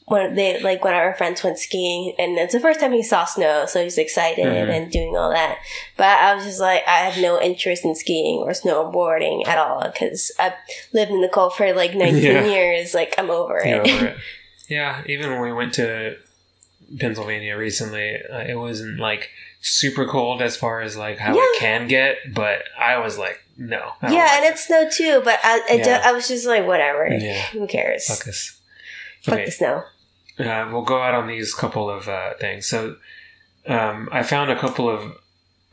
one 0.08 0.34
they 0.34 0.60
like 0.60 0.82
one 0.84 0.94
of 0.94 0.98
our 1.00 1.14
friends 1.14 1.42
went 1.44 1.58
skiing 1.58 2.14
and 2.18 2.36
it's 2.38 2.52
the 2.52 2.60
first 2.60 2.80
time 2.80 2.92
he 2.92 3.02
saw 3.02 3.24
snow, 3.24 3.66
so 3.66 3.82
he's 3.82 3.98
excited 3.98 4.44
Mhm. 4.44 4.68
and 4.70 4.90
doing 4.92 5.16
all 5.16 5.30
that. 5.30 5.58
But 5.96 6.06
I 6.18 6.34
was 6.34 6.44
just 6.44 6.60
like, 6.60 6.82
I 6.86 7.00
have 7.08 7.20
no 7.22 7.40
interest 7.40 7.84
in 7.84 7.94
skiing 7.94 8.38
or 8.40 8.50
snowboarding 8.52 9.46
at 9.46 9.58
all 9.58 9.82
because 9.90 10.32
I've 10.38 10.54
lived 10.92 11.10
in 11.10 11.20
the 11.20 11.28
cold 11.28 11.54
for 11.54 11.72
like 11.72 11.94
19 11.94 12.22
Yeah. 12.22 12.44
years. 12.44 12.94
Like 12.94 13.14
I'm 13.18 13.30
over 13.30 13.58
it. 13.58 13.88
over 13.88 14.06
it. 14.06 14.16
Yeah, 14.68 15.02
even 15.06 15.30
when 15.30 15.40
we 15.40 15.50
went 15.52 15.72
to 15.74 16.16
Pennsylvania 16.98 17.56
recently, 17.56 18.16
uh, 18.30 18.40
it 18.40 18.56
wasn't 18.58 18.98
like 19.00 19.30
super 19.62 20.06
cold 20.06 20.42
as 20.42 20.56
far 20.56 20.80
as 20.82 20.96
like 20.96 21.18
how 21.18 21.34
Yeah. 21.34 21.40
it 21.42 21.58
can 21.58 21.88
get, 21.88 22.16
but 22.34 22.64
I 22.78 22.98
was 22.98 23.16
like, 23.18 23.40
no. 23.56 23.92
Yeah, 24.02 24.08
like 24.10 24.30
and 24.32 24.44
it 24.44 24.58
snowed 24.58 24.90
too, 24.92 25.20
but 25.24 25.38
I, 25.42 25.60
I, 25.70 25.74
Yeah. 25.74 26.02
I 26.04 26.12
was 26.12 26.28
just 26.28 26.46
like, 26.46 26.66
whatever. 26.66 27.08
Yeah. 27.08 27.42
Who 27.52 27.66
cares? 27.66 28.06
Fuck 28.06 28.24
this. 28.24 28.60
Fuck 29.24 29.44
the 29.44 29.50
snow. 29.50 29.84
Uh, 30.38 30.68
we'll 30.72 30.82
go 30.82 31.02
out 31.02 31.14
on 31.14 31.26
these 31.26 31.54
couple 31.54 31.90
of 31.90 32.08
uh, 32.08 32.34
things. 32.40 32.66
So, 32.66 32.96
um, 33.66 34.08
I 34.12 34.22
found 34.22 34.50
a 34.50 34.58
couple 34.58 34.88
of 34.88 35.00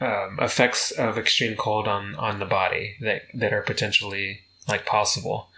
um, 0.02 0.38
effects 0.42 0.92
of 0.92 1.18
extreme 1.18 1.56
cold 1.56 1.88
on 1.88 2.16
on 2.16 2.40
the 2.40 2.46
body 2.46 2.96
that 3.02 3.24
that 3.34 3.54
are 3.54 3.62
potentially 3.62 4.42
like 4.68 4.86
possible, 4.86 5.50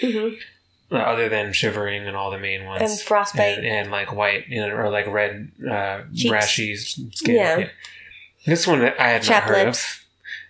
hmm 0.00 0.28
uh, 0.92 0.96
other 0.98 1.28
than 1.28 1.52
shivering 1.52 2.06
and 2.06 2.16
all 2.16 2.30
the 2.30 2.38
main 2.38 2.64
ones, 2.64 2.82
And 2.90 3.00
frostbite. 3.00 3.58
and, 3.58 3.66
and 3.66 3.90
like 3.90 4.14
white, 4.14 4.46
you 4.48 4.60
know, 4.64 4.72
or 4.72 4.88
like 4.88 5.06
red, 5.08 5.50
uh, 5.68 6.02
Cheeks. 6.14 6.30
rashy 6.32 6.76
skin. 7.14 7.34
Yeah. 7.34 7.68
This 8.46 8.66
one 8.68 8.82
I 8.84 9.08
had 9.08 9.22
Chapped 9.24 9.48
not 9.48 9.56
heard 9.56 9.66
lips. 9.66 9.82
of. 10.00 10.02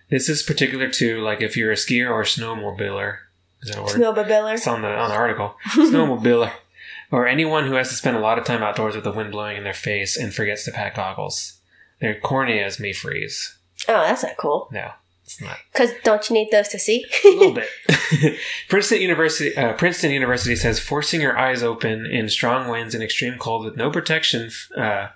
This 0.09 0.29
is 0.29 0.43
particular 0.43 0.89
to 0.89 1.21
like 1.21 1.41
if 1.41 1.57
you're 1.57 1.71
a 1.71 1.75
skier 1.75 2.11
or 2.11 2.21
a 2.21 2.25
snowmobiler. 2.25 3.17
Is 3.63 3.69
that 3.71 3.79
a 3.79 3.81
word? 3.81 3.89
Snowmobiller. 3.91 4.53
It's 4.53 4.67
on 4.67 4.83
the 4.83 4.89
on 4.95 5.09
the 5.09 5.15
article. 5.15 5.55
Snowmobiler. 5.69 6.51
Or 7.11 7.27
anyone 7.27 7.65
who 7.65 7.75
has 7.75 7.89
to 7.89 7.95
spend 7.95 8.17
a 8.17 8.21
lot 8.21 8.37
of 8.37 8.45
time 8.45 8.61
outdoors 8.61 8.95
with 8.95 9.03
the 9.03 9.11
wind 9.11 9.31
blowing 9.31 9.57
in 9.57 9.63
their 9.63 9.73
face 9.73 10.17
and 10.17 10.33
forgets 10.33 10.65
to 10.65 10.71
pack 10.71 10.95
goggles. 10.95 11.59
Their 12.01 12.19
corneas 12.19 12.79
may 12.79 12.93
freeze. 12.93 13.57
Oh, 13.87 14.01
that's 14.01 14.23
not 14.23 14.37
cool. 14.37 14.67
No, 14.71 14.91
it's 15.23 15.41
not. 15.41 15.57
Because 15.71 15.91
don't 16.03 16.29
you 16.29 16.33
need 16.33 16.49
those 16.51 16.67
to 16.69 16.79
see? 16.79 17.05
A 17.25 17.29
little 17.29 17.53
bit. 17.53 17.69
Princeton 18.69 19.01
University 19.01 19.55
uh, 19.55 19.73
Princeton 19.73 20.11
University 20.11 20.55
says 20.55 20.79
forcing 20.79 21.21
your 21.21 21.37
eyes 21.37 21.63
open 21.63 22.05
in 22.05 22.29
strong 22.29 22.69
winds 22.69 22.93
and 22.93 23.03
extreme 23.03 23.37
cold 23.37 23.65
with 23.65 23.75
no 23.77 23.89
protection 23.91 24.49
uh, 24.75 25.07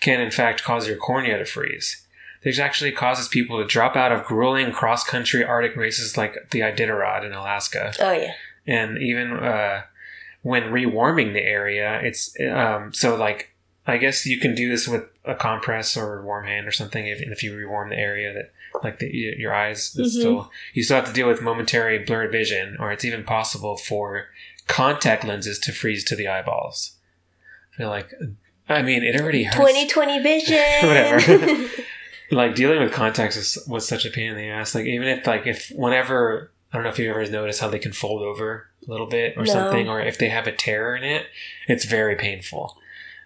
can 0.00 0.20
in 0.20 0.30
fact 0.30 0.62
cause 0.64 0.86
your 0.88 0.96
cornea 0.96 1.38
to 1.38 1.44
freeze. 1.44 2.06
This 2.42 2.58
actually 2.58 2.92
causes 2.92 3.28
people 3.28 3.58
to 3.58 3.66
drop 3.66 3.96
out 3.96 4.12
of 4.12 4.24
grueling 4.24 4.72
cross-country 4.72 5.44
Arctic 5.44 5.76
races 5.76 6.16
like 6.16 6.36
the 6.52 6.60
Iditarod 6.60 7.24
in 7.24 7.32
Alaska. 7.32 7.92
oh 8.00 8.12
yeah. 8.12 8.32
and 8.66 8.96
even 8.98 9.32
uh, 9.32 9.82
when 10.42 10.64
rewarming 10.64 11.32
the 11.34 11.42
area, 11.42 12.00
it's 12.02 12.34
um, 12.50 12.92
so 12.92 13.16
like 13.16 13.54
I 13.86 13.96
guess 13.96 14.24
you 14.26 14.38
can 14.38 14.54
do 14.54 14.68
this 14.70 14.86
with 14.88 15.04
a 15.24 15.34
compress 15.34 15.96
or 15.96 16.20
a 16.20 16.24
warm 16.24 16.46
hand 16.46 16.66
or 16.66 16.72
something 16.72 17.06
if, 17.06 17.20
if 17.20 17.42
you 17.42 17.54
rewarm 17.56 17.90
the 17.90 17.96
area 17.98 18.32
that 18.32 18.52
like 18.84 18.98
the, 19.00 19.06
your 19.08 19.52
eyes 19.54 19.94
Mhm. 19.98 20.06
still 20.06 20.50
you 20.72 20.82
still 20.82 20.96
have 20.96 21.06
to 21.06 21.12
deal 21.12 21.26
with 21.28 21.42
momentary 21.42 21.98
blurred 21.98 22.30
vision 22.32 22.76
or 22.78 22.92
it's 22.92 23.04
even 23.04 23.24
possible 23.24 23.76
for 23.76 24.28
contact 24.68 25.24
lenses 25.24 25.58
to 25.60 25.72
freeze 25.72 26.04
to 26.04 26.16
the 26.16 26.28
eyeballs. 26.28 26.92
I 27.74 27.76
feel 27.76 27.88
like 27.88 28.12
I 28.68 28.82
mean 28.82 29.02
it 29.02 29.20
already 29.20 29.44
hurts. 29.44 29.56
2020 29.56 30.22
vision. 30.22 30.56
Whatever. 30.88 31.68
like 32.30 32.54
dealing 32.54 32.80
with 32.80 32.92
contacts 32.92 33.36
is, 33.36 33.58
was 33.66 33.86
such 33.88 34.06
a 34.06 34.10
pain 34.10 34.30
in 34.30 34.36
the 34.36 34.48
ass. 34.48 34.74
Like 34.74 34.86
even 34.86 35.08
if 35.08 35.26
like 35.26 35.46
if 35.46 35.70
whenever 35.74 36.52
I 36.72 36.76
don't 36.76 36.84
know 36.84 36.90
if 36.90 36.98
you've 36.98 37.10
ever 37.10 37.26
noticed 37.30 37.60
how 37.60 37.68
they 37.68 37.78
can 37.80 37.92
fold 37.92 38.22
over 38.22 38.68
a 38.86 38.90
little 38.90 39.06
bit 39.06 39.36
or 39.36 39.44
No. 39.44 39.52
something, 39.52 39.88
or 39.88 40.00
if 40.00 40.18
they 40.18 40.28
have 40.28 40.46
a 40.46 40.52
tear 40.52 40.94
in 40.96 41.02
it, 41.04 41.26
it's 41.68 41.84
very 41.84 42.14
painful. 42.16 42.76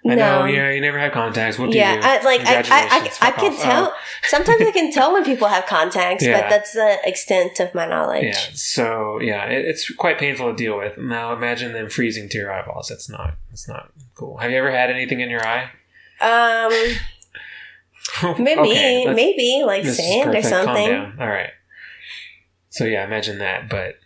I 0.06 0.14
No. 0.16 0.40
know, 0.40 0.44
yeah, 0.46 0.70
you 0.70 0.80
never 0.82 0.98
had 0.98 1.12
contacts. 1.12 1.58
What 1.58 1.70
do 1.70 1.78
yeah, 1.78 1.94
you 1.94 2.00
do? 2.02 2.06
I, 2.06 2.22
like 2.22 2.40
I, 2.42 2.56
I, 2.58 3.10
I, 3.20 3.28
I 3.28 3.30
can 3.32 3.56
tell. 3.56 3.86
Oh, 3.94 3.96
Sometimes 4.24 4.60
I 4.60 4.70
can 4.70 4.92
tell 4.92 5.12
when 5.14 5.24
people 5.24 5.48
have 5.48 5.64
contacts, 5.66 6.24
Yeah. 6.24 6.42
but 6.42 6.50
that's 6.50 6.72
the 6.72 6.98
extent 7.04 7.58
of 7.60 7.74
my 7.74 7.86
knowledge. 7.86 8.24
yeah, 8.24 8.38
so 8.52 9.18
yeah, 9.20 9.44
it, 9.46 9.64
it's 9.64 9.90
quite 9.94 10.18
painful 10.18 10.50
to 10.50 10.56
deal 10.56 10.76
with. 10.76 10.98
Now 10.98 11.32
imagine 11.32 11.72
them 11.72 11.88
freezing 11.88 12.28
to 12.30 12.38
your 12.38 12.52
eyeballs. 12.52 12.88
That's 12.88 13.08
not. 13.08 13.36
That's 13.50 13.66
not 13.68 13.92
cool. 14.14 14.36
Have 14.38 14.50
you 14.50 14.58
ever 14.58 14.70
had 14.70 14.90
anything 14.90 15.20
in 15.20 15.30
your 15.30 15.46
eye? 15.46 15.70
Um, 16.20 16.70
maybe, 18.42 18.60
Okay, 18.60 19.12
maybe 19.14 19.62
like 19.64 19.84
sand 19.86 20.34
or 20.34 20.42
something. 20.42 21.14
All 21.18 21.28
right. 21.28 21.50
So 22.74 22.86
yeah, 22.86 23.04
imagine 23.04 23.38
that, 23.38 23.68
but 23.70 24.00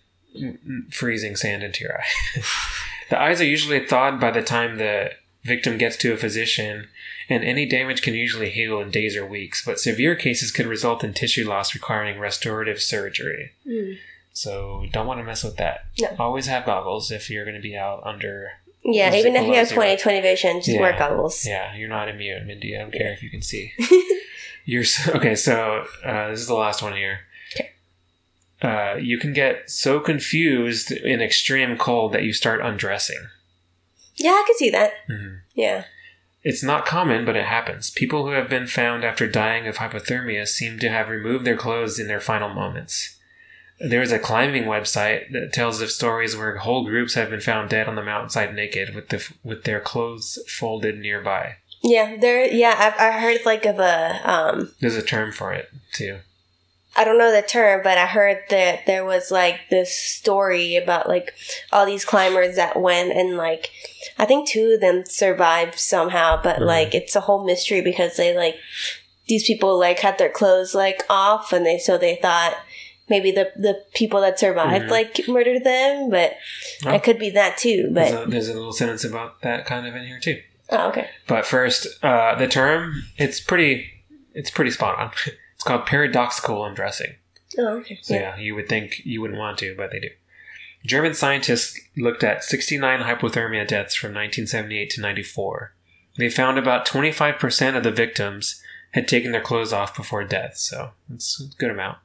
freezing 0.90 1.36
sand 1.36 1.62
into 1.62 1.84
your 1.84 1.98
eye. 1.98 2.42
the 3.10 3.18
eyes 3.18 3.40
are 3.40 3.46
usually 3.46 3.86
thawed 3.86 4.20
by 4.20 4.30
the 4.30 4.42
time 4.42 4.76
the 4.76 5.12
victim 5.42 5.78
gets 5.78 5.96
to 5.96 6.12
a 6.12 6.18
physician, 6.18 6.88
and 7.30 7.42
any 7.44 7.64
damage 7.64 8.02
can 8.02 8.12
usually 8.12 8.50
heal 8.50 8.78
in 8.78 8.90
days 8.90 9.16
or 9.16 9.24
weeks. 9.26 9.64
But 9.64 9.80
severe 9.80 10.14
cases 10.14 10.52
could 10.52 10.66
result 10.66 11.02
in 11.02 11.14
tissue 11.14 11.48
loss 11.48 11.74
requiring 11.74 12.18
restorative 12.18 12.82
surgery. 12.82 13.52
Mm. 13.66 13.96
So 14.34 14.84
don't 14.92 15.06
want 15.06 15.18
to 15.20 15.24
mess 15.24 15.42
with 15.42 15.56
that. 15.56 15.86
No. 15.98 16.14
Always 16.18 16.46
have 16.46 16.66
goggles 16.66 17.10
if 17.10 17.30
you're 17.30 17.46
going 17.46 17.56
to 17.56 17.62
be 17.62 17.74
out 17.74 18.02
under. 18.04 18.50
Yeah, 18.84 19.14
even 19.14 19.34
if 19.34 19.46
you 19.46 19.54
have 19.54 19.68
zero? 19.68 19.80
2020 19.80 20.20
vision, 20.20 20.56
just 20.58 20.68
Yeah. 20.68 20.80
wear 20.82 20.98
goggles. 20.98 21.46
Yeah, 21.46 21.74
you're 21.74 21.88
not 21.88 22.10
immune, 22.10 22.46
Mindy. 22.46 22.76
I 22.76 22.80
don't 22.80 22.92
care 22.92 23.14
if 23.14 23.22
you 23.22 23.30
can 23.30 23.40
see. 23.40 23.72
You're 24.66 24.82
s- 24.82 25.08
okay. 25.08 25.34
So 25.34 25.86
uh, 26.04 26.28
this 26.28 26.40
is 26.40 26.46
the 26.46 26.54
last 26.54 26.82
one 26.82 26.94
here. 26.94 27.20
Uh, 28.60 28.96
you 29.00 29.18
can 29.18 29.32
get 29.32 29.70
so 29.70 30.00
confused 30.00 30.90
in 30.90 31.20
extreme 31.20 31.76
cold 31.76 32.12
that 32.12 32.24
you 32.24 32.32
start 32.32 32.60
undressing. 32.60 33.28
Yeah, 34.16 34.30
I 34.32 34.44
can 34.46 34.56
see 34.56 34.70
that. 34.70 34.92
hmm 35.06 35.36
Yeah. 35.54 35.84
It's 36.42 36.62
not 36.62 36.86
common, 36.86 37.24
but 37.24 37.36
it 37.36 37.44
happens. 37.46 37.90
People 37.90 38.24
who 38.24 38.32
have 38.32 38.48
been 38.48 38.66
found 38.66 39.04
after 39.04 39.28
dying 39.28 39.66
of 39.66 39.76
hypothermia 39.76 40.46
seem 40.46 40.78
to 40.78 40.88
have 40.88 41.08
removed 41.08 41.44
their 41.44 41.56
clothes 41.56 41.98
in 41.98 42.06
their 42.08 42.20
final 42.20 42.48
moments. 42.48 43.16
There 43.80 44.02
is 44.02 44.12
a 44.12 44.18
climbing 44.18 44.64
website 44.64 45.30
that 45.32 45.52
tells 45.52 45.80
of 45.80 45.90
stories 45.90 46.36
where 46.36 46.56
whole 46.56 46.84
groups 46.84 47.14
have 47.14 47.30
been 47.30 47.40
found 47.40 47.70
dead 47.70 47.86
on 47.86 47.94
the 47.94 48.02
mountainside 48.02 48.54
naked 48.54 48.94
with 48.94 49.08
the 49.08 49.28
with 49.44 49.64
their 49.64 49.80
clothes 49.80 50.38
folded 50.48 50.98
nearby. 50.98 51.56
Yeah, 51.82 52.16
there. 52.16 52.44
Yeah, 52.46 52.74
I've, 52.76 53.00
I 53.00 53.20
heard 53.20 53.40
like 53.44 53.64
of 53.66 53.78
a. 53.78 54.20
Um, 54.24 54.72
There's 54.80 54.96
a 54.96 55.02
term 55.02 55.30
for 55.32 55.52
it 55.52 55.68
too. 55.92 56.18
I 56.98 57.04
don't 57.04 57.16
know 57.16 57.30
the 57.32 57.42
term, 57.46 57.80
but 57.84 57.96
I 57.96 58.06
heard 58.06 58.38
that 58.50 58.84
there 58.86 59.04
was 59.04 59.30
like 59.30 59.60
this 59.70 59.96
story 59.96 60.74
about 60.76 61.08
like 61.08 61.32
all 61.72 61.86
these 61.86 62.04
climbers 62.04 62.56
that 62.56 62.80
went 62.80 63.12
and 63.12 63.36
like 63.36 63.70
I 64.18 64.24
think 64.24 64.48
two 64.48 64.72
of 64.74 64.80
them 64.80 65.04
survived 65.06 65.78
somehow, 65.78 66.42
but 66.42 66.56
Mhm. 66.58 66.66
like 66.66 66.94
it's 66.94 67.14
a 67.14 67.20
whole 67.20 67.44
mystery 67.44 67.80
because 67.80 68.16
they 68.16 68.36
like 68.36 68.56
these 69.28 69.44
people 69.46 69.78
like 69.78 70.00
had 70.00 70.18
their 70.18 70.28
clothes 70.30 70.74
like 70.74 71.04
off 71.08 71.52
and 71.52 71.64
they 71.64 71.78
so 71.78 71.96
they 71.98 72.16
thought 72.16 72.56
maybe 73.08 73.30
the 73.30 73.52
the 73.56 73.84
people 73.94 74.20
that 74.20 74.38
survived 74.38 74.86
Mhm. 74.86 74.90
like 74.90 75.28
murdered 75.28 75.62
them, 75.64 76.10
but 76.10 76.36
Oh. 76.84 76.94
it 76.94 77.02
could 77.04 77.18
be 77.18 77.30
that 77.30 77.56
too. 77.58 77.90
There's 77.92 78.10
But 78.12 78.26
a, 78.26 78.30
there's 78.30 78.48
a 78.48 78.54
little 78.54 78.72
sentence 78.72 79.04
about 79.04 79.40
that 79.42 79.66
kind 79.66 79.86
of 79.86 79.94
in 79.94 80.04
here 80.04 80.18
too. 80.18 80.42
oh, 80.70 80.88
okay, 80.88 81.08
But 81.28 81.46
first, 81.46 81.86
uh, 82.02 82.34
the 82.34 82.48
term 82.48 83.04
it's 83.16 83.38
pretty 83.38 83.92
it's 84.34 84.50
pretty 84.50 84.72
spot 84.72 84.98
on. 84.98 85.10
It's 85.58 85.64
called 85.64 85.86
paradoxical 85.86 86.64
undressing. 86.64 87.16
oh, 87.58 87.78
okay, 87.78 87.98
So 88.00 88.14
yeah, 88.14 88.36
you 88.38 88.54
would 88.54 88.68
think 88.68 89.02
you 89.04 89.20
wouldn't 89.20 89.40
want 89.40 89.58
to, 89.58 89.74
but 89.76 89.90
they 89.90 89.98
do. 89.98 90.10
German 90.86 91.14
scientists 91.14 91.76
looked 91.96 92.22
at 92.22 92.44
69 92.44 93.00
hypothermia 93.00 93.66
deaths 93.66 93.96
from 93.96 94.10
1978 94.10 94.90
to 94.90 95.00
94. 95.00 95.74
They 96.16 96.30
found 96.30 96.58
about 96.58 96.86
25% 96.86 97.76
of 97.76 97.82
the 97.82 97.90
victims 97.90 98.62
had 98.92 99.08
taken 99.08 99.32
their 99.32 99.40
clothes 99.40 99.72
off 99.72 99.96
before 99.96 100.22
death, 100.22 100.56
so 100.56 100.92
it's 101.12 101.40
a 101.40 101.56
good 101.58 101.72
amount. 101.72 101.98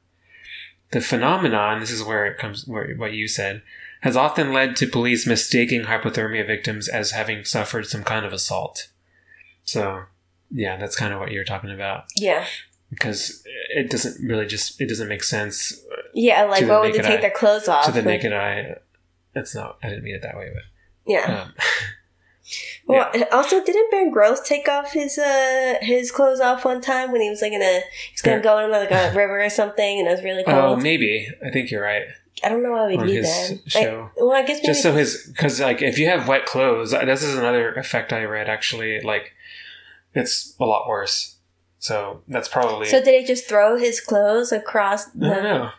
The 0.90 1.02
phenomenon, 1.02 1.80
this 1.80 1.92
is 1.92 2.04
where 2.04 2.26
it 2.26 2.40
comes, 2.40 2.68
where, 2.68 2.96
what 2.96 3.14
you 3.14 3.28
said, 3.28 3.62
has 4.02 4.18
often 4.18 4.52
led 4.52 4.76
to 4.78 4.88
police 4.88 5.28
mistaking 5.28 5.84
hypothermia 5.84 6.46
victims 6.46 6.88
as 6.88 7.12
having 7.12 7.46
suffered 7.46 7.86
some 7.86 8.04
kind 8.04 8.26
of 8.26 8.34
assault. 8.34 8.88
So, 9.64 10.06
yeah, 10.50 10.78
that's 10.78 10.96
kind 10.96 11.14
of 11.14 11.20
what 11.20 11.32
you're 11.32 11.44
talking 11.44 11.72
about 11.72 12.06
yeah, 12.16 12.46
because 12.94 13.44
it 13.76 13.90
doesn't 13.90 14.26
really 14.28 14.46
just 14.46 14.80
it 14.80 14.88
doesn't 14.88 15.10
make 15.10 15.24
sense 15.24 15.84
yeah. 16.14 16.44
Like, 16.44 16.68
why 16.68 16.80
would 16.80 16.94
they 16.94 17.00
take 17.00 17.20
eye. 17.20 17.22
their 17.22 17.32
clothes 17.32 17.68
off? 17.68 17.86
to 17.86 17.92
the 17.92 18.02
naked 18.02 18.34
eye. 18.34 18.76
That's 19.34 19.56
not. 19.56 19.78
I 19.84 19.90
didn't 19.90 20.04
mean 20.04 20.16
it 20.16 20.22
that 20.22 20.38
way, 20.38 20.52
but 20.54 20.64
yeah. 21.06 21.44
um, 21.44 21.54
Well, 22.86 23.10
also, 23.32 23.64
didn't 23.64 23.90
Bear 23.90 24.12
Grylls 24.12 24.42
take 24.42 24.68
off 24.68 24.92
his 24.92 25.18
uh 25.18 25.76
his 25.82 26.12
clothes 26.12 26.42
off 26.42 26.66
one 26.66 26.82
time 26.82 27.14
when 27.14 27.22
he 27.22 27.30
was 27.30 27.42
like 27.42 27.54
in 27.54 27.62
a 27.62 27.82
he's 28.12 28.22
gonna 28.22 28.42
go 28.42 28.60
in 28.60 28.70
like 28.70 28.92
a 28.92 29.14
river 29.16 29.42
or 29.42 29.50
something 29.50 30.00
and 30.00 30.08
it 30.08 30.12
was 30.12 30.22
really 30.24 30.44
cold? 30.44 30.58
oh, 30.58 30.76
maybe 30.76 31.30
I 31.44 31.50
think 31.50 31.72
you're 31.72 31.82
right. 31.82 32.04
I 32.44 32.50
don't 32.50 32.62
know 32.62 32.72
why 32.72 32.88
we 32.88 32.98
do 32.98 33.22
that. 33.22 33.62
show. 33.68 34.12
Like, 34.14 34.18
well, 34.18 34.32
I 34.34 34.44
guess 34.44 34.60
Just 34.60 34.84
so 34.84 34.94
his 34.94 35.26
because 35.28 35.62
like 35.62 35.82
if 35.82 35.98
you 35.98 36.08
have 36.08 36.28
wet 36.28 36.46
clothes, 36.46 36.92
this 36.92 37.24
is 37.24 37.38
another 37.38 37.72
effect 37.76 38.12
I 38.12 38.26
read 38.26 38.50
actually. 38.50 39.00
Like 39.00 39.32
it's 40.14 40.54
a 40.60 40.66
lot 40.66 40.86
worse. 40.88 41.33
So 41.84 42.22
that's 42.30 42.48
probably. 42.48 42.88
so 42.88 43.04
did 43.04 43.20
he 43.20 43.28
just 43.28 43.46
throw 43.46 43.78
his 43.78 44.00
clothes 44.00 44.54
across 44.54 45.04
the? 45.08 45.28
Don't 45.28 45.44
know. 45.44 45.70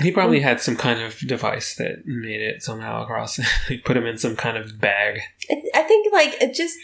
He 0.00 0.10
probably 0.10 0.40
had 0.40 0.60
some 0.60 0.74
kind 0.74 1.00
of 1.00 1.20
device 1.20 1.76
that 1.76 2.04
made 2.04 2.40
it 2.40 2.64
somehow 2.64 3.04
across. 3.04 3.36
he 3.68 3.78
put 3.78 3.96
him 3.96 4.06
in 4.06 4.18
some 4.18 4.34
kind 4.34 4.56
of 4.56 4.80
bag. 4.80 5.20
I- 5.72 5.82
think 5.84 6.12
like 6.12 6.34
it 6.42 6.52
just 6.52 6.76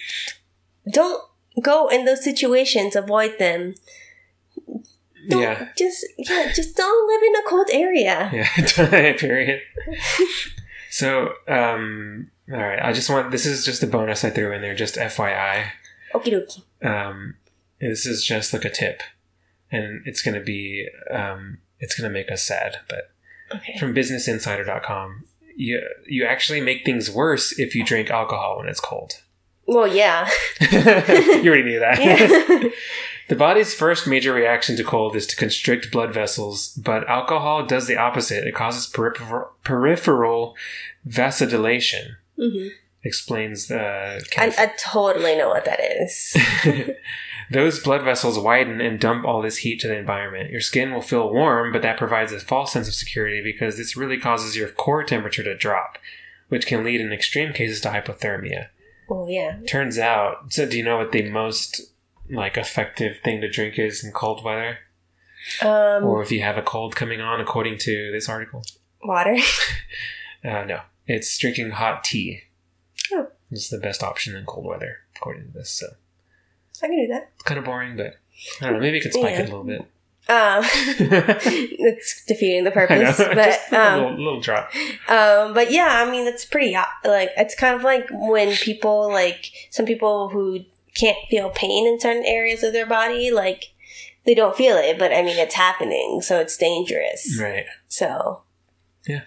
don't 0.93 1.21
go 1.61 1.89
in 1.89 2.05
those 2.05 2.23
situations. 2.23 2.95
Avoid 2.95 3.37
them. 3.41 3.75
Don't, 5.29 5.43
Yeah. 5.43 5.69
Just 5.77 6.07
yeah. 6.19 6.53
Just 6.55 6.77
don't 6.77 7.09
live 7.09 7.23
in 7.25 7.35
a 7.35 7.49
cold 7.49 7.69
area. 7.73 8.31
Yeah, 8.93 9.13
period. 9.19 9.61
so, 10.89 11.33
um, 11.49 12.31
all 12.49 12.59
right. 12.59 12.81
I 12.81 12.93
just 12.93 13.11
want 13.11 13.33
this 13.33 13.45
is 13.45 13.65
just 13.65 13.83
a 13.83 13.89
bonus 13.89 14.25
I 14.25 14.31
threw 14.31 14.53
in 14.53 14.63
there, 14.63 14.77
just 14.77 14.95
FYI. 14.95 15.71
Okie 16.15 16.33
dokie. 16.33 16.63
Um, 16.87 17.35
this 17.81 18.07
is 18.07 18.25
just 18.25 18.53
like 18.53 18.65
a 18.65 18.71
tip, 18.71 19.03
and 19.71 20.03
it's 20.07 20.23
gonna 20.23 20.41
be 20.43 20.89
um, 21.11 21.59
it's 21.79 21.99
gonna 21.99 22.13
make 22.13 22.31
us 22.31 22.43
sad. 22.47 22.79
But 22.89 23.11
Okay. 23.55 23.79
from 23.79 23.95
BusinessInsider.com, 23.95 25.25
you 25.57 25.81
you 26.07 26.25
actually 26.27 26.61
make 26.61 26.85
things 26.85 27.11
worse 27.11 27.59
if 27.59 27.75
you 27.75 27.85
drink 27.85 28.11
alcohol 28.11 28.59
when 28.59 28.69
it's 28.69 28.81
cold. 28.81 29.13
Well, 29.71 29.87
yeah. 29.87 30.27
you 30.63 30.79
already 31.47 31.63
knew 31.63 31.79
that. 31.81 31.99
yeah. 32.01 32.71
The 33.29 33.37
body's 33.37 33.75
first 33.75 34.07
major 34.07 34.33
reaction 34.33 34.75
to 34.77 34.83
cold 34.83 35.15
is 35.15 35.27
to 35.27 35.37
constrict 35.37 35.93
blood 35.93 36.15
vessels, 36.15 36.69
but 36.83 37.07
alcohol 37.07 37.67
does 37.67 37.87
the 37.87 37.99
opposite. 37.99 38.47
It 38.47 38.55
causes 38.55 38.87
peripheral, 38.87 39.51
peripheral 39.65 40.57
vasodilation, 41.07 42.17
hmm 42.39 42.69
explains 43.05 43.67
the. 43.69 43.79
I, 44.39 44.55
I 44.59 44.73
totally 44.79 45.37
know 45.37 45.49
what 45.51 45.67
that 45.67 45.81
is. 45.81 46.35
Those 47.51 47.81
blood 47.81 48.03
vessels 48.03 48.39
widen 48.39 48.81
and 48.81 49.01
dump 49.01 49.25
all 49.25 49.41
this 49.41 49.59
heat 49.59 49.81
to 49.81 49.89
the 49.89 49.97
environment. 49.97 50.51
Your 50.51 50.61
skin 50.61 50.93
will 50.93 51.01
feel 51.03 51.33
warm, 51.33 51.73
but 51.73 51.83
that 51.83 51.97
provides 51.97 52.33
a 52.33 52.41
false 52.41 52.73
sense 52.73 52.89
of 52.89 52.95
security 52.95 53.43
because 53.43 53.77
this 53.77 53.97
really 53.97 54.19
causes 54.19 54.57
your 54.57 54.69
core 54.69 55.03
temperature 55.03 55.43
to 55.43 55.57
drop, 55.57 55.99
which 56.49 56.67
can 56.67 56.85
lead 56.85 57.01
in 57.01 57.13
extreme 57.13 57.53
cases 57.53 57.81
to 57.81 57.89
hypothermia. 57.89 58.69
Oh 59.11 59.27
yeah. 59.29 59.59
Turns 59.67 59.99
out, 59.99 60.53
so 60.53 60.67
do 60.67 60.77
you 60.77 60.85
know 60.85 60.99
what 60.99 61.13
the 61.13 61.29
most 61.31 61.81
like 62.31 62.59
effective 62.59 63.19
thing 63.25 63.41
to 63.41 63.49
drink 63.49 63.79
is 63.79 64.05
in 64.05 64.13
cold 64.13 64.45
weather? 64.45 64.79
Um, 65.63 66.05
or 66.05 66.23
if 66.23 66.31
you 66.31 66.43
have 66.43 66.59
a 66.59 66.63
cold 66.63 66.97
coming 66.97 67.21
on, 67.21 67.41
according 67.41 67.79
to 67.79 68.11
this 68.13 68.29
article. 68.29 68.65
water. 69.03 69.37
Uh, 70.45 70.63
no, 70.63 70.81
it's 71.05 71.37
drinking 71.37 71.71
hot 71.71 72.05
tea. 72.05 72.43
Oh. 73.13 73.27
It's 73.51 73.69
the 73.71 73.79
best 73.79 74.05
option 74.05 74.37
in 74.37 74.45
cold 74.45 74.67
weather, 74.67 74.99
according 75.17 75.47
to 75.47 75.53
this. 75.53 75.69
So 75.69 75.89
I 76.83 76.89
can 76.89 76.97
do 76.99 77.07
that. 77.13 77.31
it's 77.35 77.45
kind 77.45 77.59
of 77.59 77.65
boring, 77.65 77.97
but 77.97 78.17
I 78.61 78.65
don't 78.67 78.75
know. 78.75 78.81
Maybe 78.81 78.99
it 78.99 79.03
could 79.03 79.13
spike 79.13 79.33
Yeah. 79.35 79.41
it 79.41 79.49
a 79.49 79.57
little 79.57 79.65
bit. 79.65 79.81
Um, 80.31 80.63
it's 80.65 82.25
defeating 82.27 82.65
the 82.65 82.71
purpose, 82.71 83.17
but 83.19 83.59
a 83.73 83.81
um, 83.81 84.01
little, 84.03 84.19
little 84.25 84.41
drop. 84.41 84.71
um, 85.09 85.55
but 85.55 85.71
yeah, 85.71 86.05
I 86.07 86.11
mean, 86.11 86.27
it's 86.27 86.45
pretty 86.45 86.77
uh, 86.77 86.85
like 87.05 87.31
it's 87.37 87.55
kind 87.55 87.75
of 87.75 87.83
like 87.83 88.07
when 88.13 88.55
people 88.57 89.09
like 89.11 89.51
some 89.71 89.87
people 89.87 90.29
who 90.29 90.61
can't 90.95 91.17
feel 91.31 91.49
pain 91.51 91.87
in 91.87 91.99
certain 91.99 92.25
areas 92.27 92.63
of 92.63 92.75
their 92.75 92.85
body, 92.87 93.31
like 93.31 93.73
they 94.27 94.35
don't 94.35 94.55
feel 94.55 94.77
it, 94.77 94.99
but 94.99 95.13
I 95.15 95.23
mean, 95.23 95.39
it's 95.39 95.55
happening, 95.55 96.21
so 96.21 96.39
it's 96.41 96.59
dangerous. 96.59 97.39
Right, 97.41 97.65
So 97.87 98.43
yeah, 99.07 99.23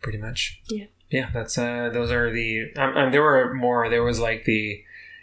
pretty 0.00 0.16
much. 0.18 0.62
Yeah. 0.70 0.86
yeah. 1.10 1.28
That's 1.32 1.58
uh, 1.58 1.90
those 1.92 2.10
are 2.10 2.30
the. 2.30 2.72
Um, 2.76 2.96
um, 2.96 3.12
there 3.12 3.22
were 3.22 3.52
more. 3.52 3.90
There 3.90 4.02
was 4.02 4.18
like 4.18 4.44
the 4.46 4.82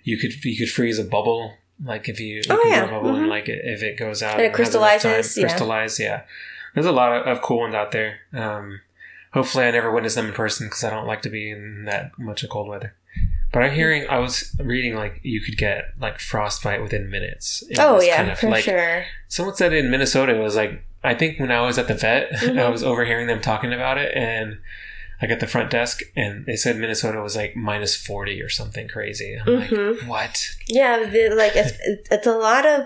you 0.09 0.17
could 0.17 0.33
you 0.43 0.57
could 0.57 0.69
freeze 0.69 0.99
a 0.99 1.03
bubble. 1.03 1.53
Like 1.83 2.09
if 2.09 2.19
you, 2.19 2.35
you 2.37 2.41
Oh, 2.49 2.61
yeah. 2.67 2.85
bubble 2.89 3.15
and 3.15 3.25
Mhm. 3.27 3.29
like 3.29 3.47
it, 3.47 3.61
if 3.63 3.81
it 3.81 3.97
goes 3.97 4.21
out, 4.21 4.33
And 4.33 4.41
it 4.41 4.45
enough 4.45 4.51
time, 4.57 4.65
crystallizes, 4.65 5.37
yeah. 5.37 5.43
Crystallize, 5.47 5.99
yeah. 5.99 6.21
There's 6.73 6.85
a 6.85 6.91
lot 6.91 7.25
of, 7.27 7.41
cool 7.41 7.59
ones 7.59 7.73
out 7.73 7.91
there. 7.93 8.19
Um, 8.33 8.81
hopefully, 9.33 9.63
I 9.65 9.71
never 9.71 9.89
witness 9.91 10.15
them 10.15 10.27
in 10.27 10.33
person 10.33 10.67
because 10.67 10.83
I 10.83 10.89
don't 10.89 11.07
like 11.07 11.21
to 11.21 11.29
be 11.29 11.49
in 11.51 11.85
that 11.85 12.11
much 12.19 12.43
of 12.43 12.49
cold 12.49 12.67
weather. 12.67 12.95
But 13.53 13.63
I'm 13.63 13.71
hearing, 13.73 14.05
I 14.09 14.19
was 14.19 14.53
reading 14.59 14.95
like 14.95 15.21
you 15.23 15.39
could 15.41 15.57
get 15.57 15.85
like 15.99 16.19
frostbite 16.19 16.81
within 16.81 17.09
minutes. 17.09 17.63
It 17.69 17.79
oh 17.79 18.01
yeah, 18.01 18.17
kind 18.17 18.31
of, 18.31 18.39
for 18.39 18.49
like, 18.49 18.63
sure. 18.65 19.05
Someone 19.29 19.55
said 19.55 19.71
in 19.73 19.89
Minnesota 19.89 20.35
it 20.35 20.39
was 20.43 20.55
like 20.57 20.83
I 21.03 21.13
think 21.15 21.39
when 21.39 21.49
I 21.51 21.61
was 21.61 21.77
at 21.79 21.87
the 21.87 21.93
vet, 21.95 22.29
Mhm. 22.33 22.59
I 22.65 22.69
was 22.69 22.83
overhearing 22.83 23.27
them 23.27 23.39
talking 23.41 23.71
about 23.73 23.97
it, 23.97 24.13
and 24.15 24.57
like 25.21 25.31
at 25.31 25.39
the 25.39 25.47
front 25.47 25.69
desk, 25.69 26.01
and 26.15 26.45
they 26.45 26.55
said 26.55 26.77
Minnesota 26.77 27.21
was 27.21 27.35
like 27.35 27.55
minus 27.55 27.95
forty 27.95 28.41
or 28.41 28.49
something 28.49 28.87
crazy. 28.87 29.35
I'm 29.39 29.47
Mhm. 29.47 29.99
like, 29.99 30.09
what? 30.09 30.49
Yeah, 30.67 31.03
the, 31.05 31.29
like 31.29 31.55
it's 31.55 31.73
it's 32.11 32.27
a 32.27 32.37
lot 32.37 32.65
of 32.65 32.83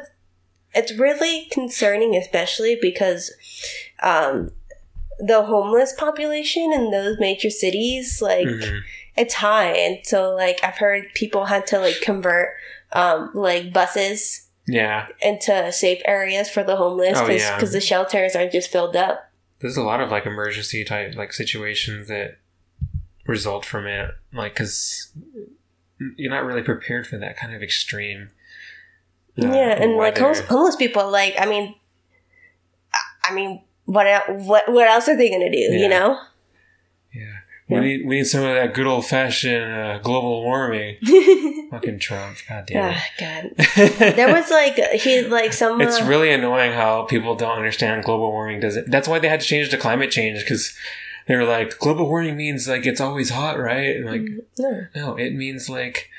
it's 0.73 0.93
really 0.97 1.47
concerning, 1.51 2.15
especially 2.15 2.77
because 2.81 3.31
um, 4.01 4.51
the 5.19 5.43
homeless 5.43 5.93
population 5.93 6.73
in 6.73 6.89
those 6.91 7.17
major 7.19 7.49
cities, 7.49 8.21
like 8.21 8.47
Mhm. 8.47 8.81
it's 9.15 9.35
high, 9.35 9.71
and 9.71 9.99
so 10.03 10.33
like 10.33 10.59
I've 10.63 10.77
heard 10.77 11.13
people 11.13 11.45
had 11.45 11.67
to 11.67 11.79
like 11.79 12.01
convert 12.01 12.55
um, 12.93 13.31
like 13.33 13.71
buses 13.73 14.47
Yeah, 14.67 15.07
into 15.21 15.71
safe 15.71 16.01
areas 16.05 16.49
for 16.49 16.63
the 16.63 16.75
homeless 16.77 17.17
Oh, 17.17 17.27
because 17.27 17.41
yeah. 17.41 17.59
the 17.59 17.81
shelters 17.81 18.35
aren't 18.35 18.51
just 18.51 18.71
filled 18.71 18.95
up. 18.95 19.29
There's 19.63 19.77
a 19.77 19.81
lot 19.81 19.99
of 20.01 20.11
like 20.11 20.25
emergency 20.27 20.83
type 20.83 21.15
like 21.15 21.33
situations 21.33 22.07
that 22.09 22.37
result 23.25 23.65
from 23.65 23.87
it, 23.87 24.11
like 24.33 24.53
because 24.53 25.11
you're 26.17 26.29
not 26.31 26.43
really 26.45 26.61
prepared 26.61 27.07
for 27.07 27.17
that 27.17 27.37
kind 27.37 27.55
of 27.55 27.63
extreme. 27.63 28.29
uh, 29.41 29.47
yeah, 29.47 29.81
and 29.81 29.95
like 29.95 30.17
homeless, 30.17 30.41
homeless 30.41 30.75
people, 30.75 31.09
like 31.09 31.33
I 31.39 31.45
mean, 31.45 31.73
I- 32.93 33.29
I 33.29 33.33
mean, 33.33 33.61
what 33.85 34.05
what 34.41 34.71
what 34.71 34.87
else 34.87 35.07
are 35.07 35.15
they 35.17 35.29
gonna 35.31 35.49
do? 35.51 35.57
Yeah. 35.57 35.79
You 35.79 35.87
know? 35.89 36.19
We 37.69 37.79
need 37.79 38.05
we 38.05 38.17
need 38.17 38.25
some 38.25 38.43
of 38.43 38.53
that 38.55 38.73
good 38.73 38.85
old 38.85 39.05
fashioned 39.05 39.73
uh, 39.73 39.97
global 39.99 40.43
warming. 40.43 40.97
Fucking 41.71 41.99
Trump, 41.99 42.37
god 42.47 42.65
damn 42.67 42.93
Ah, 42.93 43.03
God. 43.19 43.51
There 44.15 44.31
was 44.33 44.51
like 44.51 44.75
he 45.01 45.21
like 45.21 45.53
some. 45.53 45.81
it's 45.81 46.01
uh, 46.01 46.05
really 46.05 46.31
annoying 46.31 46.73
how 46.73 47.03
people 47.03 47.35
don't 47.35 47.57
understand 47.57 48.03
global 48.03 48.31
warming 48.31 48.59
doesn't. 48.59 48.91
That's 48.91 49.07
why 49.07 49.19
they 49.19 49.29
had 49.29 49.39
to 49.41 49.45
change 49.47 49.69
to 49.69 49.77
climate 49.77 50.11
change 50.11 50.39
because 50.41 50.75
they 51.27 51.35
were 51.35 51.45
like 51.45 51.79
global 51.79 52.07
warming 52.07 52.35
means 52.37 52.67
like 52.67 52.85
it's 52.85 53.01
always 53.01 53.29
hot, 53.31 53.57
right? 53.57 53.95
And 53.95 54.05
like 54.05 54.27
no. 54.59 54.87
no, 54.95 55.15
it 55.15 55.33
means 55.33 55.69
like 55.69 56.09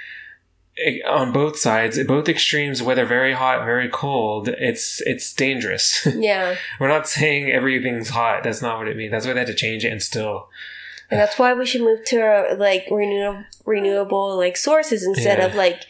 it- 0.76 1.04
on 1.06 1.30
both 1.30 1.56
sides, 1.58 2.02
both 2.04 2.28
extremes, 2.28 2.82
whether 2.82 3.04
very 3.04 3.34
hot, 3.34 3.64
very 3.64 3.88
cold, 3.88 4.48
it's 4.48 5.00
it's 5.02 5.32
dangerous. 5.32 6.08
Yeah, 6.16 6.56
We're 6.80 6.88
not 6.88 7.06
saying 7.06 7.52
everything's 7.52 8.08
hot. 8.08 8.42
That's 8.44 8.62
not 8.62 8.78
what 8.78 8.88
it 8.88 8.96
means. 8.96 9.12
That's 9.12 9.26
why 9.26 9.34
they 9.34 9.40
had 9.40 9.46
to 9.48 9.54
change 9.54 9.84
it 9.84 9.92
and 9.92 10.02
still. 10.02 10.48
And 11.10 11.20
that's 11.20 11.38
why 11.38 11.52
we 11.54 11.66
should 11.66 11.82
move 11.82 12.04
to 12.06 12.20
uh, 12.22 12.56
like 12.58 12.86
renew- 12.90 13.44
renewable 13.64 14.36
like 14.36 14.56
sources 14.56 15.04
instead 15.04 15.38
Yeah. 15.38 15.46
of 15.46 15.54
like 15.54 15.82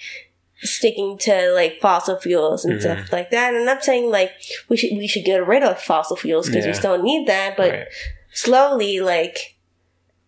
sticking 0.56 1.18
to 1.18 1.50
like 1.52 1.80
fossil 1.80 2.18
fuels 2.18 2.64
and 2.64 2.74
Mhm. 2.78 2.80
stuff 2.80 3.12
like 3.12 3.30
that. 3.30 3.54
And 3.54 3.68
I'm 3.68 3.80
saying 3.82 4.10
like 4.10 4.32
we 4.68 4.76
should 4.76 4.92
we 4.96 5.06
should 5.06 5.24
get 5.24 5.46
rid 5.46 5.62
of 5.62 5.80
fossil 5.80 6.16
fuels 6.16 6.46
because 6.48 6.64
we 6.64 6.70
Yeah. 6.72 6.78
still 6.78 7.02
need 7.02 7.26
that, 7.28 7.56
but 7.56 7.70
right. 7.70 7.86
slowly 8.32 9.00
like 9.00 9.56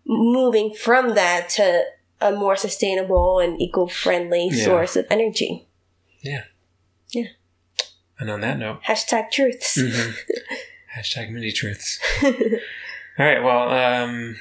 moving 0.07 0.74
from 0.74 1.14
that 1.14 1.49
to 1.51 1.84
a 2.20 2.32
more 2.32 2.57
sustainable 2.57 3.39
and 3.41 3.61
eco-friendly 3.61 4.49
Yeah. 4.53 4.64
source 4.64 4.97
of 4.97 5.07
energy. 5.11 5.66
Yeah. 6.20 6.45
Yeah. 7.11 7.28
And 8.18 8.30
on 8.30 8.41
that 8.41 8.59
note, 8.59 8.82
Hashtag 8.84 9.30
truths. 9.30 9.76
mhm. 9.76 10.14
hashtag 10.97 11.30
mini 11.30 11.53
truths. 11.53 11.99
All 12.24 12.30
right. 13.18 13.43
Well, 13.43 13.70
um, 13.70 14.37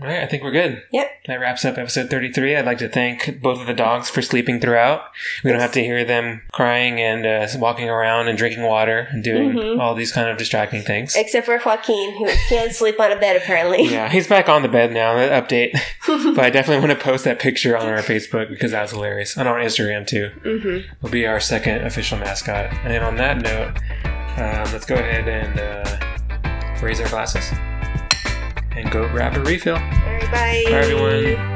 all 0.00 0.08
right. 0.08 0.20
I 0.20 0.26
think 0.26 0.42
we're 0.42 0.50
good. 0.50 0.82
Yep. 0.92 1.08
That 1.28 1.40
wraps 1.40 1.64
up 1.64 1.78
episode 1.78 2.10
33. 2.10 2.56
I'd 2.56 2.66
like 2.66 2.78
to 2.78 2.88
thank 2.88 3.40
both 3.40 3.60
of 3.60 3.66
the 3.66 3.72
dogs 3.74 4.10
for 4.10 4.22
sleeping 4.22 4.60
throughout. 4.60 5.02
We 5.44 5.50
don't 5.52 5.60
have 5.60 5.72
to 5.72 5.80
hear 5.82 6.04
them 6.04 6.42
crying 6.52 7.00
and 7.00 7.24
uh, 7.24 7.46
walking 7.58 7.88
around 7.88 8.28
and 8.28 8.36
drinking 8.36 8.64
water 8.64 9.06
and 9.10 9.22
doing 9.22 9.52
Mhm. 9.52 9.80
all 9.80 9.94
these 9.94 10.10
kind 10.12 10.28
of 10.28 10.36
distracting 10.36 10.82
things. 10.82 11.14
Except 11.16 11.46
for 11.46 11.58
Joaquin, 11.64 12.16
who 12.18 12.28
can't 12.48 12.72
sleep 12.72 12.98
on 12.98 13.12
a 13.12 13.16
bed 13.16 13.36
apparently. 13.36 13.84
Yeah, 13.94 14.08
he's 14.08 14.26
back 14.26 14.48
on 14.48 14.62
the 14.62 14.68
bed 14.68 14.92
now. 14.92 15.14
That 15.14 15.48
update. 15.48 15.78
but 16.34 16.44
I 16.44 16.50
definitely 16.50 16.84
want 16.86 16.98
to 16.98 17.04
post 17.04 17.24
that 17.24 17.38
picture 17.38 17.76
on 17.76 17.86
our 17.86 17.98
Facebook 18.02 18.48
because 18.48 18.72
that's 18.72 18.90
hilarious. 18.92 19.36
And 19.36 19.48
on 19.48 19.60
Instagram 19.60 20.06
too. 20.06 20.30
hmm 20.42 20.78
Will 21.02 21.10
be 21.10 21.26
our 21.26 21.38
second 21.38 21.86
official 21.86 22.18
mascot. 22.18 22.72
And 22.84 23.04
on 23.04 23.16
that 23.16 23.38
note, 23.38 23.76
um, 24.36 24.72
let's 24.72 24.86
go 24.86 24.96
ahead 24.96 25.28
and 25.28 25.60
uh, 25.60 26.80
raise 26.82 27.00
our 27.00 27.08
glasses 27.08 27.52
and 28.76 28.90
go 28.90 29.08
grab 29.08 29.36
a 29.36 29.40
refill. 29.40 29.76
All 29.76 29.80
right, 29.80 30.30
bye. 30.30 30.64
Bye, 30.66 30.70
everyone. 30.70 31.54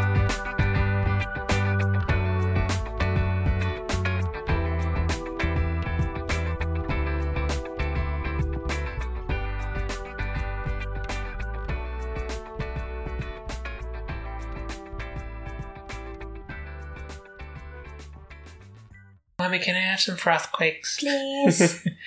Mommy, 19.40 19.60
can 19.60 19.76
I 19.76 19.80
have 19.80 20.00
some 20.00 20.16
froth 20.16 20.50
quakes? 20.52 20.98
Please. 20.98 21.86